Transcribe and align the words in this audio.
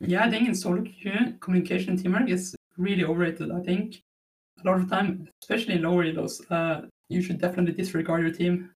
Yeah, 0.00 0.24
I 0.24 0.30
think 0.30 0.48
in 0.48 0.54
solo 0.54 0.82
queue, 0.82 1.36
communication 1.40 1.96
teamwork 1.96 2.28
is 2.30 2.54
really 2.78 3.04
overrated. 3.04 3.50
I 3.50 3.60
think 3.60 4.02
a 4.64 4.66
lot 4.68 4.80
of 4.80 4.88
time, 4.88 5.28
especially 5.42 5.74
in 5.74 5.82
lower 5.82 6.04
elos, 6.04 6.40
uh, 6.50 6.86
you 7.08 7.22
should 7.22 7.40
definitely 7.40 7.74
disregard 7.74 8.22
your 8.22 8.32
team. 8.32 8.70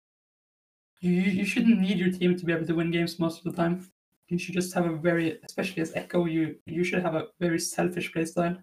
You, 1.01 1.13
you 1.13 1.45
shouldn't 1.45 1.81
need 1.81 1.99
your 1.99 2.11
team 2.11 2.37
to 2.37 2.45
be 2.45 2.53
able 2.53 2.67
to 2.67 2.75
win 2.75 2.91
games 2.91 3.19
most 3.19 3.39
of 3.39 3.45
the 3.45 3.57
time. 3.57 3.87
You 4.29 4.39
should 4.39 4.55
just 4.55 4.75
have 4.75 4.87
a 4.87 4.97
very, 4.97 5.39
especially 5.47 5.83
as 5.83 5.93
Ekko, 5.93 6.31
you 6.31 6.57
you 6.67 6.83
should 6.83 7.03
have 7.03 7.15
a 7.15 7.27
very 7.41 7.59
selfish 7.59 8.13
playstyle. 8.13 8.59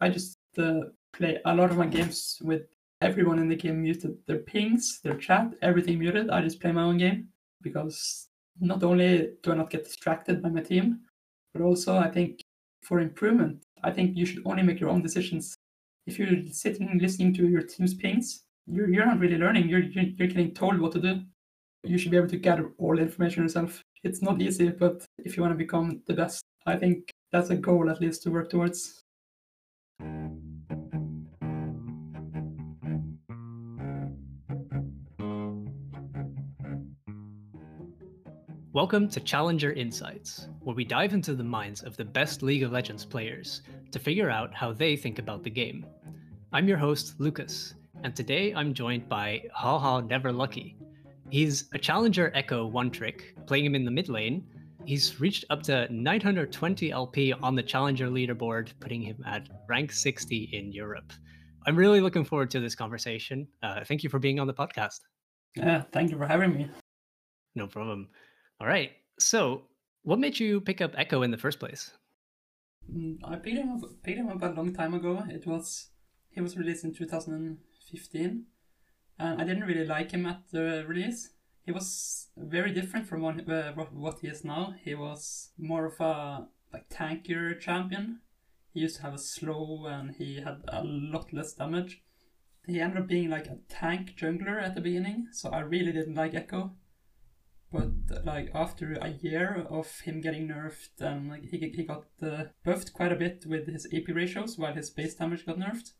I 0.00 0.10
just 0.10 0.38
uh, 0.58 0.80
play 1.12 1.38
a 1.44 1.54
lot 1.54 1.70
of 1.70 1.78
my 1.78 1.86
games 1.86 2.38
with 2.42 2.62
everyone 3.00 3.38
in 3.38 3.48
the 3.48 3.56
game 3.56 3.82
muted, 3.82 4.16
their 4.26 4.38
pings, 4.40 5.00
their 5.02 5.16
chat, 5.16 5.54
everything 5.62 5.98
muted. 5.98 6.28
I 6.30 6.42
just 6.42 6.60
play 6.60 6.72
my 6.72 6.82
own 6.82 6.98
game 6.98 7.28
because 7.62 8.28
not 8.60 8.82
only 8.82 9.32
do 9.42 9.52
I 9.52 9.56
not 9.56 9.70
get 9.70 9.84
distracted 9.84 10.42
by 10.42 10.50
my 10.50 10.60
team, 10.60 11.00
but 11.56 11.64
also 11.64 11.96
I 11.96 12.10
think 12.10 12.40
for 12.82 13.00
improvement, 13.00 13.64
I 13.82 13.90
think 13.90 14.16
you 14.16 14.26
should 14.26 14.42
only 14.44 14.62
make 14.62 14.80
your 14.80 14.90
own 14.90 15.02
decisions. 15.02 15.56
If 16.06 16.18
you're 16.18 16.46
sitting 16.50 16.98
listening 17.00 17.34
to 17.34 17.48
your 17.48 17.62
team's 17.62 17.94
pings, 17.94 18.42
you're, 18.66 18.88
you're 18.88 19.06
not 19.06 19.18
really 19.18 19.38
learning. 19.38 19.68
You're, 19.68 19.80
you're, 19.82 20.04
you're 20.04 20.28
getting 20.28 20.54
told 20.54 20.78
what 20.80 20.92
to 20.92 21.00
do. 21.00 21.20
You 21.82 21.98
should 21.98 22.10
be 22.10 22.16
able 22.16 22.28
to 22.28 22.36
gather 22.36 22.72
all 22.78 22.96
the 22.96 23.02
information 23.02 23.42
yourself. 23.42 23.82
It's 24.02 24.22
not 24.22 24.40
easy, 24.40 24.70
but 24.70 25.04
if 25.18 25.36
you 25.36 25.42
want 25.42 25.52
to 25.52 25.58
become 25.58 26.02
the 26.06 26.14
best, 26.14 26.42
I 26.66 26.76
think 26.76 27.10
that's 27.32 27.50
a 27.50 27.56
goal 27.56 27.90
at 27.90 28.00
least 28.00 28.22
to 28.22 28.30
work 28.30 28.50
towards. 28.50 29.00
Welcome 38.76 39.08
to 39.08 39.20
Challenger 39.20 39.72
Insights, 39.72 40.48
where 40.60 40.76
we 40.76 40.84
dive 40.84 41.14
into 41.14 41.34
the 41.34 41.42
minds 41.42 41.82
of 41.82 41.96
the 41.96 42.04
best 42.04 42.42
League 42.42 42.62
of 42.62 42.72
Legends 42.72 43.06
players 43.06 43.62
to 43.90 43.98
figure 43.98 44.28
out 44.28 44.52
how 44.52 44.70
they 44.70 44.96
think 44.96 45.18
about 45.18 45.42
the 45.42 45.48
game. 45.48 45.86
I'm 46.52 46.68
your 46.68 46.76
host, 46.76 47.14
Lucas, 47.18 47.72
and 48.02 48.14
today 48.14 48.52
I'm 48.52 48.74
joined 48.74 49.08
by 49.08 49.44
Haha 49.54 50.00
Never 50.00 50.30
Lucky. 50.30 50.76
He's 51.30 51.70
a 51.72 51.78
Challenger 51.78 52.30
Ekko 52.36 52.70
one 52.70 52.90
trick, 52.90 53.34
playing 53.46 53.64
him 53.64 53.74
in 53.74 53.86
the 53.86 53.90
mid 53.90 54.10
lane. 54.10 54.46
He's 54.84 55.18
reached 55.20 55.46
up 55.48 55.62
to 55.62 55.90
920 55.90 56.90
LP 56.90 57.32
on 57.32 57.54
the 57.54 57.62
Challenger 57.62 58.08
leaderboard, 58.08 58.78
putting 58.78 59.00
him 59.00 59.24
at 59.24 59.48
rank 59.70 59.90
60 59.90 60.50
in 60.52 60.70
Europe. 60.70 61.14
I'm 61.66 61.76
really 61.76 62.02
looking 62.02 62.26
forward 62.26 62.50
to 62.50 62.60
this 62.60 62.74
conversation. 62.74 63.48
Uh, 63.62 63.84
thank 63.84 64.02
you 64.02 64.10
for 64.10 64.18
being 64.18 64.38
on 64.38 64.46
the 64.46 64.52
podcast. 64.52 64.98
Yeah, 65.54 65.84
thank 65.92 66.10
you 66.10 66.18
for 66.18 66.26
having 66.26 66.52
me. 66.52 66.68
No 67.54 67.66
problem. 67.66 68.08
All 68.60 68.66
right. 68.66 68.92
So, 69.18 69.64
what 70.02 70.18
made 70.18 70.40
you 70.40 70.60
pick 70.60 70.80
up 70.80 70.94
Ekko 70.94 71.24
in 71.24 71.30
the 71.30 71.36
first 71.36 71.58
place? 71.58 71.92
Mm, 72.90 73.18
I 73.24 73.36
picked 73.36 73.58
him 73.58 73.72
up, 73.72 73.82
picked 74.02 74.18
him 74.18 74.28
up 74.28 74.42
a 74.42 74.46
long 74.46 74.72
time 74.72 74.94
ago. 74.94 75.24
It 75.28 75.46
was 75.46 75.90
he 76.30 76.40
was 76.40 76.56
released 76.56 76.84
in 76.84 76.94
2015, 76.94 78.44
and 79.18 79.42
I 79.42 79.44
didn't 79.44 79.64
really 79.64 79.86
like 79.86 80.12
him 80.12 80.26
at 80.26 80.42
the 80.52 80.84
release. 80.86 81.30
He 81.64 81.72
was 81.72 82.28
very 82.36 82.72
different 82.72 83.08
from 83.08 83.22
what, 83.22 83.48
uh, 83.48 83.72
what 83.72 84.20
he 84.20 84.28
is 84.28 84.44
now. 84.44 84.74
He 84.82 84.94
was 84.94 85.50
more 85.58 85.86
of 85.86 86.00
a 86.00 86.46
like 86.72 86.88
tankier 86.88 87.58
champion. 87.58 88.20
He 88.72 88.80
used 88.80 88.96
to 88.96 89.02
have 89.02 89.14
a 89.14 89.18
slow, 89.18 89.86
and 89.86 90.14
he 90.16 90.36
had 90.36 90.62
a 90.68 90.82
lot 90.84 91.32
less 91.32 91.54
damage. 91.54 92.02
He 92.66 92.80
ended 92.80 93.02
up 93.02 93.08
being 93.08 93.30
like 93.30 93.46
a 93.46 93.58
tank 93.68 94.14
jungler 94.16 94.62
at 94.62 94.74
the 94.74 94.80
beginning, 94.80 95.28
so 95.32 95.50
I 95.50 95.60
really 95.60 95.92
didn't 95.92 96.14
like 96.14 96.32
Ekko 96.32 96.72
but 97.72 98.24
like 98.24 98.50
after 98.54 98.94
a 98.94 99.10
year 99.10 99.66
of 99.68 100.00
him 100.00 100.20
getting 100.20 100.48
nerfed 100.48 101.00
and 101.00 101.28
like 101.28 101.44
he, 101.44 101.58
he 101.58 101.84
got 101.84 102.06
uh, 102.22 102.44
buffed 102.64 102.92
quite 102.92 103.12
a 103.12 103.16
bit 103.16 103.44
with 103.46 103.66
his 103.66 103.86
AP 103.92 104.14
ratios 104.14 104.56
while 104.56 104.74
his 104.74 104.90
base 104.90 105.14
damage 105.14 105.44
got 105.44 105.58
nerfed. 105.58 105.92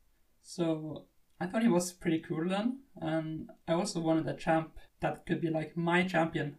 So 0.43 1.07
I 1.41 1.47
thought 1.47 1.63
he 1.63 1.69
was 1.69 1.93
pretty 1.93 2.21
cool 2.21 2.49
then, 2.49 2.81
and 2.97 3.51
I 3.69 3.75
also 3.75 4.01
wanted 4.01 4.27
a 4.27 4.37
champ 4.37 4.79
that 5.01 5.27
could 5.27 5.41
be 5.41 5.51
like 5.51 5.77
my 5.77 6.03
champion, 6.03 6.57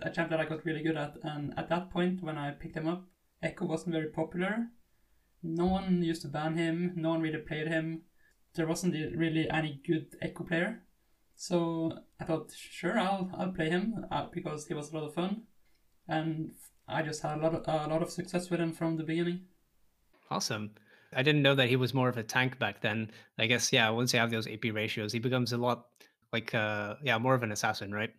a 0.00 0.10
champ 0.10 0.30
that 0.30 0.40
I 0.40 0.44
got 0.44 0.64
really 0.64 0.82
good 0.82 0.96
at. 0.96 1.16
And 1.22 1.52
at 1.56 1.68
that 1.70 1.90
point, 1.90 2.22
when 2.22 2.38
I 2.38 2.52
picked 2.52 2.76
him 2.76 2.86
up, 2.86 3.06
Ekko 3.42 3.62
wasn't 3.62 3.94
very 3.94 4.08
popular. 4.08 4.68
No 5.42 5.66
one 5.66 6.02
used 6.02 6.22
to 6.22 6.28
ban 6.28 6.56
him. 6.56 6.92
No 6.96 7.10
one 7.10 7.22
really 7.22 7.38
played 7.38 7.66
him. 7.66 8.02
There 8.54 8.68
wasn't 8.68 8.94
really 9.16 9.50
any 9.50 9.80
good 9.84 10.14
Ekko 10.22 10.46
player. 10.46 10.83
So 11.36 11.92
I 12.20 12.24
thought, 12.24 12.52
sure, 12.54 12.98
I'll 12.98 13.30
I'll 13.36 13.52
play 13.52 13.68
him 13.68 14.06
uh, 14.10 14.26
because 14.32 14.66
he 14.66 14.74
was 14.74 14.92
a 14.92 14.96
lot 14.96 15.06
of 15.06 15.14
fun, 15.14 15.42
and 16.08 16.52
I 16.88 17.02
just 17.02 17.22
had 17.22 17.38
a 17.38 17.42
lot 17.42 17.54
of 17.54 17.62
a 17.66 17.88
lot 17.88 18.02
of 18.02 18.10
success 18.10 18.50
with 18.50 18.60
him 18.60 18.72
from 18.72 18.96
the 18.96 19.04
beginning. 19.04 19.40
Awesome. 20.30 20.74
I 21.16 21.22
didn't 21.22 21.42
know 21.42 21.54
that 21.54 21.68
he 21.68 21.76
was 21.76 21.94
more 21.94 22.08
of 22.08 22.16
a 22.16 22.22
tank 22.22 22.58
back 22.58 22.80
then. 22.80 23.10
I 23.38 23.46
guess 23.46 23.72
yeah, 23.72 23.90
once 23.90 24.12
you 24.12 24.18
have 24.20 24.30
those 24.30 24.48
AP 24.48 24.64
ratios, 24.72 25.12
he 25.12 25.18
becomes 25.18 25.52
a 25.52 25.58
lot 25.58 25.86
like 26.32 26.54
uh 26.54 26.96
yeah, 27.02 27.18
more 27.18 27.34
of 27.34 27.42
an 27.42 27.52
assassin, 27.52 27.92
right? 27.92 28.10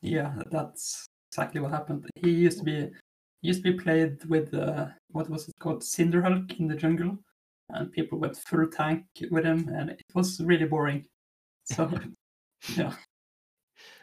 Yeah, 0.00 0.34
that's 0.50 1.06
exactly 1.30 1.60
what 1.60 1.70
happened. 1.70 2.06
He 2.16 2.30
used 2.30 2.58
to 2.58 2.64
be 2.64 2.90
used 3.42 3.64
to 3.64 3.72
be 3.72 3.78
played 3.78 4.24
with 4.24 4.54
uh, 4.54 4.86
what 5.08 5.28
was 5.28 5.48
it 5.48 5.54
called 5.58 5.82
Cinderhulk 5.82 6.58
in 6.58 6.68
the 6.68 6.76
jungle, 6.76 7.18
and 7.70 7.92
people 7.92 8.18
went 8.18 8.36
full 8.36 8.66
tank 8.66 9.04
with 9.30 9.44
him, 9.44 9.68
and 9.68 9.90
it 9.90 10.02
was 10.14 10.40
really 10.40 10.66
boring. 10.66 11.04
So 11.64 11.90
yeah. 12.76 12.94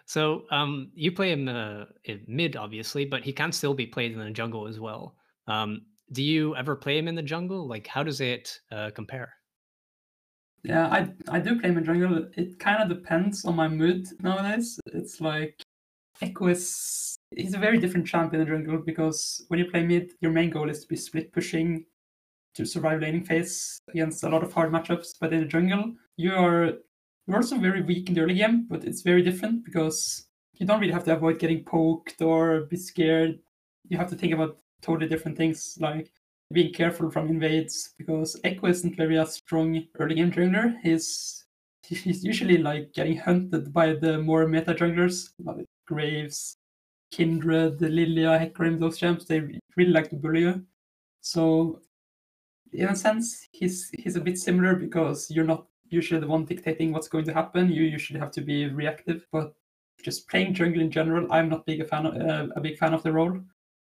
So 0.06 0.44
um, 0.52 0.92
you 0.94 1.12
play 1.12 1.32
him 1.32 1.48
uh, 1.48 1.86
in 2.04 2.24
mid, 2.28 2.56
obviously, 2.56 3.06
but 3.06 3.24
he 3.24 3.32
can 3.32 3.52
still 3.52 3.74
be 3.74 3.86
played 3.86 4.12
in 4.12 4.20
the 4.20 4.30
jungle 4.32 4.68
as 4.68 4.80
well. 4.80 5.16
Um, 5.48 5.84
do 6.12 6.22
you 6.22 6.56
ever 6.56 6.76
play 6.76 6.98
him 6.98 7.08
in 7.08 7.16
the 7.16 7.22
jungle? 7.22 7.68
Like, 7.68 7.88
how 7.88 8.04
does 8.04 8.20
it 8.20 8.60
uh, 8.72 8.92
compare? 8.94 9.34
Yeah, 10.64 10.88
I 10.88 11.12
I 11.30 11.40
do 11.40 11.60
play 11.60 11.70
him 11.70 11.78
in 11.78 11.86
jungle. 11.86 12.30
It 12.36 12.60
kind 12.60 12.84
of 12.84 12.90
depends 12.90 13.46
on 13.46 13.56
my 13.56 13.68
mood 13.68 14.08
nowadays. 14.22 14.80
It's 14.88 15.22
like 15.22 15.62
Ekko 16.22 16.52
is 16.52 17.16
he's 17.36 17.54
a 17.54 17.58
very 17.58 17.80
different 17.80 18.06
champ 18.06 18.34
in 18.34 18.40
the 18.40 18.46
jungle 18.46 18.78
because 18.86 19.44
when 19.48 19.60
you 19.60 19.72
play 19.72 19.84
mid, 19.84 20.12
your 20.20 20.32
main 20.32 20.50
goal 20.50 20.70
is 20.70 20.82
to 20.82 20.88
be 20.88 20.96
split 20.96 21.32
pushing 21.32 21.86
to 22.54 22.66
survive 22.66 23.00
laning 23.00 23.24
phase 23.24 23.80
against 23.90 24.24
a 24.24 24.30
lot 24.30 24.44
of 24.44 24.54
hard 24.54 24.72
matchups. 24.72 25.14
But 25.20 25.34
in 25.34 25.40
the 25.40 25.48
jungle, 25.48 25.94
you 26.18 26.34
are 26.34 26.74
you're 27.28 27.38
also 27.38 27.58
very 27.58 27.82
weak 27.82 28.09
in 28.09 28.16
the 28.16 28.22
early 28.22 28.36
game, 28.36 28.66
but 28.70 28.84
it's 28.84 29.02
very 29.02 29.22
different 29.22 29.64
because 29.64 30.28
you 30.54 30.66
don't 30.66 30.80
really 30.80 30.94
have 30.94 31.04
to 31.06 31.16
avoid 31.16 31.40
getting 31.40 31.64
poked 31.64 32.22
or 32.22 32.62
be 32.62 32.78
scared. 32.78 33.40
You 33.90 33.98
have 33.98 34.09
to 34.09 34.16
think 34.16 34.34
about 34.34 34.58
totally 34.82 35.08
different 35.08 35.38
things 35.38 35.78
like 35.80 36.12
being 36.52 36.74
careful 36.74 37.10
from 37.10 37.30
invades 37.30 37.94
because 37.98 38.40
Ekko 38.44 38.70
isn't 38.70 38.98
very 38.98 39.18
a 39.18 39.26
strong 39.26 39.84
early 40.00 40.16
game 40.16 40.31
jungler. 40.31 40.76
He's 40.81 41.46
he's 41.84 42.24
usually 42.24 42.58
like 42.58 42.94
getting 42.94 43.18
hunted 43.18 43.74
by 43.74 43.94
the 43.94 44.20
more 44.20 44.48
meta 44.48 44.74
junglers 44.74 45.30
like 45.40 45.66
Graves, 45.88 46.58
Kindred, 47.12 47.81
Lilia, 47.81 48.40
Hecarim, 48.40 48.80
those 48.80 48.98
champs. 48.98 49.26
They 49.26 49.42
really 49.76 49.92
like 49.92 50.10
to 50.10 50.16
bully 50.16 50.42
you. 50.42 50.66
So 51.22 51.81
in 52.74 52.88
a 52.88 52.96
sense, 52.96 53.48
he's 53.52 53.90
he's 53.94 54.16
a 54.16 54.22
bit 54.22 54.38
similar 54.38 54.76
because 54.76 55.30
you're 55.31 55.46
not 55.46 55.66
usually 55.91 56.19
the 56.19 56.28
one 56.28 56.46
dictating 56.46 56.91
what's 56.91 57.07
going 57.07 57.25
to 57.25 57.34
happen. 57.34 57.72
You 57.72 57.84
usually 57.84 58.19
have 58.19 58.31
to 58.31 58.41
be 58.41 58.68
reactive, 58.68 59.28
but 59.31 59.53
just 60.02 60.28
playing 60.28 60.56
jungle 60.56 60.81
in 60.81 60.90
general, 60.90 61.31
I'm 61.31 61.50
not 61.50 61.66
big 61.66 61.81
a 61.81 61.85
fan 61.85 62.07
of, 62.07 62.16
uh, 62.16 62.47
a 62.56 62.62
big 62.62 62.78
fan 62.78 62.94
of 62.94 63.03
the 63.03 63.12
role. 63.12 63.40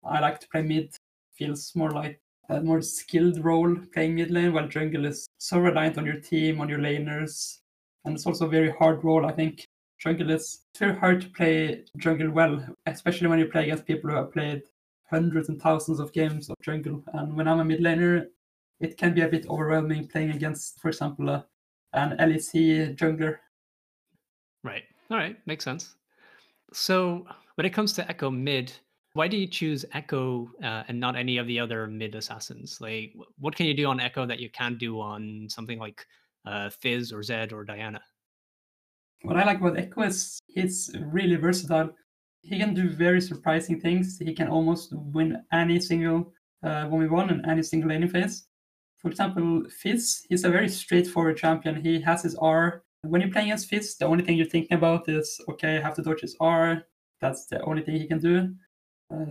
I 0.03 0.19
like 0.19 0.39
to 0.41 0.49
play 0.49 0.61
mid. 0.61 0.95
Feels 1.33 1.75
more 1.75 1.89
like 1.89 2.19
a 2.49 2.61
more 2.61 2.81
skilled 2.81 3.43
role 3.43 3.75
playing 3.93 4.15
mid 4.15 4.29
lane, 4.29 4.53
while 4.53 4.67
jungle 4.67 5.05
is 5.05 5.25
so 5.39 5.57
reliant 5.57 5.97
on 5.97 6.05
your 6.05 6.19
team, 6.19 6.61
on 6.61 6.69
your 6.69 6.77
laners, 6.77 7.59
and 8.05 8.15
it's 8.15 8.27
also 8.27 8.45
a 8.45 8.49
very 8.49 8.69
hard 8.71 9.03
role. 9.03 9.25
I 9.25 9.31
think 9.31 9.65
jungle 9.97 10.29
is 10.29 10.65
it's 10.69 10.79
very 10.79 10.95
hard 10.95 11.21
to 11.21 11.29
play 11.29 11.85
jungle 11.97 12.29
well, 12.29 12.63
especially 12.85 13.27
when 13.27 13.39
you 13.39 13.47
play 13.47 13.63
against 13.63 13.87
people 13.87 14.11
who 14.11 14.17
have 14.17 14.31
played 14.31 14.61
hundreds 15.09 15.49
and 15.49 15.61
thousands 15.61 15.99
of 15.99 16.13
games 16.13 16.49
of 16.49 16.55
jungle. 16.61 17.03
And 17.13 17.35
when 17.35 17.47
I'm 17.47 17.61
a 17.61 17.65
mid 17.65 17.79
laner, 17.79 18.27
it 18.79 18.97
can 18.97 19.13
be 19.13 19.21
a 19.21 19.27
bit 19.27 19.47
overwhelming 19.47 20.07
playing 20.07 20.31
against, 20.31 20.79
for 20.81 20.89
example, 20.89 21.29
a 21.29 21.45
an 21.93 22.17
LEC 22.17 22.95
jungler. 22.95 23.37
Right. 24.63 24.83
All 25.09 25.17
right. 25.17 25.37
Makes 25.45 25.63
sense. 25.63 25.95
So 26.73 27.25
when 27.55 27.65
it 27.65 27.71
comes 27.71 27.93
to 27.93 28.03
Ekko 28.03 28.35
mid, 28.35 28.71
why 29.13 29.27
do 29.27 29.37
you 29.37 29.47
choose 29.47 29.85
Ekko 29.93 30.47
uh, 30.63 30.83
and 30.87 30.99
not 30.99 31.15
any 31.15 31.37
of 31.37 31.45
the 31.47 31.59
other 31.59 31.87
mid 31.87 32.15
assassins? 32.15 32.79
Like, 32.81 33.13
what 33.39 33.55
can 33.55 33.67
you 33.67 33.73
do 33.75 33.85
on 33.85 33.99
Ekko 33.99 34.27
that 34.27 34.39
you 34.39 34.49
can't 34.49 34.79
do 34.79 34.99
on 34.99 35.47
something 35.49 35.77
like 35.77 36.05
uh, 36.45 36.69
Fizz 36.69 37.13
or 37.13 37.21
Zed 37.21 37.53
or 37.53 37.63
Diana? 37.63 38.01
What 39.21 39.37
I 39.37 39.45
like 39.45 39.59
about 39.59 39.75
Ekko 39.75 40.07
is 40.07 40.39
he's 40.47 40.95
really 40.99 41.35
versatile. 41.35 41.91
He 42.41 42.57
can 42.57 42.73
do 42.73 42.89
very 42.89 43.21
surprising 43.21 43.79
things. 43.79 44.17
He 44.19 44.33
can 44.33 44.49
almost 44.49 44.91
win 44.91 45.41
any 45.53 45.79
single 45.79 46.33
uh, 46.63 46.87
1v1 46.87 47.31
and 47.31 47.45
any 47.45 47.63
single 47.63 47.89
laning 47.89 48.09
phase. 48.09 48.47
For 49.03 49.09
example, 49.09 49.63
Fizz, 49.69 50.25
he's 50.29 50.45
a 50.45 50.49
very 50.49 50.69
straightforward 50.69 51.37
champion. 51.37 51.75
He 51.75 51.99
has 52.01 52.23
his 52.23 52.35
R. 52.35 52.83
When 53.01 53.19
you're 53.19 53.29
playing 53.29 53.49
against 53.49 53.67
Fizz, 53.69 53.97
the 53.97 54.05
only 54.05 54.23
thing 54.23 54.37
you're 54.37 54.47
thinking 54.47 54.77
about 54.77 55.09
is, 55.09 55.39
okay, 55.49 55.77
I 55.77 55.81
have 55.81 55.95
to 55.95 56.01
dodge 56.01 56.21
his 56.21 56.37
R. 56.39 56.83
That's 57.19 57.45
the 57.47 57.61
only 57.63 57.83
thing 57.83 57.97
he 57.97 58.07
can 58.07 58.19
do. 58.19 58.55
Uh, 59.13 59.25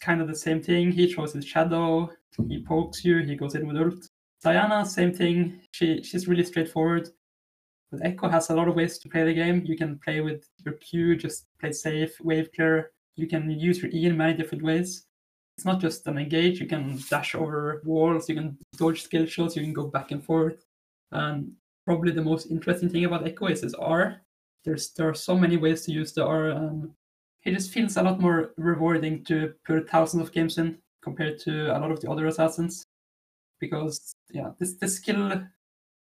kind 0.00 0.20
of 0.20 0.28
the 0.28 0.34
same 0.34 0.62
thing. 0.62 0.92
He 0.92 1.12
throws 1.12 1.32
his 1.32 1.46
shadow, 1.46 2.10
he 2.48 2.62
pokes 2.62 3.04
you, 3.04 3.18
he 3.18 3.34
goes 3.36 3.54
in 3.54 3.66
with 3.66 3.78
ult. 3.78 4.08
Diana, 4.42 4.84
same 4.84 5.12
thing. 5.12 5.60
She 5.72 6.02
she's 6.02 6.28
really 6.28 6.44
straightforward. 6.44 7.08
But 7.90 8.02
Ekko 8.02 8.30
has 8.30 8.50
a 8.50 8.54
lot 8.54 8.68
of 8.68 8.74
ways 8.74 8.98
to 8.98 9.08
play 9.08 9.24
the 9.24 9.32
game. 9.32 9.62
You 9.64 9.76
can 9.76 9.98
play 9.98 10.20
with 10.20 10.46
your 10.64 10.74
Q, 10.74 11.16
just 11.16 11.46
play 11.58 11.72
safe, 11.72 12.20
wave 12.20 12.50
clear. 12.54 12.92
You 13.16 13.26
can 13.26 13.50
use 13.50 13.82
your 13.82 13.90
E 13.92 14.04
in 14.04 14.16
many 14.16 14.36
different 14.36 14.62
ways. 14.62 15.06
It's 15.56 15.64
not 15.64 15.80
just 15.80 16.06
an 16.06 16.18
engage. 16.18 16.60
You 16.60 16.66
can 16.66 17.00
dash 17.08 17.34
over 17.34 17.80
walls. 17.84 18.28
You 18.28 18.34
can 18.34 18.58
dodge 18.76 19.02
skill 19.02 19.26
shots. 19.26 19.56
You 19.56 19.62
can 19.62 19.72
go 19.72 19.86
back 19.86 20.10
and 20.10 20.22
forth. 20.22 20.64
And 21.12 21.52
probably 21.86 22.12
the 22.12 22.22
most 22.22 22.50
interesting 22.50 22.90
thing 22.90 23.04
about 23.04 23.24
Ekko 23.24 23.50
is 23.50 23.62
his 23.62 23.74
R. 23.74 24.20
There's 24.64 24.92
there 24.92 25.08
are 25.08 25.14
so 25.14 25.36
many 25.36 25.56
ways 25.56 25.82
to 25.82 25.92
use 25.92 26.12
the 26.12 26.26
R. 26.26 26.50
Um, 26.50 26.94
it 27.44 27.52
just 27.52 27.72
feels 27.72 27.96
a 27.96 28.02
lot 28.02 28.20
more 28.20 28.52
rewarding 28.58 29.24
to 29.24 29.54
put 29.64 29.88
thousands 29.88 30.24
of 30.24 30.32
games 30.32 30.58
in 30.58 30.78
compared 31.00 31.38
to 31.38 31.76
a 31.76 31.78
lot 31.78 31.92
of 31.92 32.00
the 32.00 32.10
other 32.10 32.26
assassins 32.26 32.84
because 33.60 34.12
yeah 34.30 34.50
this 34.58 34.74
the 34.74 34.88
skill 34.88 35.40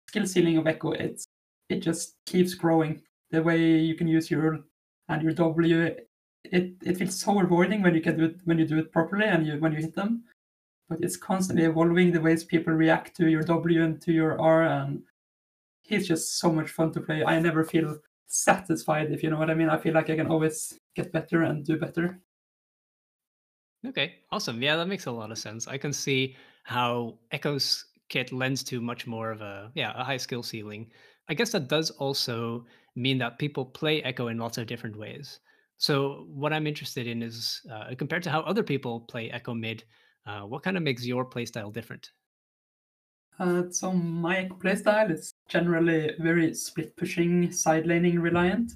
skill 0.08 0.26
ceiling 0.26 0.56
of 0.56 0.64
Ekko 0.64 0.94
it's 0.98 1.24
it 1.68 1.80
just 1.80 2.14
keeps 2.26 2.54
growing 2.54 3.02
the 3.32 3.42
way 3.42 3.58
you 3.58 3.96
can 3.96 4.06
use 4.06 4.30
your 4.30 4.60
and 5.08 5.22
your 5.22 5.32
w 5.32 5.96
it 6.44 6.74
it 6.82 6.96
feels 6.96 7.18
so 7.18 7.38
rewarding 7.38 7.82
when 7.82 7.94
you 7.94 8.00
can 8.00 8.16
do 8.16 8.24
it 8.24 8.40
when 8.44 8.58
you 8.58 8.66
do 8.66 8.78
it 8.78 8.92
properly 8.92 9.26
and 9.26 9.46
you 9.46 9.58
when 9.58 9.72
you 9.72 9.78
hit 9.78 9.94
them 9.94 10.24
but 10.88 10.98
it's 11.00 11.16
constantly 11.16 11.64
evolving 11.64 12.12
the 12.12 12.20
ways 12.20 12.44
people 12.44 12.72
react 12.72 13.16
to 13.16 13.28
your 13.28 13.42
w 13.42 13.82
and 13.84 14.00
to 14.00 14.12
your 14.12 14.40
r 14.40 14.64
and 14.64 15.02
it's 15.84 16.06
just 16.06 16.38
so 16.38 16.50
much 16.50 16.70
fun 16.70 16.92
to 16.92 17.00
play 17.00 17.24
i 17.24 17.38
never 17.38 17.64
feel 17.64 17.98
satisfied 18.26 19.12
if 19.12 19.22
you 19.22 19.30
know 19.30 19.38
what 19.38 19.50
i 19.50 19.54
mean 19.54 19.68
i 19.68 19.78
feel 19.78 19.94
like 19.94 20.10
i 20.10 20.16
can 20.16 20.26
always 20.26 20.78
get 20.96 21.12
better 21.12 21.42
and 21.42 21.64
do 21.64 21.76
better 21.76 22.20
Okay, 23.84 24.14
awesome. 24.30 24.62
Yeah, 24.62 24.76
that 24.76 24.86
makes 24.86 25.06
a 25.06 25.10
lot 25.10 25.32
of 25.32 25.38
sense. 25.38 25.66
I 25.66 25.76
can 25.76 25.92
see 25.92 26.36
how 26.62 27.18
Ekko's 27.32 27.84
kit 28.08 28.32
lends 28.32 28.62
to 28.64 28.80
much 28.80 29.06
more 29.06 29.30
of 29.30 29.40
a 29.40 29.72
yeah 29.74 29.92
a 29.96 30.04
high 30.04 30.18
skill 30.18 30.42
ceiling. 30.42 30.90
I 31.28 31.34
guess 31.34 31.50
that 31.52 31.68
does 31.68 31.90
also 31.90 32.64
mean 32.94 33.18
that 33.18 33.38
people 33.38 33.64
play 33.64 34.02
Ekko 34.02 34.30
in 34.30 34.38
lots 34.38 34.58
of 34.58 34.66
different 34.66 34.96
ways. 34.96 35.40
So 35.82 36.26
what 36.32 36.52
I'm 36.52 36.68
interested 36.68 37.08
in 37.08 37.24
is 37.24 37.60
uh, 37.68 37.96
compared 37.98 38.22
to 38.22 38.30
how 38.30 38.42
other 38.42 38.62
people 38.62 39.00
play 39.00 39.30
Ekko 39.30 39.58
mid, 39.58 39.82
uh, 40.26 40.42
what 40.42 40.62
kind 40.62 40.76
of 40.76 40.84
makes 40.84 41.04
your 41.04 41.28
playstyle 41.28 41.72
different? 41.72 42.12
Uh, 43.40 43.64
so 43.68 43.90
my 43.90 44.48
playstyle 44.60 45.10
is 45.10 45.34
generally 45.48 46.12
very 46.20 46.54
split 46.54 46.96
pushing, 46.96 47.50
side 47.50 47.84
laning 47.84 48.20
reliant. 48.20 48.74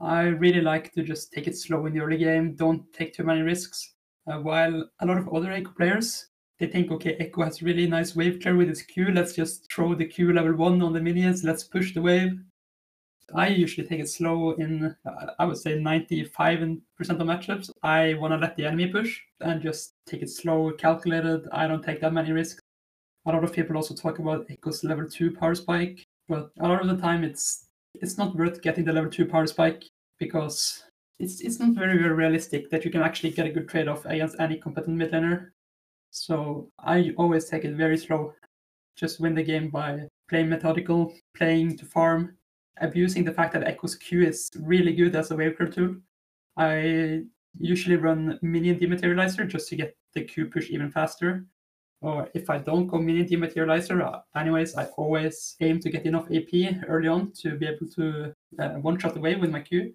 I 0.00 0.22
really 0.22 0.62
like 0.62 0.90
to 0.92 1.02
just 1.02 1.34
take 1.34 1.48
it 1.48 1.58
slow 1.58 1.84
in 1.84 1.92
the 1.92 2.00
early 2.00 2.16
game, 2.16 2.54
don't 2.54 2.90
take 2.94 3.12
too 3.12 3.24
many 3.24 3.42
risks. 3.42 3.96
Uh, 4.26 4.38
while 4.38 4.88
a 5.00 5.06
lot 5.06 5.18
of 5.18 5.28
other 5.28 5.50
Ekko 5.50 5.76
players, 5.76 6.28
they 6.58 6.66
think, 6.66 6.90
okay, 6.90 7.14
Ekko 7.18 7.44
has 7.44 7.62
really 7.62 7.86
nice 7.86 8.16
wave 8.16 8.40
clear 8.40 8.56
with 8.56 8.68
his 8.68 8.80
Q. 8.80 9.10
Let's 9.12 9.34
just 9.34 9.70
throw 9.70 9.94
the 9.94 10.06
Q 10.06 10.32
level 10.32 10.54
one 10.54 10.80
on 10.80 10.94
the 10.94 11.00
minions. 11.02 11.44
Let's 11.44 11.64
push 11.64 11.92
the 11.92 12.00
wave. 12.00 12.40
I 13.34 13.48
usually 13.48 13.86
take 13.86 14.00
it 14.00 14.08
slow 14.08 14.52
in, 14.52 14.96
uh, 15.04 15.26
I 15.38 15.44
would 15.44 15.58
say 15.58 15.78
95% 15.78 16.80
of 16.98 17.26
matchups. 17.26 17.70
I 17.82 18.14
want 18.14 18.32
to 18.32 18.38
let 18.38 18.56
the 18.56 18.64
enemy 18.66 18.86
push 18.88 19.20
and 19.40 19.60
just 19.60 19.94
take 20.06 20.22
it 20.22 20.30
slow, 20.30 20.72
calculated. 20.72 21.46
I 21.52 21.66
don't 21.66 21.84
take 21.84 22.00
that 22.00 22.12
many 22.12 22.32
risks. 22.32 22.62
A 23.26 23.32
lot 23.32 23.44
of 23.44 23.52
people 23.52 23.76
also 23.76 23.94
talk 23.94 24.18
about 24.18 24.48
Ekko's 24.48 24.82
level 24.82 25.06
2 25.06 25.32
power 25.32 25.54
spike, 25.54 26.06
but 26.28 26.50
a 26.60 26.68
lot 26.68 26.80
of 26.80 26.88
the 26.88 26.96
time 26.96 27.22
it's 27.24 27.66
it's 27.94 28.16
not 28.16 28.34
worth 28.36 28.62
getting 28.62 28.84
the 28.84 28.92
level 28.92 29.10
2 29.10 29.26
power 29.26 29.46
spike 29.46 29.84
because 30.18 30.84
it's 31.18 31.40
it's 31.42 31.58
not 31.58 31.74
very, 31.74 31.98
very 31.98 32.14
realistic 32.14 32.70
that 32.70 32.84
you 32.84 32.90
can 32.90 33.02
actually 33.02 33.30
get 33.30 33.46
a 33.46 33.50
good 33.50 33.68
trade 33.68 33.88
off 33.88 34.06
against 34.06 34.40
any 34.40 34.56
competent 34.56 34.96
mid 34.96 35.12
laner. 35.12 35.50
So 36.10 36.70
I 36.78 37.12
always 37.18 37.44
take 37.50 37.64
it 37.64 37.74
very 37.76 37.98
slow. 37.98 38.32
Just 38.96 39.20
win 39.20 39.34
the 39.34 39.42
game 39.42 39.68
by 39.68 40.08
playing 40.30 40.48
methodical, 40.48 41.12
playing 41.36 41.76
to 41.78 41.84
farm, 41.84 42.37
abusing 42.80 43.24
the 43.24 43.32
fact 43.32 43.52
that 43.52 43.64
Ekko's 43.64 43.94
Q 43.94 44.22
is 44.22 44.50
really 44.60 44.94
good 44.94 45.14
as 45.16 45.30
a 45.30 45.36
wave 45.36 45.56
clear 45.56 45.68
tool. 45.68 45.96
I 46.56 47.22
usually 47.58 47.96
run 47.96 48.38
minion 48.42 48.78
dematerializer 48.78 49.48
just 49.48 49.68
to 49.68 49.76
get 49.76 49.96
the 50.14 50.22
Q 50.22 50.46
push 50.46 50.70
even 50.70 50.90
faster. 50.90 51.46
Or 52.00 52.28
if 52.34 52.48
I 52.48 52.58
don't 52.58 52.86
go 52.86 52.98
minion 52.98 53.26
dematerializer, 53.26 54.00
uh, 54.00 54.20
anyways, 54.36 54.76
I 54.76 54.84
always 54.96 55.56
aim 55.60 55.80
to 55.80 55.90
get 55.90 56.06
enough 56.06 56.28
AP 56.30 56.84
early 56.86 57.08
on 57.08 57.32
to 57.42 57.56
be 57.56 57.66
able 57.66 57.88
to 57.96 58.32
uh, 58.60 58.68
one 58.80 58.98
shot 58.98 59.16
away 59.16 59.34
with 59.34 59.50
my 59.50 59.60
Q. 59.60 59.92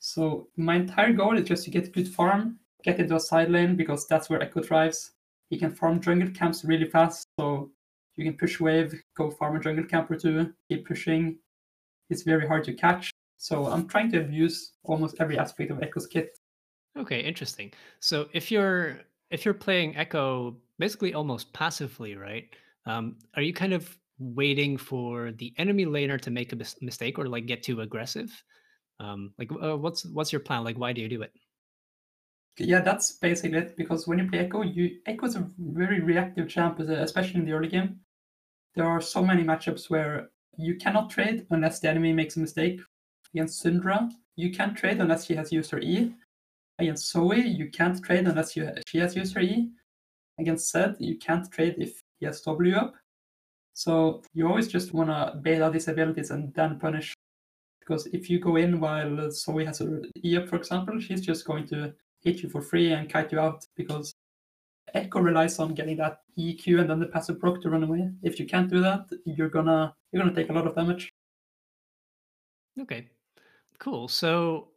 So 0.00 0.48
my 0.56 0.76
entire 0.76 1.12
goal 1.12 1.38
is 1.38 1.46
just 1.46 1.64
to 1.64 1.70
get 1.70 1.92
good 1.92 2.08
farm, 2.08 2.58
get 2.82 2.98
into 2.98 3.14
a 3.14 3.20
side 3.20 3.50
lane 3.50 3.76
because 3.76 4.08
that's 4.08 4.28
where 4.28 4.40
Ekko 4.40 4.66
thrives. 4.66 5.12
He 5.48 5.58
can 5.58 5.70
farm 5.70 6.00
jungle 6.00 6.30
camps 6.30 6.64
really 6.64 6.86
fast, 6.86 7.28
so 7.38 7.70
you 8.16 8.24
can 8.24 8.36
push 8.36 8.58
wave, 8.58 9.00
go 9.16 9.30
farm 9.30 9.56
a 9.56 9.60
jungle 9.60 9.84
camp 9.84 10.10
or 10.10 10.16
two, 10.16 10.52
keep 10.68 10.86
pushing. 10.86 11.38
It's 12.12 12.22
very 12.22 12.46
hard 12.46 12.62
to 12.64 12.74
catch. 12.74 13.10
So 13.38 13.66
I'm 13.66 13.88
trying 13.88 14.12
to 14.12 14.20
abuse 14.20 14.74
almost 14.84 15.16
every 15.18 15.36
aspect 15.38 15.70
of 15.72 15.78
Ekko's 15.78 16.06
kit. 16.06 16.38
Okay, 16.96 17.20
interesting. 17.20 17.72
So 18.00 18.28
if 18.32 18.50
you're 18.52 19.00
if 19.30 19.44
you're 19.44 19.54
playing 19.54 19.94
Ekko 19.94 20.56
basically 20.78 21.14
almost 21.14 21.52
passively, 21.52 22.16
right? 22.16 22.44
Um, 22.86 23.16
are 23.34 23.42
you 23.42 23.54
kind 23.54 23.72
of 23.72 23.98
waiting 24.18 24.76
for 24.76 25.32
the 25.32 25.54
enemy 25.56 25.86
laner 25.86 26.20
to 26.20 26.30
make 26.30 26.52
a 26.52 26.56
mis- 26.56 26.76
mistake 26.82 27.18
or 27.18 27.26
like 27.26 27.46
get 27.46 27.62
too 27.62 27.80
aggressive? 27.80 28.30
Um, 29.00 29.32
like, 29.38 29.50
uh, 29.50 29.76
what's 29.76 30.04
what's 30.04 30.32
your 30.32 30.40
plan? 30.40 30.64
Like, 30.64 30.78
why 30.78 30.92
do 30.92 31.00
you 31.00 31.08
do 31.08 31.22
it? 31.22 31.32
Yeah, 32.58 32.80
that's 32.80 33.12
basically 33.12 33.58
it. 33.58 33.76
Because 33.76 34.06
when 34.06 34.18
you 34.18 34.28
play 34.28 34.46
Ekko, 34.46 34.62
you 34.74 34.98
Ekko 35.08 35.24
is 35.24 35.36
a 35.36 35.48
very 35.58 36.00
reactive 36.00 36.48
champ, 36.48 36.78
especially 36.78 37.40
in 37.40 37.46
the 37.46 37.52
early 37.52 37.68
game. 37.68 38.00
There 38.74 38.86
are 38.86 39.00
so 39.00 39.24
many 39.24 39.42
matchups 39.42 39.88
where 39.90 40.30
you 40.56 40.76
cannot 40.76 41.10
trade 41.10 41.46
unless 41.50 41.80
the 41.80 41.88
enemy 41.88 42.12
makes 42.12 42.36
a 42.36 42.40
mistake. 42.40 42.80
Against 43.34 43.64
Syndra, 43.64 44.10
you 44.36 44.50
can't 44.52 44.76
trade 44.76 45.00
unless 45.00 45.26
she 45.26 45.34
has 45.34 45.52
used 45.52 45.70
her 45.70 45.80
E. 45.80 46.14
Against 46.78 47.10
Zoe, 47.10 47.40
you 47.40 47.70
can't 47.70 48.02
trade 48.02 48.26
unless 48.26 48.56
you, 48.56 48.70
she 48.86 48.98
has 48.98 49.14
used 49.16 49.34
her 49.34 49.40
E. 49.40 49.70
Against 50.38 50.70
Zed, 50.70 50.96
you 50.98 51.18
can't 51.18 51.50
trade 51.50 51.76
if 51.78 52.00
he 52.18 52.26
has 52.26 52.40
W 52.42 52.74
up. 52.74 52.94
So 53.74 54.22
you 54.34 54.46
always 54.46 54.68
just 54.68 54.92
want 54.92 55.08
to 55.10 55.38
bait 55.40 55.62
out 55.62 55.72
these 55.72 55.88
abilities 55.88 56.30
and 56.30 56.52
then 56.54 56.78
punish 56.78 57.14
because 57.80 58.06
if 58.06 58.30
you 58.30 58.38
go 58.38 58.56
in 58.56 58.80
while 58.80 59.30
Zoe 59.30 59.64
has 59.64 59.80
her 59.80 60.02
E 60.24 60.36
up, 60.36 60.48
for 60.48 60.56
example, 60.56 61.00
she's 61.00 61.20
just 61.20 61.46
going 61.46 61.66
to 61.68 61.92
hit 62.20 62.42
you 62.42 62.48
for 62.48 62.62
free 62.62 62.92
and 62.92 63.10
kite 63.10 63.32
you 63.32 63.40
out 63.40 63.66
because 63.76 64.14
Ekko 64.94 65.22
relies 65.22 65.58
on 65.58 65.74
getting 65.74 65.96
that 65.96 66.20
EQ 66.38 66.80
and 66.80 66.90
then 66.90 67.00
the 67.00 67.06
passive 67.06 67.40
proc 67.40 67.60
to 67.62 67.70
run 67.70 67.82
away. 67.82 68.10
If 68.22 68.38
you 68.38 68.46
can't 68.46 68.70
do 68.70 68.80
that, 68.80 69.08
you're 69.24 69.48
gonna 69.48 69.94
you're 70.10 70.22
gonna 70.22 70.34
take 70.34 70.50
a 70.50 70.52
lot 70.52 70.66
of 70.66 70.74
damage. 70.74 71.12
Okay, 72.80 73.08
cool. 73.78 74.08
So, 74.08 74.68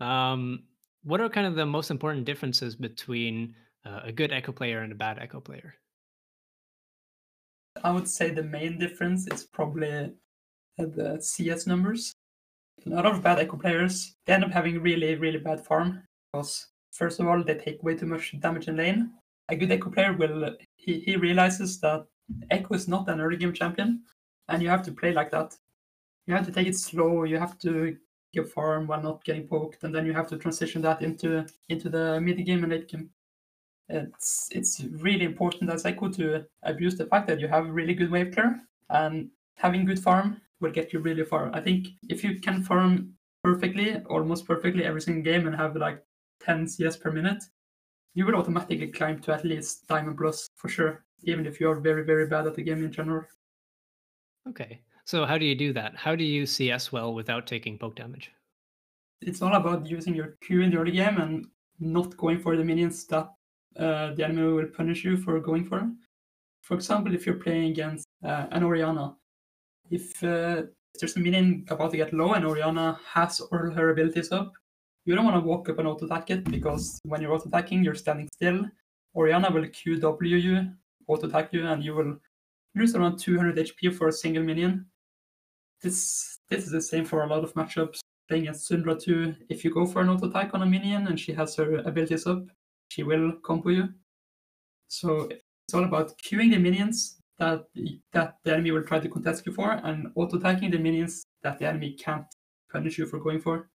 um, 0.00 0.64
what 1.04 1.20
are 1.20 1.28
kind 1.28 1.46
of 1.46 1.54
the 1.54 1.66
most 1.66 1.90
important 1.90 2.24
differences 2.24 2.76
between 2.76 3.54
uh, 3.84 4.00
a 4.04 4.12
good 4.12 4.30
Ekko 4.30 4.54
player 4.54 4.80
and 4.80 4.92
a 4.92 4.96
bad 4.96 5.18
Ekko 5.18 5.42
player? 5.42 5.74
I 7.82 7.90
would 7.90 8.08
say 8.08 8.30
the 8.30 8.42
main 8.42 8.78
difference 8.78 9.26
is 9.28 9.44
probably 9.44 10.12
the 10.78 11.18
CS 11.20 11.66
numbers 11.66 12.14
a 12.86 12.90
lot 12.90 13.06
of 13.06 13.22
bad 13.22 13.38
Ekko 13.38 13.60
players 13.60 14.16
they 14.26 14.32
end 14.32 14.44
up 14.44 14.50
having 14.50 14.80
really 14.80 15.14
really 15.14 15.38
bad 15.38 15.64
farm 15.64 16.02
because 16.32 16.68
first 16.92 17.20
of 17.20 17.26
all 17.26 17.42
they 17.42 17.54
take 17.54 17.82
way 17.82 17.94
too 17.94 18.06
much 18.06 18.34
damage 18.40 18.68
in 18.68 18.76
lane 18.76 19.12
a 19.52 19.56
good 19.56 19.70
Ekko 19.70 19.92
player 19.92 20.12
will 20.12 20.56
he, 20.76 21.00
he 21.00 21.16
realizes 21.16 21.80
that 21.80 22.06
Ekko 22.50 22.74
is 22.74 22.88
not 22.88 23.08
an 23.08 23.20
early 23.20 23.36
game 23.36 23.52
champion 23.52 24.02
and 24.48 24.62
you 24.62 24.68
have 24.68 24.82
to 24.82 24.92
play 24.92 25.12
like 25.12 25.30
that 25.30 25.56
you 26.26 26.34
have 26.34 26.46
to 26.46 26.52
take 26.52 26.66
it 26.66 26.76
slow 26.76 27.24
you 27.24 27.38
have 27.38 27.58
to 27.58 27.96
give 28.32 28.50
farm 28.50 28.86
while 28.86 29.02
not 29.02 29.24
getting 29.24 29.46
poked 29.46 29.84
and 29.84 29.94
then 29.94 30.06
you 30.06 30.12
have 30.12 30.28
to 30.28 30.38
transition 30.38 30.80
that 30.82 31.02
into 31.02 31.46
into 31.68 31.88
the 31.88 32.20
mid 32.20 32.44
game 32.46 32.64
and 32.64 32.72
late 32.72 32.88
game 32.88 33.10
it's 33.88 34.48
it's 34.50 34.80
really 35.08 35.24
important 35.24 35.70
as 35.70 35.84
Ekko 35.84 36.14
to 36.16 36.44
abuse 36.62 36.96
the 36.96 37.06
fact 37.06 37.26
that 37.28 37.40
you 37.40 37.48
have 37.48 37.68
really 37.68 37.94
good 37.94 38.10
wave 38.10 38.32
clear 38.32 38.60
and 38.90 39.28
having 39.56 39.84
good 39.84 40.00
farm 40.00 40.40
will 40.60 40.70
get 40.70 40.92
you 40.92 41.00
really 41.00 41.24
far. 41.24 41.50
I 41.54 41.60
think 41.60 41.88
if 42.08 42.24
you 42.24 42.40
can 42.40 42.62
farm 42.62 43.14
perfectly, 43.44 43.98
almost 44.08 44.46
perfectly 44.46 44.84
every 44.84 45.02
single 45.02 45.22
game 45.22 45.46
and 45.46 45.56
have 45.56 45.76
like 45.76 46.02
10 46.40 46.68
CS 46.68 46.96
per 46.96 47.10
minute, 47.10 47.42
you 48.14 48.26
will 48.26 48.36
automatically 48.36 48.88
climb 48.88 49.20
to 49.20 49.32
at 49.32 49.44
least 49.44 49.86
Diamond 49.88 50.18
Plus 50.18 50.48
for 50.56 50.68
sure, 50.68 51.04
even 51.24 51.46
if 51.46 51.60
you 51.60 51.70
are 51.70 51.80
very, 51.80 52.04
very 52.04 52.26
bad 52.26 52.46
at 52.46 52.54
the 52.54 52.62
game 52.62 52.84
in 52.84 52.92
general. 52.92 53.24
Okay. 54.48 54.80
So 55.04 55.24
how 55.24 55.38
do 55.38 55.44
you 55.44 55.54
do 55.54 55.72
that? 55.72 55.96
How 55.96 56.14
do 56.14 56.24
you 56.24 56.46
CS 56.46 56.92
well 56.92 57.14
without 57.14 57.46
taking 57.46 57.78
poke 57.78 57.96
damage? 57.96 58.30
It's 59.20 59.42
all 59.42 59.54
about 59.54 59.86
using 59.86 60.14
your 60.14 60.36
Q 60.42 60.62
in 60.62 60.70
the 60.70 60.78
early 60.78 60.92
game 60.92 61.18
and 61.18 61.46
not 61.80 62.16
going 62.16 62.38
for 62.40 62.56
the 62.56 62.64
minions 62.64 63.04
that 63.06 63.28
uh, 63.78 64.14
the 64.14 64.24
enemy 64.24 64.52
will 64.52 64.66
punish 64.66 65.04
you 65.04 65.16
for 65.16 65.40
going 65.40 65.64
for. 65.64 65.90
For 66.60 66.74
example, 66.74 67.14
if 67.14 67.26
you're 67.26 67.36
playing 67.36 67.70
against 67.70 68.06
uh, 68.24 68.46
an 68.50 68.62
Orianna, 68.62 69.16
if 69.90 70.22
uh, 70.22 70.62
there's 70.98 71.16
a 71.16 71.20
minion 71.20 71.64
about 71.68 71.90
to 71.90 71.96
get 71.96 72.12
low 72.12 72.34
and 72.34 72.44
Orianna 72.44 72.98
has 73.04 73.40
all 73.40 73.70
her 73.70 73.90
abilities 73.90 74.30
up, 74.30 74.52
you 75.04 75.14
don't 75.14 75.24
want 75.24 75.36
to 75.36 75.46
walk 75.46 75.68
up 75.68 75.78
and 75.78 75.88
auto 75.88 76.06
attack 76.06 76.30
it 76.30 76.44
because 76.44 77.00
when 77.04 77.20
you're 77.20 77.32
auto 77.32 77.48
attacking, 77.48 77.82
you're 77.82 77.94
standing 77.94 78.28
still. 78.32 78.64
Orianna 79.14 79.50
will 79.50 79.64
QW 79.64 80.42
you, 80.42 80.70
auto 81.08 81.26
attack 81.26 81.52
you, 81.52 81.66
and 81.66 81.84
you 81.84 81.94
will 81.94 82.16
lose 82.74 82.94
around 82.94 83.18
200 83.18 83.56
HP 83.56 83.94
for 83.94 84.08
a 84.08 84.12
single 84.12 84.42
minion. 84.42 84.86
This 85.82 86.38
this 86.48 86.64
is 86.64 86.70
the 86.70 86.80
same 86.80 87.04
for 87.04 87.24
a 87.24 87.26
lot 87.26 87.44
of 87.44 87.54
matchups. 87.54 87.98
Playing 88.28 88.44
against 88.44 88.70
Syndra 88.70 88.98
too, 89.02 89.34
if 89.48 89.64
you 89.64 89.74
go 89.74 89.84
for 89.84 90.00
an 90.00 90.08
auto 90.08 90.28
attack 90.28 90.54
on 90.54 90.62
a 90.62 90.66
minion 90.66 91.08
and 91.08 91.18
she 91.18 91.32
has 91.32 91.56
her 91.56 91.78
abilities 91.78 92.26
up, 92.26 92.44
she 92.88 93.02
will 93.02 93.32
combo 93.42 93.70
you. 93.70 93.88
So 94.88 95.28
it's 95.30 95.74
all 95.74 95.84
about 95.84 96.16
queuing 96.18 96.52
the 96.52 96.58
minions 96.58 97.18
that 97.38 97.64
that 98.12 98.36
the 98.44 98.52
enemy 98.52 98.70
will 98.70 98.84
try 98.84 99.00
to 99.00 99.08
contest 99.08 99.44
you 99.46 99.52
for, 99.52 99.72
and 99.72 100.12
auto 100.14 100.38
attacking 100.38 100.70
the 100.70 100.78
minions 100.78 101.24
that 101.42 101.58
the 101.58 101.66
enemy 101.66 101.94
can't 101.94 102.26
punish 102.70 102.98
you 102.98 103.06
for 103.06 103.18
going 103.18 103.40
for. 103.40 103.68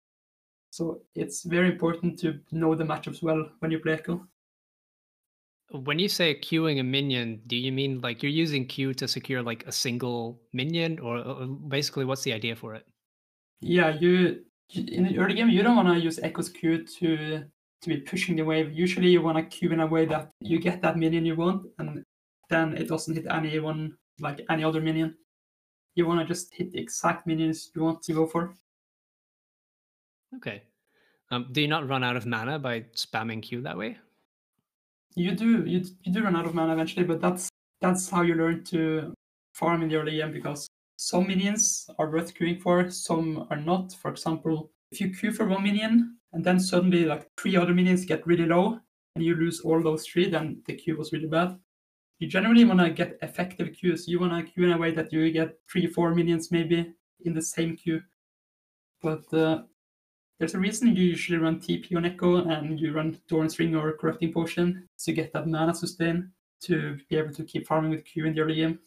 So 0.71 1.01
it's 1.15 1.43
very 1.45 1.69
important 1.69 2.19
to 2.21 2.39
know 2.53 2.75
the 2.75 2.85
matchups 2.85 3.23
well 3.23 3.49
when 3.61 3.71
you 3.71 3.79
play 3.79 3.97
Ekko. 3.97 4.27
When 5.71 5.99
you 5.99 6.09
say 6.09 6.35
queuing 6.35 6.79
a 6.79 6.83
minion, 6.83 7.43
do 7.47 7.57
you 7.57 7.73
mean 7.73 8.01
like 8.01 8.23
you're 8.23 8.31
using 8.31 8.67
Q 8.67 8.95
to 8.95 9.09
secure 9.09 9.43
like 9.43 9.67
a 9.67 9.73
single 9.73 10.41
minion, 10.53 11.01
or 11.01 11.19
uh, 11.19 11.47
basically 11.47 12.05
what's 12.05 12.23
the 12.23 12.33
idea 12.33 12.55
for 12.55 12.75
it? 12.75 12.87
Yeah, 13.61 13.95
you 13.95 14.45
in 14.75 15.05
the 15.05 15.19
early 15.19 15.35
game 15.35 15.49
you 15.49 15.63
don't 15.63 15.77
want 15.77 15.89
to 15.89 15.99
use 15.99 16.19
Ekko's 16.19 16.49
Q 16.49 16.85
to 16.85 17.45
to 17.83 17.89
be 17.89 17.97
pushing 17.99 18.37
the 18.37 18.45
wave. 18.45 18.73
Usually 18.73 19.09
you 19.09 19.23
want 19.23 19.39
to 19.39 19.45
queue 19.45 19.73
in 19.73 19.81
a 19.81 19.87
way 19.87 20.07
that 20.07 20.31
you 20.41 20.59
get 20.59 20.83
that 20.83 20.97
minion 20.97 21.27
you 21.27 21.37
want, 21.37 21.67
and 21.79 22.05
then 22.49 22.77
it 22.77 22.89
doesn't 22.89 23.15
hit 23.15 23.27
anyone 23.31 23.97
like 24.21 24.41
any 24.51 24.65
other 24.65 24.81
minion. 24.81 25.17
You 25.95 26.07
want 26.07 26.21
to 26.21 26.27
just 26.27 26.55
hit 26.55 26.73
the 26.73 26.79
exact 26.79 27.27
minions 27.27 27.71
you 27.75 27.83
want 27.83 28.03
to 28.03 28.13
go 28.13 28.27
for. 28.27 28.55
Okay. 30.35 30.63
Um, 31.31 31.49
do 31.53 31.61
you 31.61 31.69
not 31.69 31.89
run 31.89 32.05
out 32.05 32.17
of 32.17 32.27
mana 32.27 32.59
by 32.59 32.81
spamming 32.95 33.43
Q 33.43 33.61
that 33.63 33.77
way? 33.77 33.99
You 35.15 35.33
do. 35.33 35.65
You, 35.65 35.85
you 36.03 36.13
do 36.13 36.23
run 36.23 36.37
out 36.37 36.47
of 36.47 36.55
mana 36.55 36.73
eventually, 36.73 37.05
but 37.05 37.21
that's 37.21 37.49
that's 37.81 38.09
how 38.09 38.23
you 38.23 38.35
learn 38.35 38.65
to 38.65 39.13
farm 39.55 39.83
in 39.83 39.89
the 39.89 39.97
early 39.97 40.17
game 40.17 40.33
because 40.33 40.69
some 40.97 41.27
minions 41.27 41.89
are 41.99 42.11
worth 42.11 42.35
queuing 42.35 42.61
for, 42.61 42.91
some 42.91 43.47
are 43.51 43.57
not. 43.57 43.93
For 43.95 44.11
example, 44.11 44.71
if 44.91 45.01
you 45.01 45.11
queue 45.11 45.33
for 45.33 45.47
one 45.47 45.63
minion 45.63 46.17
and 46.33 46.45
then 46.45 46.59
suddenly 46.59 47.05
like 47.05 47.29
three 47.37 47.57
other 47.57 47.75
minions 47.75 48.05
get 48.05 48.27
really 48.27 48.47
low 48.47 48.79
and 49.15 49.25
you 49.25 49.35
lose 49.35 49.61
all 49.61 49.83
those 49.83 50.07
three, 50.07 50.29
then 50.29 50.63
the 50.67 50.75
queue 50.75 50.97
was 50.97 51.13
really 51.13 51.27
bad. 51.27 51.59
You 52.19 52.29
generally 52.29 52.65
want 52.65 52.81
to 52.81 52.91
get 52.91 53.19
effective 53.21 53.75
queues. 53.77 54.09
You 54.09 54.21
want 54.21 54.33
to 54.33 54.51
queue 54.51 54.65
in 54.65 54.73
a 54.73 54.79
way 54.79 54.91
that 54.93 55.13
you 55.13 55.31
get 55.31 55.59
three, 55.71 55.87
four 55.87 56.15
minions 56.15 56.51
maybe 56.51 56.93
in 57.25 57.35
the 57.35 57.43
same 57.43 57.77
queue. 57.77 58.01
But 59.03 59.33
uh, 59.35 59.63
there's 60.39 60.55
a 60.55 60.59
reason 60.59 60.95
you 60.95 61.05
usually 61.05 61.39
run 61.39 61.59
TP 61.59 61.97
on 61.97 62.05
Ekko 62.05 62.51
and 62.51 62.79
you 62.79 62.93
run 62.93 63.19
Doran's 63.29 63.59
Ring 63.59 63.75
or 63.75 63.93
Corrupting 63.93 64.33
Potion 64.33 64.87
to 64.99 65.13
get 65.13 65.33
that 65.33 65.47
mana 65.47 65.75
sustain 65.75 66.31
to 66.63 66.99
be 67.09 67.17
able 67.17 67.33
to 67.35 67.45
keep 67.45 67.67
farming 67.67 67.91
with 67.91 68.05
Q 68.05 68.27
in 68.27 68.35
the 68.35 68.41
early 68.41 68.57
game. 68.57 68.79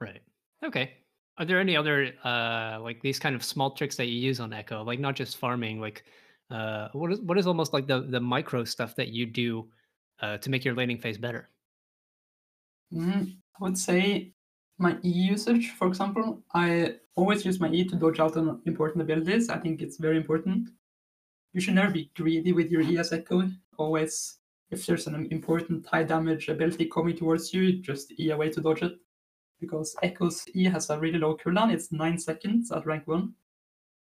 Right. 0.00 0.20
Okay. 0.64 0.92
Are 1.38 1.44
there 1.44 1.60
any 1.60 1.76
other 1.76 2.12
uh 2.24 2.78
like 2.80 3.02
these 3.02 3.18
kind 3.18 3.36
of 3.36 3.44
small 3.44 3.70
tricks 3.72 3.96
that 3.96 4.06
you 4.06 4.18
use 4.18 4.40
on 4.40 4.50
Ekko? 4.50 4.84
Like 4.84 5.00
not 5.00 5.14
just 5.14 5.36
farming, 5.36 5.80
like 5.80 6.04
uh 6.50 6.88
what 6.92 7.12
is 7.12 7.20
what 7.20 7.38
is 7.38 7.46
almost 7.46 7.72
like 7.72 7.86
the 7.86 8.00
the 8.00 8.20
micro 8.20 8.64
stuff 8.64 8.94
that 8.96 9.08
you 9.08 9.26
do 9.26 9.68
uh 10.20 10.38
to 10.38 10.50
make 10.50 10.64
your 10.64 10.74
laning 10.74 10.98
phase 10.98 11.18
better? 11.18 11.50
Mm, 12.92 13.36
I 13.60 13.64
would 13.64 13.76
say 13.76 14.32
my 14.78 14.98
E 15.04 15.08
usage, 15.08 15.70
for 15.70 15.88
example, 15.88 16.42
I 16.54 16.96
always 17.14 17.44
use 17.44 17.60
my 17.60 17.68
E 17.70 17.84
to 17.84 17.96
dodge 17.96 18.20
out 18.20 18.36
on 18.36 18.60
important 18.66 19.02
abilities. 19.02 19.48
I 19.48 19.58
think 19.58 19.80
it's 19.80 19.96
very 19.96 20.16
important. 20.16 20.70
You 21.52 21.60
should 21.60 21.74
never 21.74 21.90
be 21.90 22.10
greedy 22.14 22.52
with 22.52 22.70
your 22.70 22.82
E 22.82 22.98
as 22.98 23.10
Ekko. 23.10 23.50
Always, 23.78 24.38
if 24.70 24.84
there's 24.84 25.06
an 25.06 25.28
important 25.30 25.86
high 25.86 26.02
damage 26.02 26.48
ability 26.48 26.86
coming 26.86 27.16
towards 27.16 27.54
you, 27.54 27.80
just 27.80 28.12
E 28.20 28.30
away 28.30 28.50
to 28.50 28.60
dodge 28.60 28.82
it. 28.82 28.92
Because 29.60 29.96
Ekko's 30.02 30.44
E 30.54 30.64
has 30.64 30.90
a 30.90 30.98
really 30.98 31.18
low 31.18 31.36
cooldown. 31.36 31.72
It's 31.72 31.90
9 31.90 32.18
seconds 32.18 32.70
at 32.70 32.84
rank 32.84 33.06
1. 33.06 33.32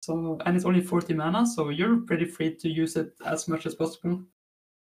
So 0.03 0.39
and 0.45 0.57
it's 0.57 0.67
only 0.67 0.83
40 0.83 1.15
mana, 1.15 1.47
so 1.47 1.71
you're 1.71 1.99
pretty 1.99 2.27
free 2.27 2.55
to 2.57 2.69
use 2.69 2.97
it 2.97 3.15
as 3.25 3.49
much 3.49 3.65
as 3.65 3.75
possible. 3.77 4.23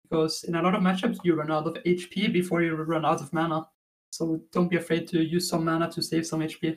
Because 0.02 0.44
in 0.44 0.56
a 0.56 0.62
lot 0.62 0.74
of 0.74 0.82
matchups 0.82 1.18
you 1.24 1.34
run 1.34 1.50
out 1.50 1.66
of 1.66 1.82
HP 1.84 2.32
before 2.32 2.62
you 2.62 2.76
run 2.76 3.06
out 3.06 3.22
of 3.22 3.32
mana. 3.32 3.66
So 4.10 4.40
don't 4.52 4.68
be 4.68 4.76
afraid 4.76 5.08
to 5.08 5.22
use 5.22 5.48
some 5.48 5.64
mana 5.64 5.90
to 5.92 6.02
save 6.02 6.26
some 6.26 6.40
HP. 6.40 6.76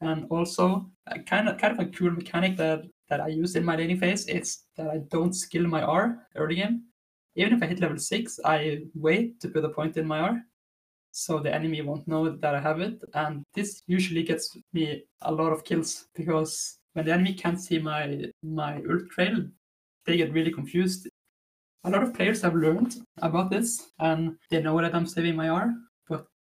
And 0.00 0.26
also, 0.30 0.90
kind 1.26 1.48
of 1.48 1.58
kind 1.58 1.78
of 1.78 1.86
a 1.86 1.90
cool 1.90 2.10
mechanic 2.10 2.56
that 2.56 2.84
that 3.08 3.20
I 3.20 3.28
use 3.28 3.56
in 3.56 3.64
my 3.64 3.76
laning 3.76 3.98
phase 3.98 4.26
is 4.26 4.64
that 4.76 4.88
I 4.88 4.98
don't 5.10 5.32
skill 5.32 5.66
my 5.66 5.82
R 5.82 6.26
early 6.36 6.56
game. 6.56 6.82
Even 7.34 7.54
if 7.54 7.62
I 7.62 7.66
hit 7.66 7.80
level 7.80 7.98
six, 7.98 8.38
I 8.44 8.82
wait 8.94 9.40
to 9.40 9.48
put 9.48 9.64
a 9.64 9.68
point 9.68 9.96
in 9.96 10.06
my 10.06 10.20
R, 10.20 10.42
so 11.12 11.38
the 11.38 11.54
enemy 11.54 11.80
won't 11.80 12.06
know 12.06 12.28
that 12.28 12.54
I 12.54 12.60
have 12.60 12.80
it. 12.80 13.02
And 13.14 13.42
this 13.54 13.82
usually 13.86 14.22
gets 14.22 14.56
me 14.72 15.04
a 15.22 15.32
lot 15.32 15.52
of 15.52 15.64
kills 15.64 16.08
because 16.14 16.78
when 16.92 17.06
the 17.06 17.12
enemy 17.12 17.34
can't 17.34 17.60
see 17.60 17.78
my 17.78 18.26
my 18.42 18.82
ult 18.88 19.08
trail, 19.10 19.46
they 20.04 20.16
get 20.18 20.32
really 20.32 20.52
confused. 20.52 21.08
A 21.84 21.90
lot 21.90 22.02
of 22.02 22.14
players 22.14 22.42
have 22.42 22.54
learned 22.54 22.96
about 23.22 23.50
this 23.50 23.90
and 23.98 24.36
they 24.50 24.60
know 24.60 24.80
that 24.80 24.94
I'm 24.94 25.06
saving 25.06 25.36
my 25.36 25.48
R, 25.48 25.74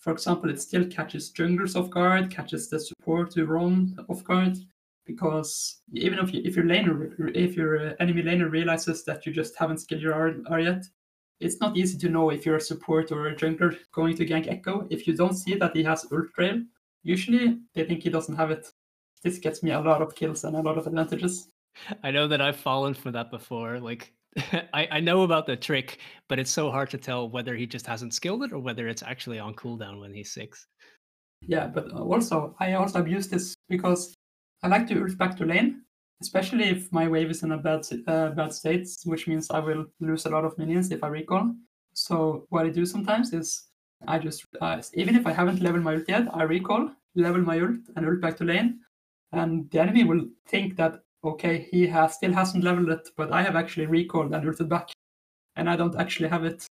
for 0.04 0.12
example, 0.12 0.50
it 0.50 0.60
still 0.60 0.86
catches 0.88 1.32
junglers 1.32 1.78
off 1.78 1.90
guard, 1.90 2.30
catches 2.30 2.68
the 2.68 2.78
support 2.78 3.32
to 3.32 3.46
roam 3.46 3.96
off 4.10 4.22
guard, 4.26 4.58
because 5.06 5.82
even 5.94 6.20
if 6.20 6.34
you, 6.34 6.42
if 6.44 6.58
your 6.58 6.66
laner, 6.66 7.14
if 7.34 7.56
your 7.56 7.92
uh, 7.92 7.94
enemy 8.02 8.22
laner 8.22 8.52
realizes 8.52 9.06
that 9.06 9.26
you 9.26 9.32
just 9.32 9.56
haven't 9.58 9.78
skilled 9.78 10.02
your 10.02 10.14
R 10.50 10.60
yet, 10.60 10.84
it's 11.40 11.62
not 11.62 11.78
easy 11.78 11.98
to 12.00 12.10
know 12.10 12.32
if 12.32 12.46
you're 12.46 12.58
a 12.58 12.62
support 12.62 13.14
or 13.14 13.28
a 13.28 13.36
jungler 13.36 13.78
going 13.94 14.18
to 14.18 14.26
gank 14.26 14.52
Ekko. 14.52 14.88
If 14.90 15.08
you 15.08 15.16
don't 15.16 15.36
see 15.36 15.56
that 15.56 15.74
he 15.74 15.84
has 15.84 16.06
ult 16.12 16.34
trail, 16.36 16.62
usually 17.04 17.60
they 17.74 17.86
think 17.86 18.04
he 18.04 18.10
doesn't 18.10 18.36
have 18.36 18.52
it. 18.52 18.68
This 19.24 19.38
gets 19.38 19.64
me 19.64 19.72
a 19.72 19.80
lot 19.80 20.02
of 20.02 20.16
kills 20.16 20.44
and 20.44 20.58
a 20.58 20.62
lot 20.62 20.78
of 20.78 20.86
advantages. 20.86 21.48
I 22.04 22.12
know 22.12 22.28
that 22.28 22.42
I've 22.42 22.58
fallen 22.58 22.94
for 22.94 23.10
that 23.12 23.32
before. 23.32 23.80
Like 23.80 24.12
I, 24.74 24.88
I 24.92 25.00
know 25.00 25.24
about 25.24 25.46
the 25.46 25.56
trick, 25.56 26.00
but 26.28 26.40
it's 26.40 26.52
so 26.52 26.72
hard 26.72 26.90
to 26.92 26.98
tell 26.98 27.30
whether 27.30 27.56
he 27.56 27.66
just 27.66 27.86
hasn't 27.86 28.14
skilled 28.14 28.44
it 28.44 28.52
or 28.52 28.60
whether 28.60 28.88
it's 28.88 29.04
actually 29.04 29.40
on 29.40 29.54
cooldown 29.56 30.00
when 30.00 30.14
he's 30.14 30.34
six. 30.34 30.68
Yeah, 31.42 31.68
but 31.68 31.92
also 31.92 32.56
I 32.60 32.74
also 32.74 33.00
abuse 33.00 33.28
this 33.28 33.54
because 33.70 34.16
I 34.64 34.68
like 34.68 34.88
to 34.88 35.02
ult 35.02 35.18
back 35.18 35.36
to 35.38 35.46
lane, 35.46 35.84
especially 36.22 36.66
if 36.66 36.92
my 36.92 37.08
wave 37.08 37.30
is 37.30 37.44
in 37.44 37.52
a 37.52 37.58
bad 37.58 37.86
uh, 38.08 38.30
bad 38.30 38.54
state, 38.54 38.88
which 39.06 39.28
means 39.28 39.50
I 39.52 39.60
will 39.60 39.86
lose 40.00 40.26
a 40.26 40.30
lot 40.30 40.46
of 40.46 40.58
minions 40.58 40.92
if 40.92 41.04
I 41.04 41.08
recall. 41.08 41.54
So 41.94 42.46
what 42.50 42.66
I 42.66 42.70
do 42.70 42.86
sometimes 42.86 43.34
is 43.34 43.68
I 44.08 44.20
just 44.20 44.46
uh, 44.62 44.82
even 44.94 45.16
if 45.16 45.28
I 45.28 45.34
haven't 45.34 45.62
leveled 45.62 45.84
my 45.84 45.96
ult 45.96 46.08
yet, 46.08 46.28
I 46.34 46.44
recall, 46.44 46.90
level 47.16 47.42
my 47.42 47.60
ult, 47.60 47.82
and 47.96 48.06
ult 48.06 48.22
back 48.22 48.38
to 48.38 48.46
lane, 48.46 48.80
and 49.34 49.70
the 49.70 49.82
enemy 49.82 50.06
will 50.06 50.26
think 50.48 50.78
that 50.78 51.02
okay, 51.24 51.68
he 51.72 51.88
has 51.88 52.16
still 52.16 52.34
hasn't 52.34 52.64
leveled 52.64 52.90
it, 52.90 53.10
but 53.16 53.32
I 53.32 53.42
have 53.42 53.56
actually 53.56 53.86
recalled 53.86 54.34
and 54.34 54.48
ulted 54.48 54.70
back, 54.70 54.90
and 55.56 55.70
I 55.70 55.76
don't 55.76 55.96
actually 55.96 56.30
have 56.30 56.44
it. 56.44 56.66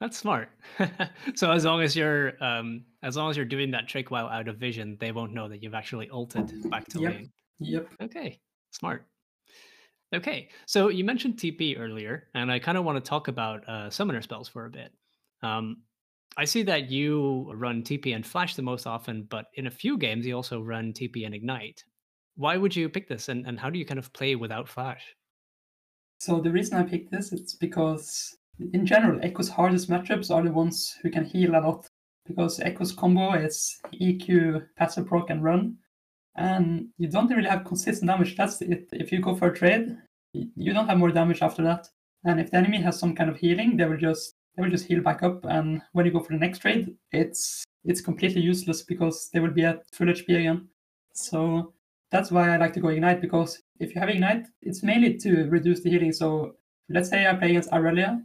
That's 0.00 0.16
smart. 0.16 0.50
so 1.34 1.50
as 1.50 1.64
long 1.64 1.82
as 1.82 1.96
you're 1.96 2.42
um, 2.42 2.84
as 3.02 3.16
long 3.16 3.30
as 3.30 3.36
you're 3.36 3.46
doing 3.46 3.70
that 3.72 3.88
trick 3.88 4.10
while 4.10 4.28
out 4.28 4.48
of 4.48 4.56
vision, 4.56 4.96
they 5.00 5.12
won't 5.12 5.34
know 5.34 5.48
that 5.48 5.62
you've 5.62 5.74
actually 5.74 6.08
ulted 6.10 6.70
back 6.70 6.86
to 6.88 7.00
yep. 7.00 7.12
lane. 7.12 7.30
Yep. 7.58 7.88
Okay. 8.02 8.38
Smart. 8.70 9.06
Okay. 10.14 10.48
So 10.66 10.88
you 10.88 11.04
mentioned 11.04 11.36
TP 11.36 11.78
earlier, 11.78 12.28
and 12.34 12.50
I 12.52 12.58
kind 12.58 12.78
of 12.78 12.84
want 12.84 13.02
to 13.02 13.08
talk 13.08 13.28
about 13.28 13.68
uh, 13.68 13.90
summoner 13.90 14.22
spells 14.22 14.48
for 14.48 14.66
a 14.66 14.70
bit. 14.70 14.92
Um, 15.42 15.78
I 16.36 16.44
see 16.44 16.62
that 16.64 16.90
you 16.90 17.50
run 17.54 17.82
TP 17.82 18.14
and 18.14 18.24
Flash 18.24 18.54
the 18.54 18.62
most 18.62 18.86
often, 18.86 19.24
but 19.28 19.46
in 19.54 19.66
a 19.66 19.70
few 19.70 19.98
games 19.98 20.24
you 20.24 20.36
also 20.36 20.60
run 20.60 20.92
TP 20.92 21.26
and 21.26 21.34
Ignite 21.34 21.84
why 22.38 22.56
would 22.56 22.74
you 22.74 22.88
pick 22.88 23.08
this 23.08 23.28
and, 23.28 23.46
and 23.46 23.58
how 23.58 23.68
do 23.68 23.78
you 23.78 23.84
kind 23.84 23.98
of 23.98 24.12
play 24.12 24.36
without 24.36 24.68
flash? 24.68 25.16
So 26.20 26.40
the 26.40 26.50
reason 26.50 26.78
i 26.78 26.82
picked 26.82 27.10
this 27.10 27.32
it's 27.32 27.54
because 27.54 28.36
in 28.72 28.86
general 28.86 29.20
Ekko's 29.20 29.48
hardest 29.48 29.90
matchups 29.90 30.30
are 30.30 30.42
the 30.42 30.52
ones 30.52 30.96
who 31.02 31.10
can 31.10 31.24
heal 31.24 31.56
a 31.56 31.60
lot 31.60 31.86
because 32.26 32.58
Ekko's 32.60 32.92
combo 32.92 33.32
is 33.34 33.78
eq 34.00 34.64
passive 34.76 35.06
proc 35.06 35.30
and 35.30 35.42
run 35.42 35.76
and 36.36 36.88
you 36.98 37.08
don't 37.08 37.30
really 37.30 37.48
have 37.48 37.64
consistent 37.64 38.08
damage. 38.08 38.36
That's 38.36 38.62
it. 38.62 38.88
If 38.92 39.10
you 39.10 39.20
go 39.20 39.34
for 39.34 39.48
a 39.48 39.56
trade 39.56 39.96
you 40.32 40.72
don't 40.72 40.88
have 40.88 40.98
more 40.98 41.10
damage 41.10 41.42
after 41.42 41.62
that 41.64 41.88
and 42.24 42.40
if 42.40 42.50
the 42.50 42.56
enemy 42.56 42.80
has 42.82 42.98
some 42.98 43.14
kind 43.14 43.30
of 43.30 43.36
healing 43.36 43.76
they 43.76 43.84
will 43.84 43.96
just 43.96 44.34
they 44.56 44.62
will 44.62 44.70
just 44.70 44.86
heal 44.86 45.02
back 45.02 45.22
up 45.24 45.44
and 45.44 45.82
when 45.92 46.06
you 46.06 46.12
go 46.12 46.20
for 46.20 46.32
the 46.32 46.38
next 46.38 46.60
trade 46.60 46.94
it's 47.12 47.64
it's 47.84 48.00
completely 48.00 48.40
useless 48.40 48.82
because 48.82 49.28
they 49.32 49.40
will 49.40 49.50
be 49.50 49.64
at 49.64 49.82
full 49.92 50.06
hp 50.06 50.28
again. 50.28 50.68
So 51.14 51.72
that's 52.10 52.30
why 52.30 52.54
I 52.54 52.56
like 52.56 52.72
to 52.74 52.80
go 52.80 52.88
Ignite 52.88 53.20
because 53.20 53.62
if 53.80 53.94
you 53.94 54.00
have 54.00 54.08
Ignite, 54.08 54.46
it's 54.62 54.82
mainly 54.82 55.16
to 55.18 55.44
reduce 55.48 55.80
the 55.80 55.90
healing. 55.90 56.12
So 56.12 56.56
let's 56.88 57.08
say 57.08 57.26
I 57.26 57.34
play 57.34 57.50
against 57.50 57.70
Irelia, 57.70 58.22